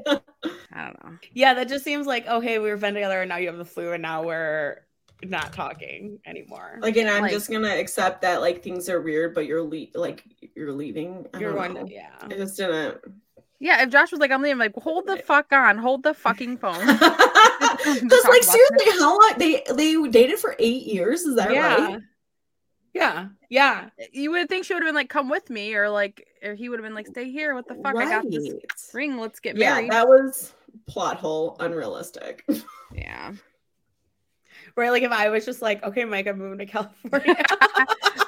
don't 0.73 1.03
know. 1.03 1.17
Yeah, 1.33 1.53
that 1.53 1.69
just 1.69 1.85
seems 1.85 2.05
like 2.05 2.25
oh 2.27 2.41
hey, 2.41 2.59
we 2.59 2.69
were 2.69 2.77
been 2.77 2.93
together 2.93 3.21
and 3.21 3.29
now 3.29 3.37
you 3.37 3.47
have 3.47 3.57
the 3.57 3.65
flu 3.65 3.93
and 3.93 4.01
now 4.01 4.23
we're 4.23 4.85
not 5.23 5.53
talking 5.53 6.19
anymore. 6.25 6.77
Like, 6.81 6.97
and 6.97 7.09
I'm 7.09 7.21
Like- 7.23 7.31
just 7.31 7.49
gonna 7.49 7.73
accept 7.77 8.21
that 8.23 8.41
like 8.41 8.61
things 8.61 8.89
are 8.89 9.01
weird, 9.01 9.33
but 9.33 9.45
you're 9.45 9.63
le- 9.63 9.87
like 9.95 10.25
you're 10.55 10.73
leaving. 10.73 11.25
I 11.33 11.39
You're 11.39 11.53
don't 11.53 11.59
going 11.59 11.73
know. 11.73 11.85
to 11.87 11.93
yeah. 11.93 12.11
I 12.21 12.27
just 12.27 12.57
didn't. 12.57 12.97
Yeah, 13.59 13.81
if 13.83 13.89
Josh 13.89 14.11
was 14.11 14.19
like, 14.19 14.31
"I'm 14.31 14.41
leaving," 14.41 14.59
like, 14.59 14.75
hold 14.75 15.07
the 15.07 15.17
fuck 15.17 15.51
on, 15.51 15.77
hold 15.77 16.03
the 16.03 16.13
fucking 16.13 16.57
phone. 16.59 16.85
Because 16.85 18.23
like 18.25 18.43
seriously, 18.43 18.91
how 18.99 19.17
long 19.17 19.33
they 19.37 19.63
they 19.73 19.95
dated 20.09 20.39
for 20.39 20.55
eight 20.59 20.83
years? 20.83 21.21
Is 21.21 21.35
that 21.37 21.51
yeah. 21.53 21.75
right? 21.85 21.99
Yeah. 22.93 23.27
Yeah. 23.49 23.89
you 24.11 24.31
would 24.31 24.49
think 24.49 24.65
she 24.65 24.73
would 24.73 24.83
have 24.83 24.87
been 24.87 24.95
like, 24.95 25.09
"Come 25.09 25.29
with 25.29 25.49
me," 25.49 25.73
or 25.75 25.89
like, 25.89 26.27
or 26.43 26.53
he 26.53 26.69
would 26.69 26.79
have 26.79 26.85
been 26.85 26.95
like, 26.95 27.07
"Stay 27.07 27.31
here." 27.31 27.55
What 27.55 27.67
the 27.67 27.75
fuck? 27.75 27.95
I 27.95 28.05
got 28.05 28.29
this 28.29 28.53
ring. 28.93 29.17
Let's 29.17 29.39
get 29.39 29.57
Yeah, 29.57 29.75
married. 29.75 29.91
that 29.91 30.07
was 30.07 30.53
plot 30.87 31.17
hole, 31.17 31.57
unrealistic. 31.59 32.45
yeah. 32.93 33.33
Right. 34.75 34.91
Like 34.91 35.01
if 35.03 35.11
I 35.11 35.29
was 35.29 35.45
just 35.45 35.61
like, 35.63 35.83
okay, 35.83 36.05
Mike, 36.05 36.27
I'm 36.27 36.37
moving 36.37 36.59
to 36.59 36.65
California. 36.71 37.35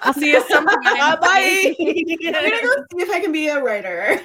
I'll 0.01 0.13
see 0.13 0.31
you 0.31 0.41
sometime. 0.47 0.81
Bye. 0.83 1.75
I'm 1.79 2.33
gonna 2.33 2.49
go 2.49 2.73
see 2.91 3.03
if 3.03 3.09
I 3.11 3.19
can 3.19 3.31
be 3.31 3.47
a 3.49 3.61
writer. 3.61 4.19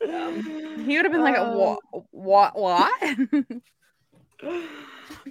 He 0.00 0.96
would 0.96 1.04
have 1.04 1.12
been 1.12 1.22
like, 1.22 1.36
Oh. 1.38 1.78
"What? 1.90 2.04
What? 2.10 2.58
What?" 2.58 3.18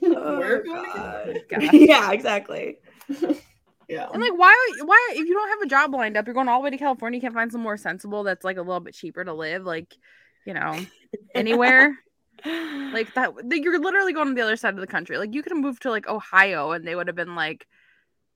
Oh, 0.03 0.39
going 0.39 0.63
God. 0.63 1.39
Yeah, 1.73 2.11
exactly. 2.11 2.77
Yeah. 3.89 4.07
And 4.13 4.21
like, 4.21 4.37
why? 4.37 4.55
Why? 4.85 5.13
If 5.13 5.27
you 5.27 5.33
don't 5.33 5.49
have 5.49 5.61
a 5.61 5.65
job 5.65 5.95
lined 5.95 6.15
up, 6.15 6.27
you're 6.27 6.35
going 6.35 6.47
all 6.47 6.59
the 6.59 6.63
way 6.65 6.69
to 6.69 6.77
California. 6.77 7.17
You 7.17 7.21
can't 7.21 7.33
find 7.33 7.51
some 7.51 7.61
more 7.61 7.75
sensible 7.75 8.21
that's 8.21 8.45
like 8.45 8.57
a 8.57 8.61
little 8.61 8.81
bit 8.81 8.93
cheaper 8.93 9.25
to 9.25 9.33
live. 9.33 9.63
Like, 9.63 9.95
you 10.45 10.53
know, 10.53 10.79
anywhere 11.33 11.97
like 12.45 13.11
that. 13.15 13.33
like, 13.35 13.63
You're 13.63 13.79
literally 13.79 14.13
going 14.13 14.27
to 14.27 14.35
the 14.35 14.43
other 14.43 14.57
side 14.57 14.75
of 14.75 14.79
the 14.79 14.85
country. 14.85 15.17
Like, 15.17 15.33
you 15.33 15.41
could 15.41 15.51
have 15.51 15.59
moved 15.59 15.81
to 15.81 15.89
like 15.89 16.07
Ohio, 16.07 16.69
and 16.73 16.85
they 16.85 16.93
would 16.93 17.07
have 17.07 17.15
been 17.15 17.33
like 17.33 17.65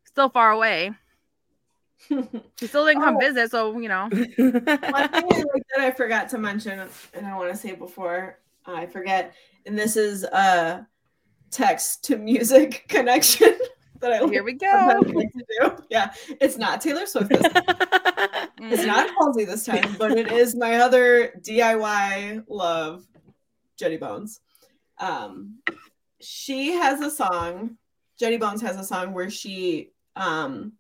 still 0.06 0.30
far 0.30 0.50
away. 0.50 0.90
He 2.60 2.68
still 2.68 2.86
didn't 2.86 3.02
come 3.02 3.16
Oh. 3.18 3.20
visit, 3.20 3.52
so 3.52 3.78
you 3.80 3.88
know. 3.90 4.04
One 4.12 4.12
thing 4.60 4.64
that 4.70 5.80
I 5.80 5.92
forgot 5.92 6.30
to 6.30 6.38
mention, 6.38 6.80
and 7.14 7.26
I 7.26 7.38
want 7.38 7.52
to 7.52 7.58
say 7.58 7.74
before 7.74 8.40
I 8.66 8.86
forget, 8.86 9.34
and 9.66 9.78
this 9.78 9.96
is 9.98 10.24
a 10.24 10.88
text 11.52 12.04
to 12.06 12.18
music 12.18 12.86
connection 12.90 13.58
that 14.00 14.12
I 14.14 14.28
Here 14.28 14.44
we 14.44 14.54
go. 14.54 15.02
like 15.14 15.32
to 15.32 15.46
do. 15.62 15.84
Yeah, 15.90 16.12
it's 16.42 16.58
not 16.58 16.82
Taylor 16.82 17.06
Swift. 17.06 17.30
This 17.30 17.42
time. 17.42 17.68
It's 18.60 18.86
not 18.86 19.10
Halsey 19.20 19.46
this 19.46 19.66
time, 19.66 19.96
but 19.98 20.12
it 20.18 20.32
is 20.32 20.56
my 20.56 20.76
other 20.78 21.34
DIY 21.42 22.44
love, 22.48 23.06
Jetty 23.78 23.98
Bones. 23.98 24.40
Um, 25.00 25.60
she 26.22 26.72
has 26.74 27.02
a 27.02 27.10
song. 27.12 27.78
Jetty 28.20 28.38
Bones 28.38 28.62
has 28.62 28.78
a 28.78 28.84
song 28.84 29.14
where 29.14 29.30
she 29.30 29.92
um 30.16 30.74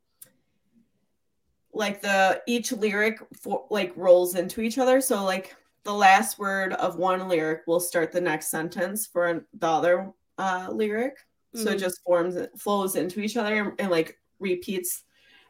like 1.73 2.01
the 2.01 2.41
each 2.47 2.71
lyric 2.71 3.19
for, 3.41 3.65
like 3.69 3.93
rolls 3.95 4.35
into 4.35 4.61
each 4.61 4.77
other. 4.77 5.01
So 5.01 5.23
like 5.23 5.55
the 5.83 5.93
last 5.93 6.39
word 6.39 6.73
of 6.73 6.97
one 6.97 7.27
lyric 7.27 7.61
will 7.67 7.79
start 7.79 8.11
the 8.11 8.21
next 8.21 8.47
sentence 8.49 9.05
for 9.05 9.45
the 9.53 9.67
other 9.67 10.11
uh, 10.37 10.69
lyric. 10.71 11.17
So 11.55 11.69
it 11.69 11.77
Mhm. 11.77 11.79
just 11.79 12.01
forms 12.03 12.35
it 12.35 12.51
flows 12.57 12.95
into 12.95 13.19
each 13.19 13.37
other 13.37 13.55
and, 13.55 13.73
and, 13.79 13.91
like 13.91 14.19
repeats. 14.39 15.03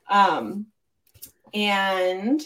Um, 0.10 0.68
and 1.54 2.42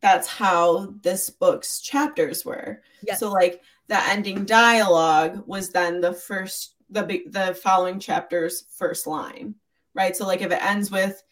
that's 0.00 0.26
how 0.26 0.94
this 1.02 1.30
book's 1.30 1.80
chapters 1.80 2.44
were. 2.44 2.82
Yes. 3.06 3.20
So 3.20 3.30
like 3.30 3.62
the 3.88 4.02
ending 4.08 4.44
dialogue 4.44 5.42
was 5.46 5.70
then 5.70 6.00
the 6.00 6.12
first 6.12 6.74
the 6.88 7.02
big 7.04 7.32
the 7.32 7.54
following 7.54 8.00
chapter's 8.00 8.64
first 8.76 9.06
line, 9.06 9.54
right? 9.94 10.16
So 10.16 10.26
like 10.26 10.40
if 10.42 10.50
it 10.50 10.64
ends 10.64 10.90
with, 10.90 11.22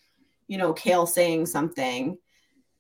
you 0.49 0.59
know, 0.59 0.73
Kale 0.73 1.07
saying 1.07 1.47
something, 1.47 2.19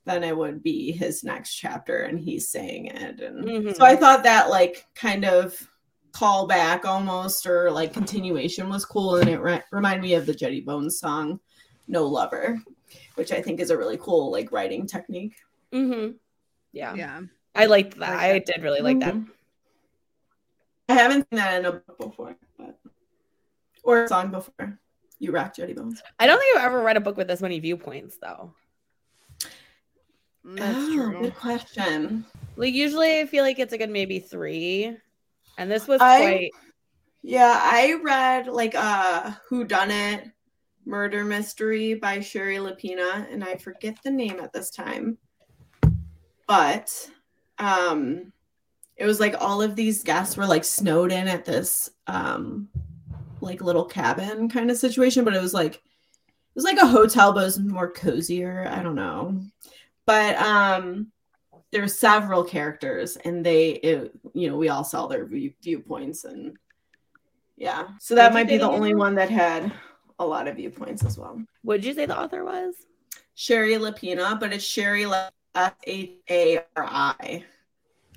then 0.04 0.24
it 0.24 0.36
would 0.36 0.62
be 0.62 0.90
his 0.90 1.22
next 1.22 1.54
chapter 1.54 1.98
and 2.02 2.18
he's 2.18 2.48
saying 2.48 2.86
it. 2.86 3.20
And 3.20 3.44
Mhm. 3.44 3.76
so 3.76 3.84
I 3.84 3.94
thought 3.94 4.22
that 4.24 4.48
like 4.50 4.86
kind 4.94 5.24
of 5.24 5.54
callback 6.12 6.84
almost 6.86 7.46
or 7.46 7.70
like 7.70 7.92
continuation 7.92 8.68
was 8.70 8.84
cool 8.86 9.16
and 9.16 9.28
it 9.28 9.38
re- 9.38 9.62
reminded 9.70 10.02
me 10.02 10.14
of 10.14 10.24
the 10.26 10.34
Jetty 10.34 10.60
Bones 10.62 10.98
song 10.98 11.38
No 11.86 12.06
Lover, 12.06 12.58
which 13.16 13.32
I 13.32 13.42
think 13.42 13.60
is 13.60 13.70
a 13.70 13.76
really 13.78 13.98
cool 13.98 14.32
like 14.32 14.50
writing 14.50 14.86
technique. 14.86 15.34
Mhm. 15.72 16.16
Yeah. 16.72 16.94
Yeah. 16.94 17.20
I 17.54 17.66
liked 17.66 17.98
that. 17.98 18.10
Like 18.10 18.18
I 18.18 18.38
did 18.38 18.62
really 18.62 18.80
like 18.80 19.00
that. 19.00 19.14
Mhm. 19.14 19.28
I 20.88 20.94
haven't 20.94 21.26
seen 21.30 21.36
that 21.38 21.58
in 21.58 21.66
a 21.66 21.72
book 21.72 21.98
before, 21.98 22.36
but 22.56 22.78
or 23.82 24.04
a 24.04 24.08
song 24.08 24.30
before. 24.30 24.78
You 25.18 25.32
rock 25.32 25.54
Jetty 25.54 25.72
Bones. 25.72 26.02
I 26.18 26.26
don't 26.26 26.38
think 26.38 26.56
I've 26.56 26.64
ever 26.64 26.82
read 26.82 26.96
a 26.96 27.00
book 27.00 27.16
with 27.16 27.28
this 27.28 27.42
many 27.42 27.58
viewpoints 27.58 28.18
though. 28.20 28.52
That's 30.44 30.78
oh, 30.78 30.94
true. 30.94 31.20
good 31.20 31.34
question. 31.34 32.24
Like 32.56 32.72
usually 32.72 33.20
I 33.20 33.26
feel 33.26 33.44
like 33.44 33.58
it's 33.58 33.72
a 33.72 33.78
good 33.78 33.90
maybe 33.90 34.18
three. 34.18 34.96
And 35.58 35.70
this 35.70 35.88
was 35.88 36.00
I- 36.00 36.20
quite 36.20 36.50
Yeah, 37.22 37.58
I 37.60 37.94
read 38.02 38.46
like 38.46 38.74
uh 38.74 39.32
Who 39.48 39.64
Done 39.64 39.90
It 39.90 40.24
Murder 40.86 41.24
Mystery 41.24 41.94
by 41.94 42.20
Shari 42.20 42.56
Lapena, 42.56 43.30
and 43.30 43.44
I 43.44 43.56
forget 43.56 43.98
the 44.02 44.10
name 44.10 44.40
at 44.40 44.52
this 44.52 44.70
time. 44.70 45.18
But 46.46 47.10
um 47.58 48.32
it 48.96 49.04
was 49.04 49.20
like 49.20 49.34
all 49.40 49.62
of 49.62 49.76
these 49.76 50.02
guests 50.02 50.36
were 50.36 50.46
like 50.46 50.64
snowed 50.64 51.12
in 51.12 51.28
at 51.28 51.44
this 51.44 51.90
um 52.06 52.68
like 53.40 53.60
little 53.60 53.84
cabin 53.84 54.48
kind 54.48 54.70
of 54.70 54.76
situation, 54.76 55.24
but 55.24 55.34
it 55.34 55.42
was 55.42 55.54
like 55.54 55.74
it 55.76 56.54
was 56.54 56.64
like 56.64 56.78
a 56.78 56.86
hotel, 56.86 57.32
but 57.32 57.42
it 57.42 57.44
was 57.46 57.58
more 57.60 57.90
cozier. 57.90 58.66
I 58.70 58.82
don't 58.82 58.94
know. 58.94 59.40
But 60.06 60.36
um 60.36 61.12
there's 61.70 61.98
several 61.98 62.44
characters 62.44 63.16
and 63.16 63.44
they 63.44 63.70
it, 63.72 64.12
you 64.34 64.48
know 64.48 64.56
we 64.56 64.68
all 64.68 64.84
saw 64.84 65.06
their 65.06 65.26
view, 65.26 65.52
viewpoints 65.62 66.24
and 66.24 66.56
yeah 67.56 67.88
so 68.00 68.14
that 68.14 68.32
What'd 68.32 68.34
might 68.34 68.48
be 68.48 68.56
the 68.56 68.68
only 68.68 68.94
one 68.94 69.14
that 69.16 69.28
had 69.30 69.70
a 70.18 70.24
lot 70.26 70.48
of 70.48 70.56
viewpoints 70.56 71.04
as 71.04 71.18
well 71.18 71.42
What 71.62 71.76
did 71.82 71.84
you 71.86 71.94
say 71.94 72.06
the 72.06 72.18
author 72.18 72.44
was? 72.44 72.74
Shari 73.34 73.74
Lapena 73.74 74.40
but 74.40 74.52
it's 74.52 74.64
sherry 74.64 75.04
La- 75.06 75.28
f-a-r-i 75.54 77.44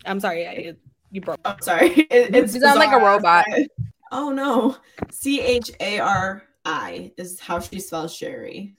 I'm 0.05 0.19
sorry, 0.19 0.47
I, 0.47 0.74
you 1.11 1.22
broke. 1.22 1.39
oh 1.45 1.55
sorry 1.61 1.89
it, 2.09 2.34
it's 2.36 2.55
You 2.55 2.61
sound 2.61 2.80
like 2.80 2.93
a 2.93 3.03
robot. 3.05 3.45
oh 4.12 4.30
no 4.30 4.78
c-h-a-r-i 5.09 7.12
is 7.18 7.39
how 7.39 7.59
she 7.59 7.80
spells 7.80 8.14
sherry 8.14 8.76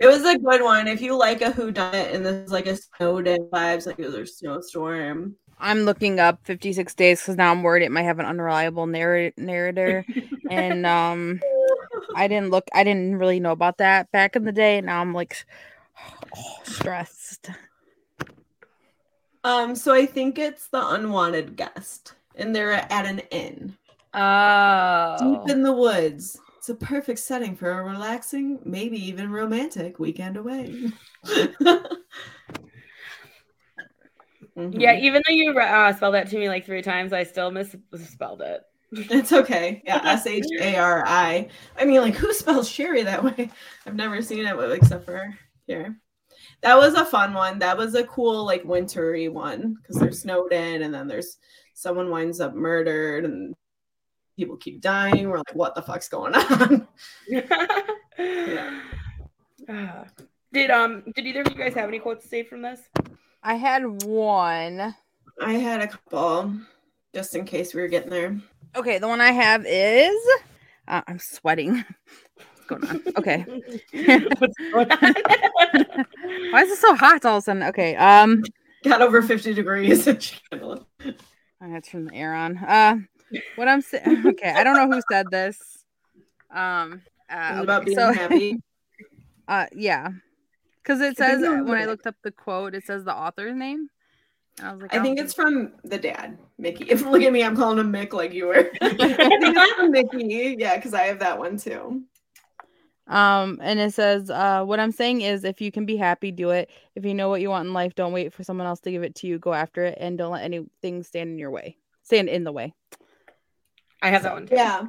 it 0.00 0.06
was 0.06 0.24
a 0.24 0.38
good 0.38 0.62
one 0.62 0.88
if 0.88 1.02
you 1.02 1.16
like 1.16 1.42
a 1.42 1.50
Who 1.50 1.70
Done 1.70 1.94
It 1.94 2.14
and 2.14 2.24
this 2.24 2.46
is 2.46 2.52
like 2.52 2.66
a 2.66 2.76
snowed 2.76 3.26
in 3.26 3.48
vibes 3.52 3.86
like 3.86 3.98
it 3.98 4.06
was 4.06 4.14
a 4.14 4.26
snowstorm 4.26 5.36
I'm 5.58 5.80
looking 5.80 6.20
up 6.20 6.40
56 6.44 6.94
days 6.94 7.20
because 7.20 7.36
now 7.36 7.50
I'm 7.50 7.62
worried 7.62 7.84
it 7.84 7.92
might 7.92 8.02
have 8.02 8.18
an 8.18 8.26
unreliable 8.26 8.86
narr- 8.86 9.32
narrator. 9.36 10.04
and 10.50 10.84
um, 10.86 11.40
I 12.16 12.28
didn't 12.28 12.50
look, 12.50 12.68
I 12.74 12.84
didn't 12.84 13.16
really 13.16 13.40
know 13.40 13.52
about 13.52 13.78
that 13.78 14.10
back 14.12 14.36
in 14.36 14.44
the 14.44 14.52
day. 14.52 14.80
Now 14.80 15.00
I'm 15.00 15.14
like 15.14 15.44
oh, 16.36 16.56
stressed. 16.64 17.50
Um, 19.44 19.76
so 19.76 19.94
I 19.94 20.06
think 20.06 20.38
it's 20.38 20.68
the 20.68 20.86
unwanted 20.86 21.56
guest, 21.56 22.14
and 22.34 22.56
they're 22.56 22.72
at 22.72 23.06
an 23.06 23.20
inn 23.30 23.76
Oh. 24.14 25.16
deep 25.44 25.50
in 25.50 25.62
the 25.62 25.72
woods. 25.72 26.38
It's 26.58 26.68
a 26.68 26.74
perfect 26.74 27.18
setting 27.18 27.56
for 27.56 27.70
a 27.70 27.84
relaxing, 27.84 28.60
maybe 28.64 28.96
even 29.06 29.30
romantic 29.30 29.98
weekend 29.98 30.36
away. 30.36 30.74
Mhm. 34.56 34.80
Yeah, 34.80 34.96
even 34.98 35.22
though 35.26 35.34
you 35.34 35.50
uh, 35.58 35.92
spelled 35.92 36.14
that 36.14 36.28
to 36.30 36.38
me 36.38 36.48
like 36.48 36.64
three 36.64 36.82
times, 36.82 37.12
I 37.12 37.24
still 37.24 37.50
misspelled 37.50 38.40
it. 38.42 38.62
it's 38.92 39.32
okay. 39.32 39.82
Yeah, 39.84 40.00
S 40.04 40.26
H 40.26 40.44
A 40.60 40.76
R 40.76 41.02
I. 41.06 41.48
I 41.76 41.84
mean, 41.84 42.00
like, 42.00 42.14
who 42.14 42.32
spells 42.32 42.68
Sherry 42.68 43.02
that 43.02 43.24
way? 43.24 43.50
I've 43.86 43.96
never 43.96 44.22
seen 44.22 44.46
it 44.46 44.70
except 44.72 45.04
for 45.04 45.34
here. 45.66 45.96
That 46.62 46.76
was 46.76 46.94
a 46.94 47.04
fun 47.04 47.34
one. 47.34 47.58
That 47.58 47.76
was 47.76 47.94
a 47.94 48.04
cool, 48.04 48.44
like, 48.44 48.64
wintry 48.64 49.28
one 49.28 49.74
because 49.82 49.96
they're 49.96 50.12
snowed 50.12 50.52
in, 50.52 50.82
and 50.82 50.94
then 50.94 51.08
there's 51.08 51.38
someone 51.74 52.10
winds 52.10 52.40
up 52.40 52.54
murdered, 52.54 53.24
and 53.24 53.54
people 54.36 54.56
keep 54.56 54.80
dying. 54.80 55.28
We're 55.28 55.38
like, 55.38 55.54
what 55.54 55.74
the 55.74 55.82
fuck's 55.82 56.08
going 56.08 56.34
on? 56.34 56.86
yeah. 57.28 58.80
Did 60.52 60.70
um 60.70 61.02
did 61.16 61.26
either 61.26 61.40
of 61.40 61.48
you 61.50 61.56
guys 61.56 61.74
have 61.74 61.88
any 61.88 61.98
quotes 61.98 62.28
saved 62.30 62.48
from 62.48 62.62
this? 62.62 62.80
I 63.42 63.54
had 63.54 64.04
one. 64.04 64.94
I 65.42 65.52
had 65.54 65.80
a 65.80 65.88
couple. 65.88 66.54
just 67.12 67.34
in 67.34 67.44
case 67.44 67.74
we 67.74 67.80
were 67.80 67.88
getting 67.88 68.10
there. 68.10 68.38
Okay, 68.76 68.98
the 68.98 69.08
one 69.08 69.20
I 69.20 69.32
have 69.32 69.64
is 69.66 70.16
uh, 70.86 71.00
I'm 71.08 71.18
sweating. 71.18 71.84
What's 72.36 72.66
going 72.68 72.84
on? 72.84 73.02
Okay. 73.16 73.44
Going 73.92 74.26
on? 74.92 75.14
Why 76.52 76.62
is 76.62 76.70
it 76.70 76.78
so 76.78 76.94
hot 76.94 77.24
all 77.24 77.38
of 77.38 77.42
a 77.42 77.44
sudden? 77.44 77.64
Okay. 77.64 77.96
Um 77.96 78.44
Got 78.84 79.02
over 79.02 79.22
50 79.22 79.54
degrees. 79.54 80.06
I'm 80.52 80.78
gonna 81.60 81.80
turn 81.80 82.04
the 82.04 82.14
air 82.14 82.32
on. 82.34 82.58
Uh 82.58 82.98
what 83.56 83.68
I'm 83.68 83.80
saying 83.80 84.24
okay, 84.26 84.50
I 84.50 84.64
don't 84.64 84.76
know 84.76 84.94
who 84.94 85.00
said 85.10 85.26
this. 85.30 85.58
Um 86.54 87.02
uh, 87.30 87.58
about 87.62 87.84
being 87.84 87.96
so- 87.96 88.12
happy. 88.12 88.60
Uh 89.46 89.66
yeah. 89.72 90.08
Cause 90.84 91.02
it 91.02 91.18
says 91.18 91.42
uh, 91.42 91.62
when 91.64 91.76
I 91.76 91.84
looked 91.84 92.06
up 92.06 92.14
the 92.24 92.30
quote, 92.30 92.74
it 92.74 92.84
says 92.84 93.04
the 93.04 93.14
author's 93.14 93.54
name. 93.54 93.88
I 94.62 94.72
was 94.72 94.80
like, 94.80 94.94
I 94.94 95.02
think 95.02 95.18
don't 95.18 95.24
it's 95.26 95.34
from 95.34 95.72
the 95.82 95.98
dad, 95.98 96.38
Mickey. 96.58 96.84
If 96.84 97.04
look 97.04 97.22
at 97.22 97.32
me, 97.32 97.42
I'm 97.42 97.54
calling 97.54 97.78
him 97.78 97.92
Mick 97.92 98.14
like 98.14 98.32
you 98.32 98.46
were. 98.46 98.70
I 98.80 98.88
think 98.88 98.98
it's 99.00 99.72
from 99.74 99.90
Mickey. 99.90 100.56
Yeah, 100.58 100.76
because 100.76 100.94
I 100.94 101.02
have 101.02 101.18
that 101.18 101.38
one 101.38 101.58
too. 101.58 102.04
Um, 103.06 103.58
and 103.62 103.78
it 103.78 103.92
says, 103.92 104.30
uh, 104.30 104.64
what 104.64 104.80
I'm 104.80 104.92
saying 104.92 105.20
is 105.20 105.44
if 105.44 105.60
you 105.60 105.70
can 105.70 105.84
be 105.84 105.96
happy, 105.96 106.30
do 106.30 106.50
it. 106.50 106.70
If 106.94 107.04
you 107.04 107.14
know 107.14 107.28
what 107.28 107.40
you 107.40 107.50
want 107.50 107.66
in 107.66 107.74
life, 107.74 107.94
don't 107.94 108.12
wait 108.12 108.32
for 108.32 108.44
someone 108.44 108.66
else 108.66 108.80
to 108.80 108.90
give 108.90 109.02
it 109.02 109.14
to 109.16 109.26
you. 109.26 109.38
Go 109.38 109.52
after 109.52 109.84
it 109.84 109.98
and 110.00 110.16
don't 110.16 110.32
let 110.32 110.44
anything 110.44 111.02
stand 111.02 111.30
in 111.30 111.38
your 111.38 111.50
way. 111.50 111.76
Stand 112.02 112.28
in 112.28 112.44
the 112.44 112.52
way. 112.52 112.72
I 114.04 114.10
have 114.10 114.22
that 114.22 114.34
one 114.34 114.46
too. 114.46 114.54
Yeah, 114.54 114.84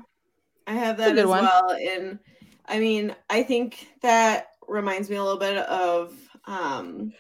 I 0.68 0.74
have 0.74 0.98
that 0.98 1.18
as 1.18 1.26
one. 1.26 1.44
well. 1.44 1.72
And 1.72 2.20
I 2.66 2.80
mean, 2.80 3.16
I 3.30 3.44
think 3.44 3.88
that 4.02 4.48
reminds 4.68 5.10
me 5.10 5.16
a 5.16 5.24
little 5.24 5.40
bit 5.40 5.58
of 5.58 6.14
um, 6.46 7.14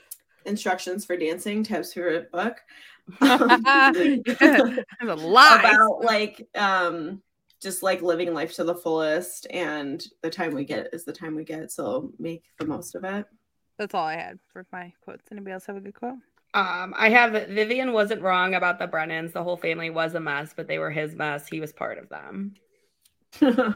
instructions 0.45 1.05
for 1.05 1.15
dancing. 1.15 1.63
Tabb's 1.63 1.93
favorite 1.93 2.31
book. 2.31 2.57
There's 3.21 3.59
a 5.01 5.15
lot. 5.15 5.59
about 5.59 6.03
like 6.03 6.47
um 6.55 7.21
just 7.61 7.83
like 7.83 8.01
living 8.01 8.33
life 8.33 8.53
to 8.55 8.63
the 8.63 8.75
fullest 8.75 9.47
and 9.51 10.03
the 10.21 10.29
time 10.29 10.53
we 10.53 10.65
get 10.65 10.89
is 10.91 11.05
the 11.05 11.13
time 11.13 11.35
we 11.35 11.43
get 11.43 11.71
so 11.71 12.11
make 12.19 12.43
the 12.59 12.65
most 12.65 12.95
of 12.95 13.03
it 13.03 13.25
That's 13.77 13.93
all 13.93 14.05
I 14.05 14.15
had 14.15 14.39
for 14.51 14.65
my 14.71 14.91
quotes. 15.03 15.31
Anybody 15.31 15.53
else 15.53 15.65
have 15.67 15.75
a 15.75 15.81
good 15.81 15.93
quote? 15.93 16.17
Um, 16.55 16.93
I 16.97 17.09
have 17.09 17.33
Vivian 17.49 17.91
wasn't 17.91 18.21
wrong 18.21 18.55
about 18.55 18.79
the 18.79 18.87
Brennans. 18.87 19.33
The 19.33 19.43
whole 19.43 19.57
family 19.57 19.89
was 19.89 20.15
a 20.15 20.19
mess, 20.19 20.53
but 20.55 20.67
they 20.67 20.79
were 20.79 20.89
his 20.89 21.13
mess. 21.13 21.47
He 21.47 21.59
was 21.59 21.73
part 21.73 21.97
of 21.99 22.09
them. 22.09 22.55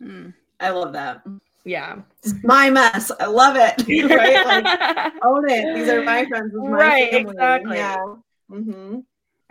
Hmm. 0.00 0.28
i 0.60 0.70
love 0.70 0.92
that 0.92 1.24
Yeah. 1.64 2.02
it's 2.22 2.32
my 2.44 2.70
mess 2.70 3.10
i 3.18 3.26
love 3.26 3.56
it 3.58 3.74
right 4.14 4.46
like 4.46 5.12
own 5.24 5.50
it 5.50 5.74
these 5.74 5.88
are 5.88 6.04
my 6.04 6.24
friends 6.26 6.52
my 6.54 6.68
Right, 6.68 7.10
family. 7.10 7.30
exactly. 7.32 7.76
yeah 7.78 7.96
mm-hmm. 8.48 8.98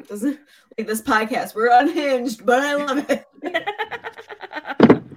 doesn't 0.07 0.39
like 0.77 0.88
this 0.88 1.01
podcast 1.01 1.53
we're 1.53 1.69
unhinged 1.77 2.45
but 2.45 2.61
i 2.61 2.75
love 2.75 3.05
it 3.09 3.25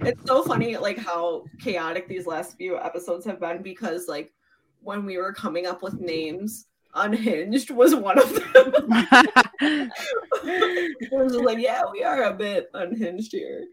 it's 0.01 0.25
so 0.27 0.43
funny 0.43 0.75
like 0.75 0.97
how 0.97 1.45
chaotic 1.61 2.09
these 2.09 2.27
last 2.27 2.57
few 2.57 2.77
episodes 2.77 3.25
have 3.25 3.39
been 3.39 3.61
because 3.61 4.09
like 4.09 4.33
when 4.81 5.05
we 5.05 5.15
were 5.17 5.31
coming 5.31 5.65
up 5.65 5.81
with 5.81 5.93
names 6.01 6.65
unhinged 6.93 7.71
was 7.71 7.95
one 7.95 8.19
of 8.19 8.33
them 8.33 8.41
it 10.43 11.11
was 11.11 11.33
like 11.35 11.59
yeah 11.59 11.83
we 11.91 12.03
are 12.03 12.23
a 12.23 12.33
bit 12.33 12.69
unhinged 12.73 13.31
here 13.31 13.65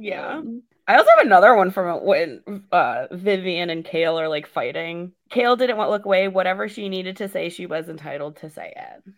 yeah. 0.00 0.38
Um, 0.38 0.62
I 0.88 0.96
also 0.96 1.10
have 1.16 1.26
another 1.26 1.54
one 1.54 1.70
from 1.70 2.04
when 2.04 2.64
uh, 2.72 3.06
Vivian 3.12 3.70
and 3.70 3.84
Kale 3.84 4.18
are 4.18 4.28
like 4.28 4.46
fighting. 4.46 5.12
Kale 5.28 5.54
didn't 5.54 5.76
want 5.76 5.88
to 5.88 5.92
look 5.92 6.06
away. 6.06 6.26
Whatever 6.26 6.68
she 6.68 6.88
needed 6.88 7.18
to 7.18 7.28
say, 7.28 7.48
she 7.48 7.66
was 7.66 7.88
entitled 7.88 8.36
to 8.36 8.50
say 8.50 8.72
it. 8.74 9.14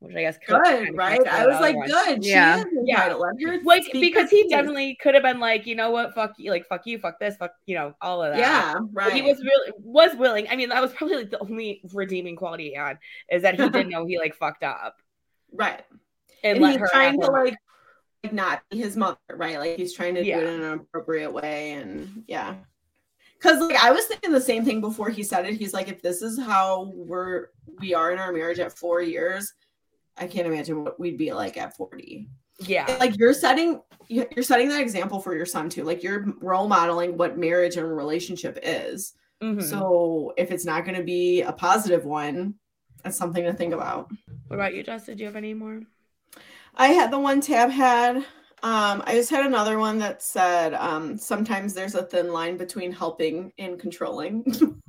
Which 0.00 0.14
I 0.14 0.20
guess 0.20 0.36
could- 0.38 0.62
kind 0.62 0.80
good 0.80 0.88
of 0.90 0.94
right 0.94 1.26
i 1.26 1.46
was 1.46 1.58
like 1.58 1.74
one. 1.74 1.86
good 1.88 2.24
Yeah. 2.24 2.56
she 2.62 2.68
is 2.68 2.84
Yeah. 2.84 2.96
entitled. 3.06 3.64
Like 3.64 3.84
speak 3.84 4.14
because 4.14 4.30
he 4.30 4.46
definitely 4.48 4.96
could 5.00 5.14
have 5.14 5.22
been 5.22 5.40
like, 5.40 5.66
you 5.66 5.74
know 5.74 5.90
what, 5.90 6.14
fuck 6.14 6.34
you, 6.36 6.50
like 6.50 6.66
fuck 6.66 6.86
you, 6.86 6.98
fuck 6.98 7.18
this, 7.18 7.36
fuck 7.36 7.52
you 7.64 7.74
know, 7.76 7.94
all 8.02 8.22
of 8.22 8.32
that. 8.34 8.38
yeah 8.38 8.74
But 8.92 9.04
right 9.04 9.12
He 9.14 9.22
was 9.22 9.38
really 9.42 9.72
was 9.78 10.14
willing. 10.16 10.46
I 10.50 10.56
mean, 10.56 10.68
that 10.68 10.82
was 10.82 10.92
probably 10.92 11.16
like 11.16 11.30
the 11.30 11.38
only 11.38 11.80
redeeming 11.94 12.36
quality 12.36 12.68
he 12.70 12.74
had 12.74 12.98
is 13.30 13.42
that 13.42 13.58
he 13.58 13.68
didn't 13.70 13.88
know 13.88 14.04
he 14.04 14.18
like 14.18 14.34
fucked 14.36 14.62
up 14.62 14.96
right 15.52 15.82
and, 16.44 16.58
and, 16.58 16.66
he's 16.66 16.76
her 16.76 16.88
trying 16.92 17.18
to 17.20 17.26
like, 17.30 17.54
like 18.22 18.32
not 18.34 18.62
be 18.70 18.76
his 18.78 18.96
mother, 18.96 19.16
right? 19.34 19.58
Like 19.58 19.76
he's 19.78 19.94
trying 19.94 20.14
to 20.16 20.24
Yeah. 20.24 20.40
do 20.40 20.46
it 20.46 20.54
in 20.54 20.62
an 20.62 20.72
appropriate 20.74 21.30
way, 21.32 21.72
and 21.72 22.24
yeah. 22.26 22.56
Because 23.38 23.60
like 23.60 23.76
I 23.82 23.92
was 23.92 24.04
thinking 24.06 24.32
the 24.32 24.40
same 24.40 24.64
thing 24.64 24.80
before 24.80 25.08
he 25.08 25.22
said 25.22 25.46
it. 25.46 25.54
He's 25.54 25.72
like, 25.72 25.88
if 25.88 26.02
this 26.02 26.22
is 26.22 26.38
how 26.38 26.92
we're 26.94 27.48
we 27.78 27.94
are 27.94 28.10
in 28.12 28.18
our 28.18 28.32
marriage 28.32 28.58
at 28.58 28.72
four 28.76 29.00
years, 29.02 29.52
I 30.18 30.26
can't 30.26 30.46
imagine 30.46 30.82
what 30.84 30.98
we'd 30.98 31.18
be 31.18 31.32
like 31.32 31.56
at 31.56 31.76
forty. 31.76 32.28
yeah. 32.60 32.96
Like 33.00 33.18
you're 33.18 33.34
setting 33.34 33.80
you- 34.08 34.26
you're 34.34 34.42
setting 34.42 34.68
that 34.70 34.80
example 34.80 35.20
for 35.20 35.36
your 35.36 35.46
son 35.46 35.68
too. 35.68 35.84
Like 35.84 36.02
you're 36.02 36.26
role 36.40 36.68
modeling 36.68 37.16
what 37.16 37.36
marriage 37.38 37.76
and 37.76 37.96
relationship 37.96 38.58
is. 38.62 39.12
Mhm. 39.42 39.62
So 39.62 40.32
if 40.38 40.50
it's 40.50 40.64
not 40.64 40.84
going 40.86 40.96
to 40.96 41.04
be 41.04 41.42
a 41.42 41.52
positive 41.52 42.04
one, 42.06 42.54
that's 43.02 43.16
something 43.18 43.44
to 43.44 43.52
think 43.52 43.74
about. 43.74 44.10
what 44.48 44.56
about 44.56 44.74
you, 44.74 44.82
Jess? 44.82 45.04
Did 45.06 45.20
you 45.20 45.26
have 45.26 45.36
any 45.36 45.52
more? 45.54 45.82
I 46.74 46.88
had 46.88 47.10
the 47.10 47.18
one 47.18 47.40
Tabb 47.40 47.70
had. 47.70 48.16
Um, 48.62 49.02
I 49.06 49.12
just 49.14 49.28
had 49.30 49.44
another 49.44 49.78
one 49.78 49.98
that 49.98 50.22
said 50.22 50.72
um, 50.74 51.18
sometimes 51.18 51.74
there's 51.74 51.94
a 51.94 52.02
thin 52.04 52.32
line 52.32 52.56
between 52.56 52.90
helping 52.92 53.52
and 53.58 53.78
controlling. 53.78 54.44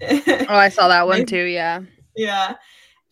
Oh, 0.00 0.46
I 0.48 0.68
saw 0.70 0.88
that 0.88 1.06
one 1.06 1.26
too. 1.32 1.44
Yeah. 1.44 1.80
yeah. 2.16 2.54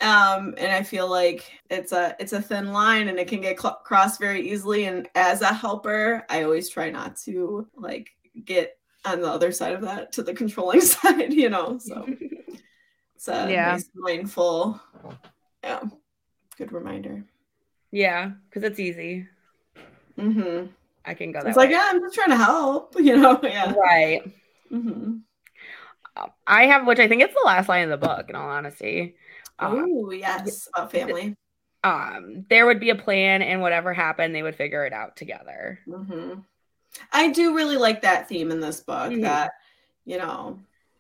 Um, 0.01 0.55
and 0.57 0.73
I 0.73 0.83
feel 0.83 1.09
like 1.11 1.51
it's 1.69 1.93
a 1.93 2.17
it's 2.19 2.33
a 2.33 2.41
thin 2.41 2.73
line 2.73 3.09
and 3.09 3.19
it 3.19 3.29
can 3.29 3.41
get 3.43 3.61
cl- 3.61 3.81
crossed 3.85 4.19
very 4.19 4.49
easily. 4.51 4.85
And 4.87 5.09
as 5.15 5.43
a 5.43 5.53
helper, 5.53 6.25
I 6.31 6.43
always 6.45 6.71
try 6.71 6.91
not 6.91 7.17
to 7.25 7.69
like 7.77 8.11
get 8.45 8.79
on 9.05 9.21
the 9.21 9.29
other 9.29 9.53
side 9.53 9.75
of 9.75 9.83
that 9.83 10.13
to 10.13 10.23
the 10.23 10.35
controlling 10.43 10.81
side, 10.81 11.33
you 11.35 11.51
know. 11.51 11.79
So 11.79 12.07
it's 13.17 13.29
a 13.29 13.51
Yeah. 13.51 13.73
nice 13.73 13.91
mindful, 13.95 14.81
yeah, 15.63 15.83
good 16.57 16.73
reminder. 16.73 17.25
yeah, 17.91 18.33
because 18.49 18.63
it's 18.63 18.81
easy. 18.81 19.27
Mm-hmm. 20.19 20.67
I 21.05 21.15
can 21.15 21.33
go 21.33 21.41
that 21.41 21.49
It's 21.49 21.57
like, 21.57 21.71
yeah, 21.71 21.89
I'm 21.91 22.01
just 22.01 22.15
trying 22.15 22.31
to 22.31 22.37
help, 22.37 22.95
you 22.99 23.17
know. 23.17 23.41
Yeah. 23.43 23.73
Right. 23.75 24.23
hmm 24.69 25.19
Um, 26.17 26.31
I 26.47 26.67
have, 26.67 26.87
which 26.87 26.99
I 26.99 27.09
think 27.09 27.23
it's 27.23 27.35
the 27.35 27.43
last 27.47 27.69
line 27.69 27.85
of 27.91 27.91
the 28.01 28.07
book, 28.07 28.29
in 28.29 28.35
all 28.37 28.49
honesty. 28.49 29.15
Um, 29.61 29.87
Oh 29.89 30.11
yes, 30.11 30.69
about 30.75 30.91
family. 30.93 31.37
um, 31.85 32.45
there 32.49 32.67
would 32.67 32.81
be 32.81 32.91
a 32.91 32.95
plan, 32.97 33.43
and 33.43 33.61
whatever 33.61 33.93
happened, 33.95 34.35
they 34.35 34.43
would 34.43 34.57
figure 34.57 34.85
it 34.85 34.93
out 34.93 35.17
together. 35.17 35.79
hmm 35.87 36.35
I 37.13 37.31
do 37.31 37.55
really 37.55 37.77
like 37.77 38.03
that 38.03 38.29
theme 38.29 38.51
in 38.51 38.59
this 38.61 38.81
book 38.81 39.13
Mhm. 39.13 39.23
that 39.23 39.53
you 40.05 40.19
know 40.19 40.59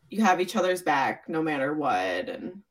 you 0.08 0.22
have 0.22 0.40
each 0.40 0.54
other's 0.56 0.82
back 0.82 1.28
no 1.28 1.42
matter 1.42 1.74
what, 1.74 2.28
and 2.28 2.62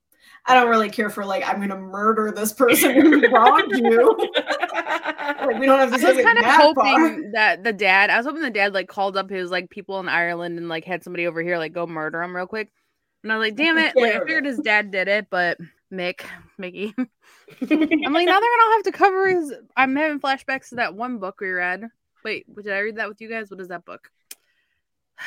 I 0.45 0.55
don't 0.55 0.69
really 0.69 0.89
care 0.89 1.09
for 1.09 1.25
like 1.25 1.47
I'm 1.47 1.59
gonna 1.59 1.77
murder 1.77 2.31
this 2.31 2.53
person 2.53 2.95
who 2.95 3.27
wronged 3.27 3.75
you. 3.75 4.15
like 4.35 5.59
we 5.59 5.65
don't 5.65 5.79
have 5.79 5.91
to 5.99 6.07
I 6.07 6.13
was 6.13 6.25
kind 6.25 6.37
of 6.37 6.45
that 6.45 6.75
far. 6.75 6.99
hoping 6.99 7.31
that 7.33 7.63
the 7.63 7.73
dad. 7.73 8.09
I 8.09 8.17
was 8.17 8.25
hoping 8.25 8.41
the 8.41 8.49
dad 8.49 8.73
like 8.73 8.87
called 8.87 9.17
up 9.17 9.29
his 9.29 9.51
like 9.51 9.69
people 9.69 9.99
in 9.99 10.07
Ireland 10.09 10.57
and 10.57 10.69
like 10.69 10.85
had 10.85 11.03
somebody 11.03 11.27
over 11.27 11.41
here 11.41 11.57
like 11.57 11.73
go 11.73 11.85
murder 11.85 12.21
him 12.23 12.35
real 12.35 12.47
quick. 12.47 12.71
And 13.23 13.33
I 13.33 13.37
was 13.37 13.47
like, 13.47 13.57
damn 13.57 13.77
it! 13.77 13.95
Like 13.97 14.13
I 14.15 14.19
figured 14.19 14.45
his 14.45 14.59
dad 14.59 14.91
did 14.91 15.09
it, 15.09 15.27
but 15.29 15.57
Mick, 15.91 16.21
Mickey. 16.57 16.93
I'm 16.97 16.99
like, 16.99 18.25
now 18.27 18.39
they're 18.39 18.57
gonna 18.57 18.71
have 18.73 18.83
to 18.83 18.91
cover 18.91 19.27
his. 19.27 19.53
I'm 19.75 19.95
having 19.95 20.19
flashbacks 20.19 20.69
to 20.69 20.75
that 20.75 20.95
one 20.95 21.17
book 21.19 21.39
we 21.41 21.49
read. 21.49 21.85
Wait, 22.23 22.45
did 22.55 22.71
I 22.73 22.79
read 22.79 22.97
that 22.97 23.07
with 23.09 23.21
you 23.21 23.29
guys? 23.29 23.49
What 23.49 23.61
is 23.61 23.69
that 23.69 23.85
book? 23.85 24.09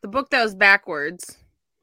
The 0.00 0.06
book 0.08 0.30
that 0.30 0.44
was 0.44 0.54
backwards. 0.54 1.38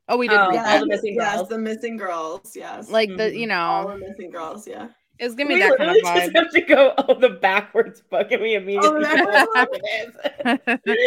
Oh, 0.07 0.15
we 0.15 0.29
did 0.29 0.37
Oh, 0.39 0.47
read 0.47 0.57
all 0.59 0.63
that. 0.63 0.79
the 0.79 0.85
missing 0.87 1.15
yes, 1.15 1.35
girls. 1.35 1.49
the 1.49 1.57
missing 1.57 1.97
girls. 1.97 2.51
Yes, 2.55 2.89
Like 2.89 3.09
the, 3.09 3.23
Mhm. 3.23 3.37
you 3.39 3.51
all 3.51 3.89
know, 3.89 3.93
the 3.99 4.07
missing 4.07 4.31
girls. 4.31 4.65
Yeah. 4.65 4.87
It 5.19 5.25
was 5.25 5.35
giving 5.35 5.49
me 5.57 5.63
we 5.63 5.69
that 5.69 5.77
kind 5.77 5.89
of 5.91 5.95
literally 5.95 6.19
vibe. 6.21 6.33
just 6.33 6.35
have 6.35 6.51
to 6.51 6.61
go, 6.61 6.93
oh, 6.97 7.19
the 7.19 7.29
backwards 7.29 8.01
book, 8.01 8.31
and 8.31 8.41
we 8.41 8.55
immediately 8.55 8.89
Oh, 8.89 8.93
the 8.93 9.01
backwards 9.01 9.33
know 9.33 9.45
book? 9.45 9.69
what 9.71 9.81
it 9.83 10.99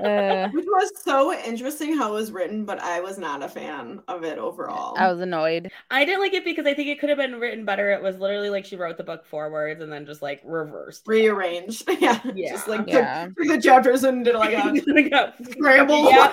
uh, 0.04 0.48
Which 0.52 0.64
was 0.66 0.90
so 1.02 1.32
interesting 1.44 1.96
how 1.96 2.10
it 2.12 2.14
was 2.14 2.32
written, 2.32 2.64
but 2.64 2.80
I 2.80 3.00
was 3.00 3.18
not 3.18 3.42
a 3.42 3.48
fan 3.48 4.00
of 4.08 4.24
it 4.24 4.38
overall. 4.38 4.94
I 4.98 5.10
was 5.12 5.20
annoyed. 5.20 5.70
I 5.90 6.04
didn't 6.04 6.20
like 6.20 6.32
it 6.34 6.44
because 6.44 6.66
I 6.66 6.74
think 6.74 6.88
it 6.88 6.98
could 7.00 7.08
have 7.10 7.18
been 7.18 7.38
written 7.38 7.64
better. 7.64 7.90
It 7.92 8.02
was 8.02 8.18
literally 8.18 8.50
like 8.50 8.64
she 8.64 8.76
wrote 8.76 8.96
the 8.96 9.04
book 9.04 9.24
forwards 9.26 9.80
and 9.82 9.92
then 9.92 10.06
just 10.06 10.22
like 10.22 10.40
reversed. 10.44 11.02
rearranged. 11.06 11.84
Yeah. 12.00 12.20
Yeah. 12.34 12.52
Just 12.52 12.68
like 12.68 12.84
Yeah. 12.86 13.26
took, 13.26 13.36
took 13.36 13.48
the 13.48 13.60
chapters 13.60 14.04
and 14.04 14.24
did 14.24 14.34
like 14.34 14.54
a 14.54 15.32
scramble. 15.50 16.10
Yeah. 16.10 16.32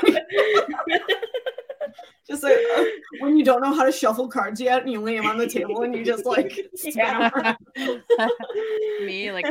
Just 2.30 2.44
like 2.44 2.58
uh, 2.78 2.84
when 3.20 3.38
you 3.38 3.44
don't 3.44 3.62
know 3.62 3.74
how 3.74 3.84
to 3.84 3.92
shuffle 3.92 4.28
cards 4.28 4.62
yet 4.62 4.84
and 4.84 4.92
you 4.92 5.02
lay 5.02 5.18
them 5.18 5.26
on 5.26 5.38
the 5.38 5.48
table 5.48 5.82
and 5.82 5.96
you 5.96 6.04
just 6.06 6.26
like 6.26 6.60
spin 6.76 6.94
Yeah. 6.96 7.32
'em 7.34 7.58
around. 7.78 8.02
Me 9.06 9.32
like 9.32 9.46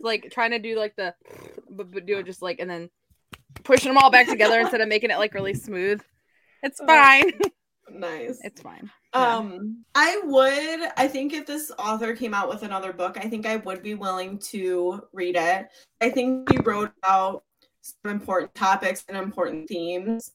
like 0.00 0.30
trying 0.30 0.52
to 0.52 0.58
do 0.58 0.76
like 0.78 0.94
the 0.96 1.14
but, 1.68 1.90
but 1.90 2.06
do 2.06 2.18
it 2.18 2.26
just 2.26 2.42
like 2.42 2.60
and 2.60 2.70
then 2.70 2.90
pushing 3.64 3.90
them 3.92 3.98
all 3.98 4.10
back 4.10 4.28
together 4.28 4.60
instead 4.60 4.80
of 4.80 4.88
making 4.88 5.10
it 5.10 5.18
like 5.18 5.34
really 5.34 5.54
smooth. 5.54 6.00
It's 6.62 6.78
fine. 6.78 7.32
nice. 7.90 8.38
It's 8.42 8.60
fine. 8.60 8.90
Yeah. 9.14 9.36
Um, 9.36 9.84
I 9.94 10.20
would. 10.24 10.90
I 10.96 11.08
think 11.08 11.32
if 11.32 11.46
this 11.46 11.72
author 11.78 12.14
came 12.14 12.34
out 12.34 12.48
with 12.48 12.62
another 12.62 12.92
book, 12.92 13.16
I 13.18 13.28
think 13.28 13.46
I 13.46 13.56
would 13.56 13.82
be 13.82 13.94
willing 13.94 14.38
to 14.50 15.02
read 15.12 15.36
it. 15.36 15.68
I 16.00 16.10
think 16.10 16.50
he 16.52 16.58
wrote 16.58 16.92
about 17.02 17.42
some 17.80 18.10
important 18.12 18.54
topics 18.54 19.04
and 19.08 19.16
important 19.16 19.68
themes. 19.68 20.32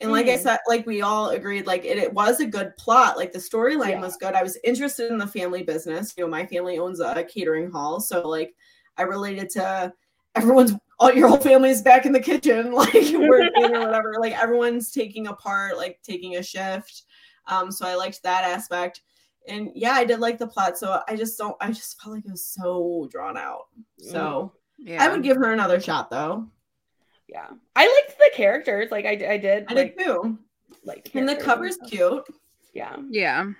And 0.00 0.12
like 0.12 0.26
I 0.26 0.36
Mhm. 0.36 0.42
said, 0.42 0.58
like 0.68 0.86
we 0.86 1.00
all 1.00 1.30
agreed, 1.30 1.66
like 1.66 1.84
it, 1.84 1.96
it 1.96 2.12
was 2.12 2.40
a 2.40 2.46
good 2.46 2.76
plot. 2.76 3.16
Like 3.16 3.32
the 3.32 3.38
storyline 3.38 3.90
Yeah. 3.92 4.00
was 4.00 4.16
good. 4.18 4.34
I 4.34 4.42
was 4.42 4.58
interested 4.62 5.10
in 5.10 5.16
the 5.18 5.26
family 5.26 5.62
business. 5.62 6.12
You 6.16 6.24
know, 6.24 6.30
my 6.30 6.44
family 6.44 6.78
owns 6.78 7.00
a 7.00 7.24
catering 7.24 7.70
hall, 7.70 8.00
so 8.00 8.28
like 8.28 8.54
I 8.98 9.02
related 9.02 9.48
to 9.50 9.92
everyone's 10.34 10.74
all 10.98 11.12
your 11.12 11.28
whole 11.28 11.38
family's 11.38 11.80
back 11.82 12.04
in 12.04 12.12
the 12.12 12.20
kitchen, 12.20 12.72
like 12.72 12.92
working 12.92 13.74
or 13.74 13.80
whatever. 13.86 14.14
Like 14.20 14.38
everyone's 14.40 14.90
taking 14.92 15.28
a 15.28 15.32
part, 15.34 15.78
like 15.78 15.98
taking 16.02 16.36
a 16.36 16.42
shift. 16.42 17.04
Um, 17.46 17.70
so 17.72 17.86
I 17.86 17.94
liked 17.94 18.22
that 18.22 18.44
aspect. 18.44 19.02
And 19.48 19.70
yeah, 19.74 19.92
I 19.92 20.04
did 20.04 20.18
like 20.20 20.36
the 20.38 20.46
plot. 20.46 20.76
So 20.76 21.00
I 21.08 21.16
just 21.16 21.38
don't 21.38 21.56
I 21.60 21.68
just 21.72 22.00
felt 22.02 22.16
like 22.16 22.24
it 22.26 22.30
was 22.32 22.44
so 22.44 23.08
drawn 23.10 23.36
out. 23.38 23.68
So 23.98 24.52
Yeah. 24.76 25.02
I 25.02 25.08
would 25.08 25.22
give 25.22 25.36
her 25.38 25.52
another 25.52 25.80
shot 25.80 26.10
though. 26.10 26.48
Yeah, 27.28 27.48
I 27.74 27.86
liked 27.86 28.18
the 28.18 28.30
characters. 28.34 28.90
Like 28.90 29.04
I, 29.04 29.10
I 29.34 29.36
did. 29.38 29.66
I 29.68 29.74
like, 29.74 29.96
did 29.96 29.98
too. 29.98 30.38
Like 30.84 31.10
And 31.14 31.28
the 31.28 31.36
cover's 31.36 31.76
stuff. 31.76 31.90
cute. 31.90 32.24
Yeah. 32.72 32.96
Yeah. 33.08 33.50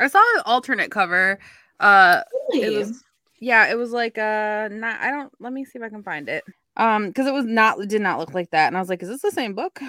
I 0.00 0.08
saw 0.08 0.20
an 0.36 0.42
alternate 0.46 0.90
cover. 0.90 1.38
Uh 1.80 2.22
Really? 2.32 2.64
it 2.66 2.72
was 2.72 3.04
yeah, 3.40 3.68
it 3.70 3.76
was 3.76 3.92
like 3.92 4.18
uh 4.18 4.68
not 4.72 5.00
I 5.00 5.10
don't 5.10 5.32
let 5.40 5.52
me 5.52 5.64
see 5.64 5.78
if 5.78 5.84
I 5.84 5.90
can 5.90 6.02
find 6.02 6.28
it. 6.28 6.44
Um 6.76 7.08
because 7.08 7.26
it 7.26 7.34
was 7.34 7.46
not 7.46 7.78
did 7.88 8.02
not 8.02 8.18
look 8.18 8.34
like 8.34 8.50
that. 8.52 8.68
And 8.68 8.76
I 8.76 8.80
was 8.80 8.88
like, 8.88 9.02
is 9.02 9.08
this 9.08 9.22
the 9.22 9.32
same 9.32 9.54
book? 9.54 9.80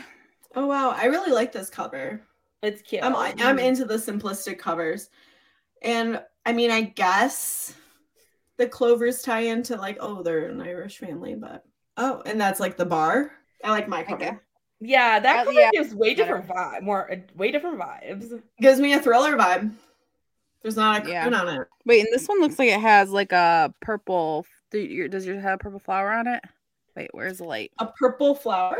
oh 0.56 0.66
wow, 0.68 0.92
I 0.92 1.06
really 1.06 1.32
like 1.32 1.52
this 1.52 1.70
cover. 1.70 2.22
It's 2.62 2.82
cute. 2.82 3.04
I'm 3.04 3.16
I'm 3.16 3.60
into 3.60 3.86
the 3.86 3.96
simplistic 3.96 4.60
covers. 4.60 5.10
And 5.82 6.22
I 6.46 6.54
mean, 6.54 6.72
I 6.72 6.82
guess 6.82 7.76
the 8.58 8.68
Clovers 8.68 9.22
tie 9.24 9.42
into 9.42 9.78
like, 9.78 9.98
oh, 10.02 10.24
they're 10.24 10.48
an 10.50 10.62
Irish 10.62 10.98
family, 11.00 11.36
but 11.36 11.66
oh, 12.00 12.22
and 12.26 12.40
that's 12.42 12.60
like 12.60 12.78
the 12.78 12.86
bar. 12.86 13.32
I 13.64 13.70
like 13.72 13.88
my 13.88 14.04
cover. 14.04 14.16
Okay. 14.24 14.38
Yeah, 14.80 15.20
that 15.20 15.40
Uh, 15.42 15.44
cover 15.44 15.60
yeah. 15.60 15.70
gives 15.72 15.94
way 15.94 16.14
different 16.14 16.48
vibe, 16.48 16.82
more 16.84 17.12
uh, 17.12 17.18
way 17.36 17.52
different 17.52 17.80
vibes. 17.80 18.42
Gives 18.60 18.80
me 18.80 18.94
a 18.94 19.02
thriller 19.02 19.36
vibe. 19.36 19.74
There's 20.62 20.78
not 20.78 21.06
a 21.06 21.10
Yeah. 21.10 21.28
on 21.28 21.48
it. 21.50 21.68
Wait, 21.86 22.00
and 22.02 22.10
this 22.12 22.28
one 22.28 22.42
looks 22.42 22.58
like 22.58 22.70
it 22.70 22.80
has 22.80 23.12
like 23.12 23.32
a 23.32 23.74
purple 23.82 24.46
do 24.72 24.80
your, 24.80 25.08
does 25.08 25.26
yours 25.26 25.42
have 25.42 25.56
a 25.56 25.58
purple 25.58 25.80
flower 25.80 26.12
on 26.12 26.28
it? 26.28 26.44
Wait, 26.96 27.10
where's 27.12 27.40
the 27.40 27.44
light? 27.44 27.72
A 27.80 27.88
purple 27.88 28.36
flower. 28.36 28.78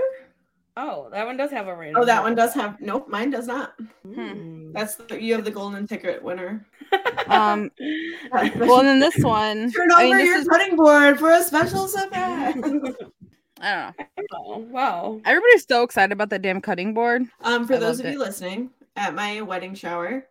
Oh, 0.82 1.10
that 1.12 1.26
one 1.26 1.36
does 1.36 1.52
have 1.52 1.68
a 1.68 1.76
random. 1.76 2.02
Oh, 2.02 2.06
that 2.06 2.24
one 2.24 2.36
does 2.36 2.54
have. 2.54 2.80
Nope, 2.80 3.10
mine 3.10 3.32
does 3.32 3.48
not. 3.48 3.74
Hmm. 4.06 4.72
That's 4.72 4.96
the, 4.96 5.22
you 5.22 5.34
have 5.34 5.44
the 5.44 5.52
golden 5.52 5.86
ticket 5.88 6.24
winner. 6.24 6.66
Um, 7.28 7.70
Well, 8.32 8.82
then 8.82 9.00
this 9.00 9.24
one. 9.24 9.72
Turn 9.72 9.92
I 9.92 9.96
over 9.96 10.04
mean, 10.06 10.18
this 10.18 10.26
your 10.26 10.38
is, 10.40 10.48
cutting 10.48 10.76
board 10.76 11.20
for 11.20 11.32
a 11.32 11.44
special 11.44 11.88
surprise. 11.88 12.56
I 12.58 12.62
don't 12.62 12.84
know. 12.84 13.94
oh, 14.34 14.58
wow. 14.58 15.22
Everybody's 15.26 15.68
so 15.68 15.84
excited 15.84 16.12
about 16.12 16.32
that 16.32 16.42
damn 16.42 16.60
cutting 16.60 16.96
board. 16.96 17.26
Um, 17.42 17.68
for 17.68 17.76
I 17.76 17.78
those 17.78 17.98
loved 17.98 18.08
of 18.08 18.14
you 18.14 18.20
listening, 18.20 18.72
at 18.96 19.14
my 19.14 19.42
wedding 19.42 19.76
shower, 19.76 20.26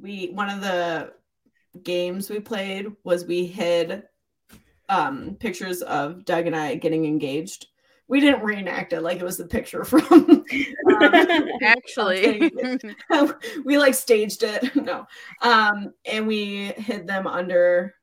we 0.00 0.30
one 0.32 0.50
of 0.50 0.60
the 0.60 1.12
games 1.84 2.28
we 2.28 2.40
played 2.40 2.88
was 3.04 3.24
we 3.26 3.46
hid 3.46 4.02
um 4.88 5.36
pictures 5.38 5.82
of 5.82 6.24
Doug 6.24 6.48
and 6.48 6.56
I 6.56 6.74
getting 6.74 7.04
engaged. 7.04 7.68
We 8.10 8.18
didn't 8.18 8.42
reenact 8.42 8.92
it 8.92 9.02
like 9.02 9.20
it 9.20 9.24
was 9.24 9.36
the 9.36 9.46
picture 9.46 9.84
from 9.86 10.02
um, 10.10 10.44
Actually. 11.62 12.50
we 13.64 13.78
like 13.78 13.94
staged 13.94 14.42
it. 14.42 14.74
No. 14.74 15.06
Um, 15.42 15.94
and 16.04 16.26
we 16.26 16.72
hid 16.76 17.06
them 17.06 17.28
under 17.28 17.94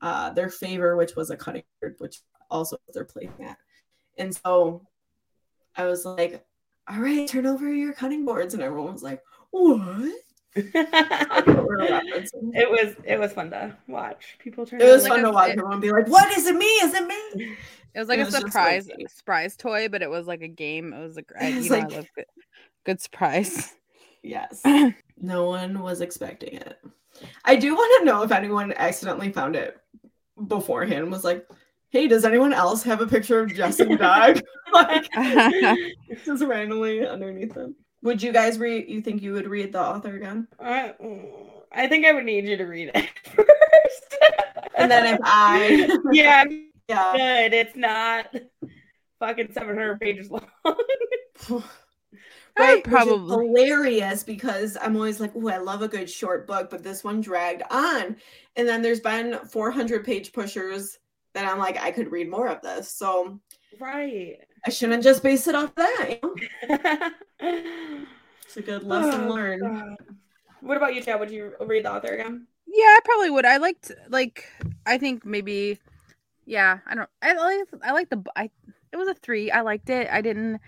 uh 0.00 0.30
their 0.30 0.48
favor, 0.48 0.96
which 0.96 1.14
was 1.14 1.28
a 1.28 1.36
cutting 1.36 1.62
board, 1.78 1.96
which 1.98 2.20
also 2.50 2.78
they're 2.94 3.04
playing 3.04 3.34
at. 3.44 3.58
And 4.16 4.34
so 4.34 4.86
I 5.76 5.84
was 5.84 6.06
like, 6.06 6.42
all 6.88 6.98
right, 6.98 7.28
turn 7.28 7.44
over 7.44 7.70
your 7.70 7.92
cutting 7.92 8.24
boards. 8.24 8.54
And 8.54 8.62
everyone 8.62 8.94
was 8.94 9.02
like, 9.02 9.22
what? 9.50 10.10
Like 10.56 10.74
what 11.46 11.46
we're 11.66 11.78
referencing. 11.78 12.50
it 12.54 12.70
was 12.70 12.94
it 13.04 13.18
was 13.18 13.32
fun 13.32 13.50
to 13.50 13.76
watch 13.86 14.36
people 14.38 14.66
turn. 14.66 14.80
It 14.80 14.84
was 14.84 15.02
like 15.04 15.12
fun 15.12 15.22
to 15.22 15.28
a- 15.28 15.32
watch 15.32 15.48
it- 15.50 15.52
everyone 15.58 15.80
be 15.80 15.90
like, 15.92 16.08
what 16.08 16.30
is 16.36 16.46
it 16.46 16.56
me? 16.56 16.66
Is 16.66 16.94
it 16.94 17.06
me? 17.06 17.56
It 17.94 18.00
was 18.00 18.08
like 18.08 18.18
It 18.18 18.22
a 18.22 18.24
was 18.26 18.34
surprise 18.36 18.86
like- 18.88 19.08
surprise 19.10 19.56
toy, 19.56 19.88
but 19.88 20.02
it 20.02 20.10
was 20.10 20.26
like 20.26 20.42
a 20.42 20.48
game. 20.48 20.92
It 20.92 21.00
was 21.00 21.16
a 21.16 21.22
I, 21.40 21.46
It's 21.46 21.64
you 21.64 21.70
know, 21.70 21.76
I 21.76 21.80
like- 21.80 21.92
love 21.92 22.06
good, 22.14 22.24
good 22.84 23.00
surprise. 23.00 23.74
Yes. 24.22 24.62
no 25.20 25.46
one 25.46 25.78
was 25.80 26.00
expecting 26.00 26.54
it. 26.54 26.76
I 27.44 27.54
do 27.56 27.74
want 27.74 28.00
to 28.00 28.04
know 28.04 28.22
if 28.24 28.32
anyone 28.32 28.72
accidentally 28.76 29.30
found 29.32 29.54
it 29.56 29.78
beforehand 30.48 31.10
was 31.10 31.22
like, 31.24 31.48
hey, 31.90 32.08
does 32.08 32.24
anyone 32.24 32.52
else 32.52 32.82
have 32.82 33.00
a 33.00 33.06
picture 33.06 33.38
of 33.40 33.54
Jess 33.54 33.78
and 33.80 33.96
Doug? 33.98 34.40
like 34.72 35.08
just 36.24 36.42
randomly 36.44 37.06
underneath 37.06 37.54
them. 37.54 37.76
Would 38.02 38.22
you 38.22 38.32
guys 38.32 38.58
read 38.58 38.88
you 38.88 39.00
think 39.00 39.22
you 39.22 39.32
would 39.32 39.48
read 39.48 39.72
the 39.72 39.80
author 39.80 40.14
again? 40.16 40.46
I, 40.60 40.94
I 41.72 41.86
think 41.88 42.06
I 42.06 42.12
would 42.12 42.24
need 42.24 42.44
you 42.46 42.56
to 42.56 42.64
read 42.64 42.90
it 42.94 43.08
first. 43.24 44.16
And 44.76 44.90
then 44.90 45.14
if 45.14 45.20
I 45.24 45.88
yeah, 46.12 46.44
yeah. 46.88 47.12
good. 47.16 47.52
It's 47.54 47.76
not 47.76 48.34
fucking 49.18 49.52
700 49.52 50.00
pages 50.00 50.30
long. 50.30 50.46
I 50.66 51.62
Right, 52.56 52.82
probably- 52.84 53.28
probably 53.28 53.46
hilarious 53.64 54.24
because 54.24 54.76
I'm 54.80 54.96
always 54.96 55.20
like, 55.20 55.32
oh, 55.36 55.48
I 55.48 55.58
love 55.58 55.82
a 55.82 55.88
good 55.88 56.10
short 56.10 56.46
book, 56.46 56.70
but 56.70 56.82
this 56.82 57.04
one 57.04 57.20
dragged 57.20 57.62
on. 57.70 58.16
And 58.56 58.68
then 58.68 58.82
there's 58.82 59.00
been 59.00 59.38
400 59.46 60.04
page 60.04 60.32
pushers 60.32 60.98
that 61.34 61.46
I'm 61.46 61.58
like, 61.58 61.78
I 61.78 61.92
could 61.92 62.10
read 62.10 62.28
more 62.28 62.48
of 62.48 62.60
this. 62.62 62.90
So 62.90 63.38
right. 63.78 64.38
I 64.66 64.70
shouldn't 64.70 65.02
just 65.02 65.22
base 65.22 65.46
it 65.46 65.54
off 65.54 65.74
that. 65.76 66.10
you 66.10 66.18
know? 66.22 67.10
It's 68.44 68.56
a 68.56 68.62
good 68.62 68.82
lesson 68.84 69.24
Oh, 69.28 69.34
learned. 69.34 69.62
God. 69.62 69.96
What 70.60 70.76
about 70.76 70.94
you, 70.94 71.02
Chad? 71.02 71.20
Would 71.20 71.30
you 71.30 71.52
read 71.60 71.84
the 71.84 71.92
author 71.92 72.08
again? 72.14 72.46
Yeah, 72.66 72.84
I 72.86 73.00
probably 73.04 73.30
would. 73.30 73.44
I 73.46 73.56
liked 73.58 73.92
like 74.08 74.44
I 74.84 74.98
think 74.98 75.24
maybe 75.24 75.78
yeah, 76.46 76.78
I 76.86 76.94
don't 76.94 77.08
I 77.22 77.32
like 77.34 77.68
I 77.82 77.92
like 77.92 78.10
the 78.10 78.22
I 78.36 78.50
it 78.92 78.96
was 78.96 79.08
a 79.08 79.14
3. 79.14 79.50
I 79.50 79.60
liked 79.60 79.88
it. 79.90 80.08
I 80.10 80.20
didn't 80.20 80.60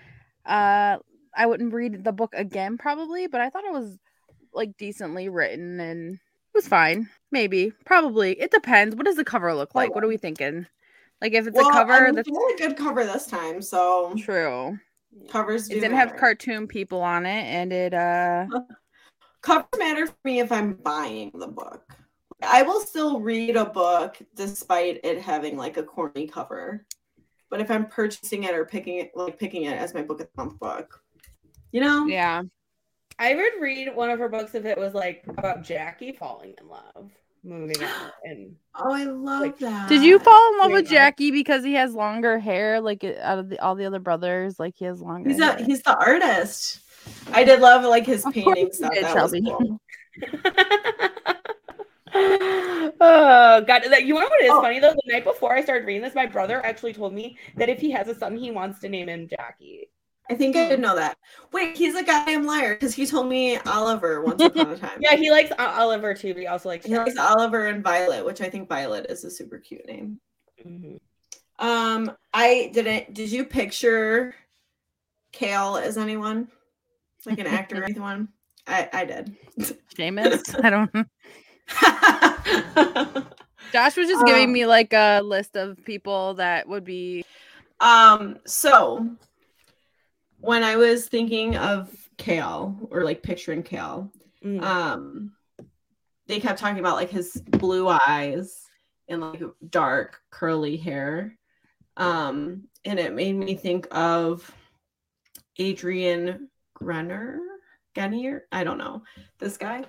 uh 0.47 0.99
I 1.37 1.47
wouldn't 1.47 1.75
read 1.75 2.05
the 2.05 2.13
book 2.13 2.33
again 2.37 2.79
probably, 2.79 3.27
but 3.27 3.41
I 3.41 3.51
thought 3.51 3.65
it 3.65 3.73
was 3.73 3.99
like 4.55 4.77
decently 4.79 5.29
written 5.29 5.81
and 5.81 6.15
it 6.15 6.21
was 6.55 6.69
fine. 6.69 7.09
Maybe. 7.31 7.73
Probably. 7.85 8.33
It 8.41 8.51
depends. 8.51 8.97
What 8.97 9.07
does 9.07 9.17
the 9.17 9.25
cover 9.25 9.55
look 9.55 9.75
like? 9.75 9.95
What 9.95 10.03
are 10.05 10.09
we 10.09 10.17
thinking? 10.17 10.67
Like 11.21 11.33
if 11.35 11.47
it's 11.47 11.57
Well, 11.57 11.69
a 11.69 11.73
cover 11.73 11.93
I 11.93 12.07
mean, 12.07 12.15
that's 12.15 12.29
a 12.29 12.57
good 12.59 12.77
cover 12.77 13.05
this 13.05 13.27
time, 13.27 13.61
so 13.61 14.15
true. 14.17 14.79
covers 15.29 15.69
do 15.69 15.77
It 15.77 15.81
didn't 15.81 15.99
have 15.99 16.17
cartoon 16.17 16.67
people 16.67 17.03
on 17.03 17.27
it 17.27 17.45
and 17.45 17.73
it 17.73 17.95
uh 17.95 18.47
covers 19.43 19.67
matter 19.79 20.07
for 20.07 20.17
me 20.25 20.41
if 20.41 20.51
I'm 20.53 20.75
buying 20.75 21.31
the 21.35 21.47
book. 21.49 21.83
I 22.43 22.63
will 22.63 22.81
still 22.81 23.21
read 23.21 23.57
a 23.57 23.67
book 23.67 24.17
despite 24.35 25.01
it 25.05 25.21
having 25.21 25.57
like 25.57 25.77
a 25.77 25.83
corny 25.83 26.27
cover. 26.27 26.87
But 27.51 27.61
if 27.61 27.71
I'm 27.71 27.87
purchasing 27.87 28.45
it 28.45 28.55
or 28.55 28.65
picking 28.65 28.99
it 28.99 29.11
like 29.15 29.39
picking 29.39 29.65
it 29.65 29.77
as 29.77 29.93
my 29.93 30.03
book 30.03 30.21
of 30.21 30.29
the 30.35 30.43
month 30.43 30.59
book, 30.59 31.03
you 31.73 31.81
know? 31.81 32.07
yeah. 32.07 32.43
I 33.19 33.35
would 33.35 33.61
read 33.61 33.95
one 33.95 34.09
of 34.09 34.19
her 34.19 34.29
books 34.31 34.55
if 34.55 34.65
it 34.65 34.79
was 34.79 34.95
like 34.95 35.25
about 35.29 35.63
Jackie 35.63 36.13
falling 36.13 36.55
in 36.59 36.69
love, 36.69 37.11
moving 37.45 37.83
out, 37.83 38.13
and 38.25 38.55
Oh, 38.75 38.93
I 38.93 39.05
love 39.05 39.41
Like, 39.41 39.59
that. 39.59 39.89
Did 39.89 40.03
you 40.03 40.19
fall 40.19 40.53
in 40.53 40.59
love 40.59 40.73
with 40.73 40.85
Yeah. 40.87 41.07
Jackie 41.07 41.31
because 41.31 41.65
he 41.65 41.75
has 41.75 41.93
longer 41.95 42.39
hair, 42.39 42.81
like 42.81 43.03
out 43.05 43.39
of 43.39 43.49
the, 43.51 43.59
all 43.59 43.75
the 43.75 43.85
other 43.85 43.99
brothers? 44.01 44.59
Like 44.61 44.75
he 44.77 44.85
has 44.85 45.01
longer. 45.01 45.29
He's 45.31 45.43
hair. 45.43 45.57
a 45.57 45.65
he's 45.65 45.83
the 45.83 45.97
artist. 45.99 46.81
I 47.33 47.45
did 47.45 47.61
love 47.61 47.85
like 47.85 48.07
his 48.07 48.25
Of 48.25 48.33
course 48.35 48.45
painting 48.45 48.73
stuff. 48.73 48.93
did, 48.95 49.05
That 49.05 49.13
Shelby. 49.15 49.41
was 49.41 49.51
cool. 49.59 49.81
oh 53.01 53.63
god 53.67 53.83
that 53.89 54.03
you 54.05 54.15
know 54.15 54.21
what 54.21 54.43
is 54.43 54.51
Oh. 54.53 54.61
funny 54.61 54.81
though 54.81 54.93
the 54.93 55.13
night 55.13 55.23
before 55.25 55.55
i 55.55 55.63
started 55.63 55.87
reading 55.87 56.03
this 56.03 56.15
my 56.15 56.27
brother 56.27 56.65
actually 56.67 56.93
told 56.93 57.13
me 57.15 57.39
that 57.57 57.69
if 57.69 57.79
he 57.79 57.91
has 57.93 58.09
a 58.09 58.15
son 58.17 58.37
he 58.37 58.51
wants 58.51 58.81
to 58.81 58.89
name 58.89 59.09
him 59.09 59.29
jackie 59.29 59.89
I 60.31 60.35
think 60.35 60.55
I 60.57 60.69
did 60.69 60.81
know 60.81 60.95
that. 60.95 61.19
Wait, 61.53 61.77
he's 61.77 61.97
a 61.97 62.03
goddamn 62.05 62.47
liar 62.47 62.75
because 62.75 62.95
he 62.95 63.05
told 63.05 63.29
me 63.29 63.57
Oliver 63.67 64.23
once 64.23 64.41
upon 64.41 64.71
a 64.71 64.77
time. 64.79 64.97
yeah 65.01 65.17
he 65.17 65.31
likes 65.31 65.51
O- 65.59 65.67
oliver 65.67 66.15
too 66.15 66.33
but 66.33 66.41
he 66.41 66.47
also 66.47 66.69
likes 66.69 66.87
He 66.87 66.97
likes 66.97 67.19
Oliver 67.19 67.67
and 67.67 67.83
Violet, 67.83 68.25
which 68.25 68.41
I 68.41 68.49
think 68.49 68.69
Violet 68.69 69.07
is 69.11 69.25
a 69.25 69.31
super 69.31 69.59
cute 69.59 69.87
name. 69.87 70.21
Mhm. 70.65 71.01
Um, 71.59 72.13
I 72.33 72.71
didn't. 72.73 73.13
Did 73.13 73.31
you 73.31 73.45
picture 73.45 74.35
Kale 75.33 75.77
as 75.77 75.99
anyone, 75.99 76.49
like 77.27 77.39
an 77.39 77.47
actor 77.47 77.83
or 77.83 77.85
anyone? 77.91 78.29
I 78.67 78.89
I 78.93 79.05
did. 79.05 79.37
Seamus. 79.95 80.55
I 80.65 80.71
don't. 80.71 80.91
Josh 83.73 83.97
was 83.97 84.09
just 84.09 84.25
giving 84.27 84.45
Um, 84.49 84.53
me 84.53 84.67
like 84.67 84.93
a 84.93 85.21
list 85.23 85.57
of 85.57 85.85
people 85.85 86.35
that 86.35 86.69
would 86.69 86.85
be. 86.85 87.25
um. 87.81 88.39
So 88.47 89.07
when 90.41 90.63
I 90.63 90.77
was 90.77 91.07
thinking 91.07 91.57
of 91.57 91.91
Kale 92.17 92.89
or 92.91 93.05
like 93.05 93.23
picturing 93.23 93.63
Kale, 93.63 94.11
Mm. 94.45 94.63
Um, 94.63 95.33
they 96.29 96.41
kept 96.41 96.59
talking 96.59 96.79
about 96.79 96.97
like 96.97 97.11
his 97.11 97.35
blue 97.35 97.89
eyes 97.89 98.67
and 99.07 99.21
like 99.21 99.43
dark 99.69 100.19
curly 100.31 100.79
hair. 100.79 101.37
Um, 101.99 102.65
and 102.87 102.99
it 102.99 103.13
made 103.13 103.37
me 103.37 103.55
think 103.55 103.87
of 103.91 104.51
Adrian 105.59 106.49
Grenner, 106.75 107.39
Gennier. 107.95 108.47
I 108.51 108.65
don't 108.65 108.79
know 108.79 109.03
this 109.39 109.59
guy 109.59 109.85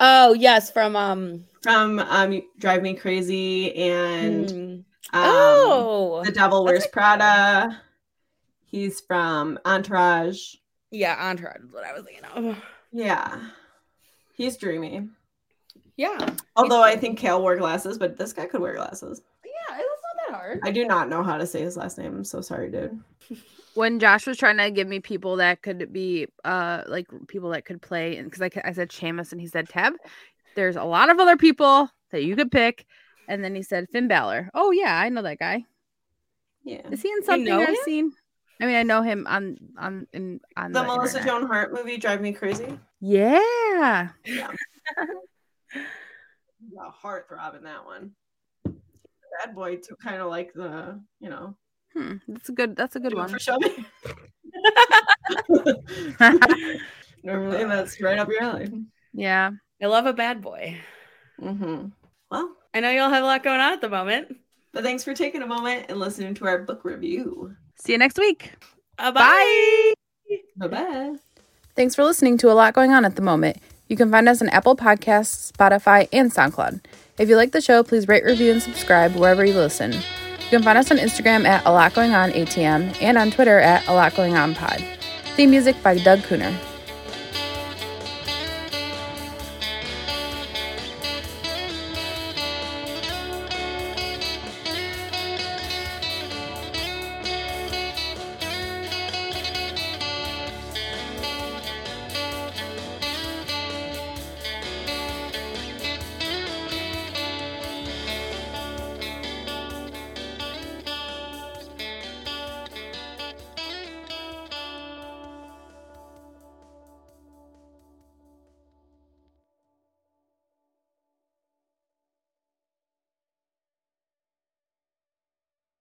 oh 0.00 0.32
yes, 0.34 0.70
from 0.70 0.96
um. 0.96 1.44
from 1.62 1.98
um 1.98 2.42
Drive 2.58 2.82
Me 2.82 2.94
Crazy 2.94 3.74
and 3.74 4.46
mm. 4.46 4.74
um, 4.74 4.84
oh, 5.12 6.22
The 6.24 6.32
Devil 6.32 6.64
Wears 6.64 6.86
Prada. 6.88 7.80
He's 8.70 9.00
from 9.00 9.58
Entourage. 9.64 10.54
yeah, 10.90 11.16
Entourage 11.30 11.62
is 11.64 11.72
what 11.72 11.84
I 11.84 11.92
was 11.92 12.04
thinking 12.04 12.24
of. 12.24 12.56
Yeah, 12.92 13.40
he's 14.34 14.56
dreamy. 14.56 15.08
Yeah, 15.96 16.34
Although 16.54 16.82
I 16.82 16.96
think 16.96 17.18
Kale 17.18 17.40
wore 17.42 17.56
glasses, 17.56 17.98
but 17.98 18.16
this 18.16 18.32
guy 18.32 18.46
could 18.46 18.60
wear 18.60 18.74
glasses. 18.76 19.20
yeah, 19.44 19.76
it's 19.76 20.02
not 20.02 20.28
that 20.28 20.36
hard. 20.36 20.60
I 20.62 20.70
do 20.70 20.84
not 20.84 21.08
know 21.08 21.22
how 21.24 21.36
to 21.38 21.46
say 21.46 21.60
his 21.62 21.76
last 21.76 21.98
name. 21.98 22.14
I'm 22.14 22.24
so 22.24 22.40
sorry, 22.40 22.70
dude. 22.70 23.00
when 23.74 23.98
Josh 23.98 24.26
was 24.26 24.36
trying 24.38 24.58
to 24.58 24.70
give 24.70 24.86
me 24.86 25.00
people 25.00 25.36
that 25.36 25.62
could 25.62 25.92
be 25.92 26.26
uh 26.44 26.82
like 26.86 27.06
people 27.26 27.50
that 27.50 27.64
could 27.64 27.82
play 27.82 28.16
and 28.16 28.30
because 28.30 28.42
I, 28.42 28.68
I 28.68 28.72
said 28.72 28.90
Seamus 28.90 29.32
and 29.32 29.40
he 29.40 29.46
said 29.48 29.68
Tabb, 29.68 29.94
there's 30.54 30.76
a 30.76 30.84
lot 30.84 31.10
of 31.10 31.18
other 31.18 31.36
people 31.36 31.90
that 32.12 32.22
you 32.24 32.36
could 32.36 32.50
pick, 32.52 32.86
and 33.26 33.42
then 33.42 33.54
he 33.56 33.62
said 33.62 33.88
Finn 33.90 34.06
Balor. 34.08 34.50
Oh 34.54 34.70
yeah, 34.70 34.96
I 34.98 35.08
know 35.08 35.22
that 35.22 35.38
guy. 35.40 35.64
Yeah. 36.64 36.82
Is 36.92 37.02
he 37.02 37.08
in 37.10 37.24
something 37.24 37.44
you 37.46 37.50
know 37.50 37.60
I've 37.60 37.68
him? 37.70 37.76
seen? 37.84 38.12
I 38.60 38.66
mean, 38.66 38.74
I 38.76 38.82
know 38.82 39.02
him 39.02 39.26
on 39.28 39.56
on 39.78 40.06
in 40.12 40.40
on 40.56 40.72
The 40.72 40.80
the, 40.82 40.86
Melissa 40.86 41.18
internet. 41.18 41.40
Joan 41.40 41.46
Hart 41.48 41.72
movie, 41.72 41.96
Drive 41.96 42.20
Me 42.20 42.32
Crazy. 42.32 42.78
Yeah, 43.00 44.08
A 46.76 46.90
heart 46.90 47.28
throb 47.28 47.54
in 47.54 47.62
that 47.64 47.84
one. 47.84 48.12
Bad 48.64 49.54
boy 49.54 49.76
too, 49.76 49.94
kind 50.02 50.20
of 50.20 50.28
like 50.28 50.52
the, 50.54 51.00
you 51.20 51.28
know, 51.30 51.54
hmm, 51.94 52.14
that's 52.26 52.48
a 52.48 52.52
good. 52.52 52.74
That's 52.74 52.96
a 52.96 53.00
good 53.00 53.14
one. 53.14 53.28
for 53.28 53.38
Shelby. 53.38 53.74
Normally, 57.22 57.64
that's 57.64 58.00
right 58.00 58.18
up 58.18 58.28
your 58.28 58.42
alley. 58.42 58.84
yeah. 59.12 59.50
I 59.80 59.86
love 59.86 60.06
a 60.06 60.12
bad 60.12 60.40
boy. 60.42 60.76
Mm-hmm. 61.40 61.86
Well, 62.32 62.56
I 62.74 62.80
know 62.80 62.90
y'all 62.90 63.10
have 63.10 63.22
a 63.22 63.26
lot 63.26 63.44
going 63.44 63.60
on 63.60 63.74
at 63.74 63.80
the 63.80 63.88
moment. 63.88 64.36
But 64.78 64.84
thanks 64.84 65.02
for 65.02 65.12
taking 65.12 65.42
a 65.42 65.46
moment 65.46 65.86
and 65.88 65.98
listening 65.98 66.34
to 66.34 66.46
our 66.46 66.60
book 66.60 66.84
review. 66.84 67.56
See 67.80 67.90
you 67.90 67.98
next 67.98 68.16
week. 68.16 68.52
Uh, 68.96 69.10
Bye. 69.10 69.92
Bye 70.56 70.68
bye. 70.68 71.14
Thanks 71.74 71.96
for 71.96 72.04
listening 72.04 72.38
to 72.38 72.52
a 72.52 72.54
lot 72.54 72.74
going 72.74 72.92
on 72.92 73.04
at 73.04 73.16
the 73.16 73.22
moment. 73.22 73.56
You 73.88 73.96
can 73.96 74.08
find 74.08 74.28
us 74.28 74.40
on 74.40 74.48
Apple 74.50 74.76
Podcasts, 74.76 75.50
Spotify, 75.50 76.08
and 76.12 76.30
SoundCloud. 76.30 76.84
If 77.18 77.28
you 77.28 77.34
like 77.34 77.50
the 77.50 77.60
show, 77.60 77.82
please 77.82 78.06
rate, 78.06 78.22
review, 78.22 78.52
and 78.52 78.62
subscribe 78.62 79.16
wherever 79.16 79.44
you 79.44 79.54
listen. 79.54 79.94
You 79.94 80.48
can 80.48 80.62
find 80.62 80.78
us 80.78 80.92
on 80.92 80.98
Instagram 80.98 81.44
at 81.44 81.66
a 81.66 81.72
lot 81.72 81.92
going 81.94 82.14
on 82.14 82.30
ATM 82.30 83.02
and 83.02 83.18
on 83.18 83.32
Twitter 83.32 83.58
at 83.58 83.84
a 83.88 83.92
lot 83.92 84.14
going 84.14 84.36
on 84.36 84.54
pod. 84.54 84.80
Theme 85.34 85.50
music 85.50 85.74
by 85.82 85.98
Doug 85.98 86.20
Kuenner. 86.20 86.56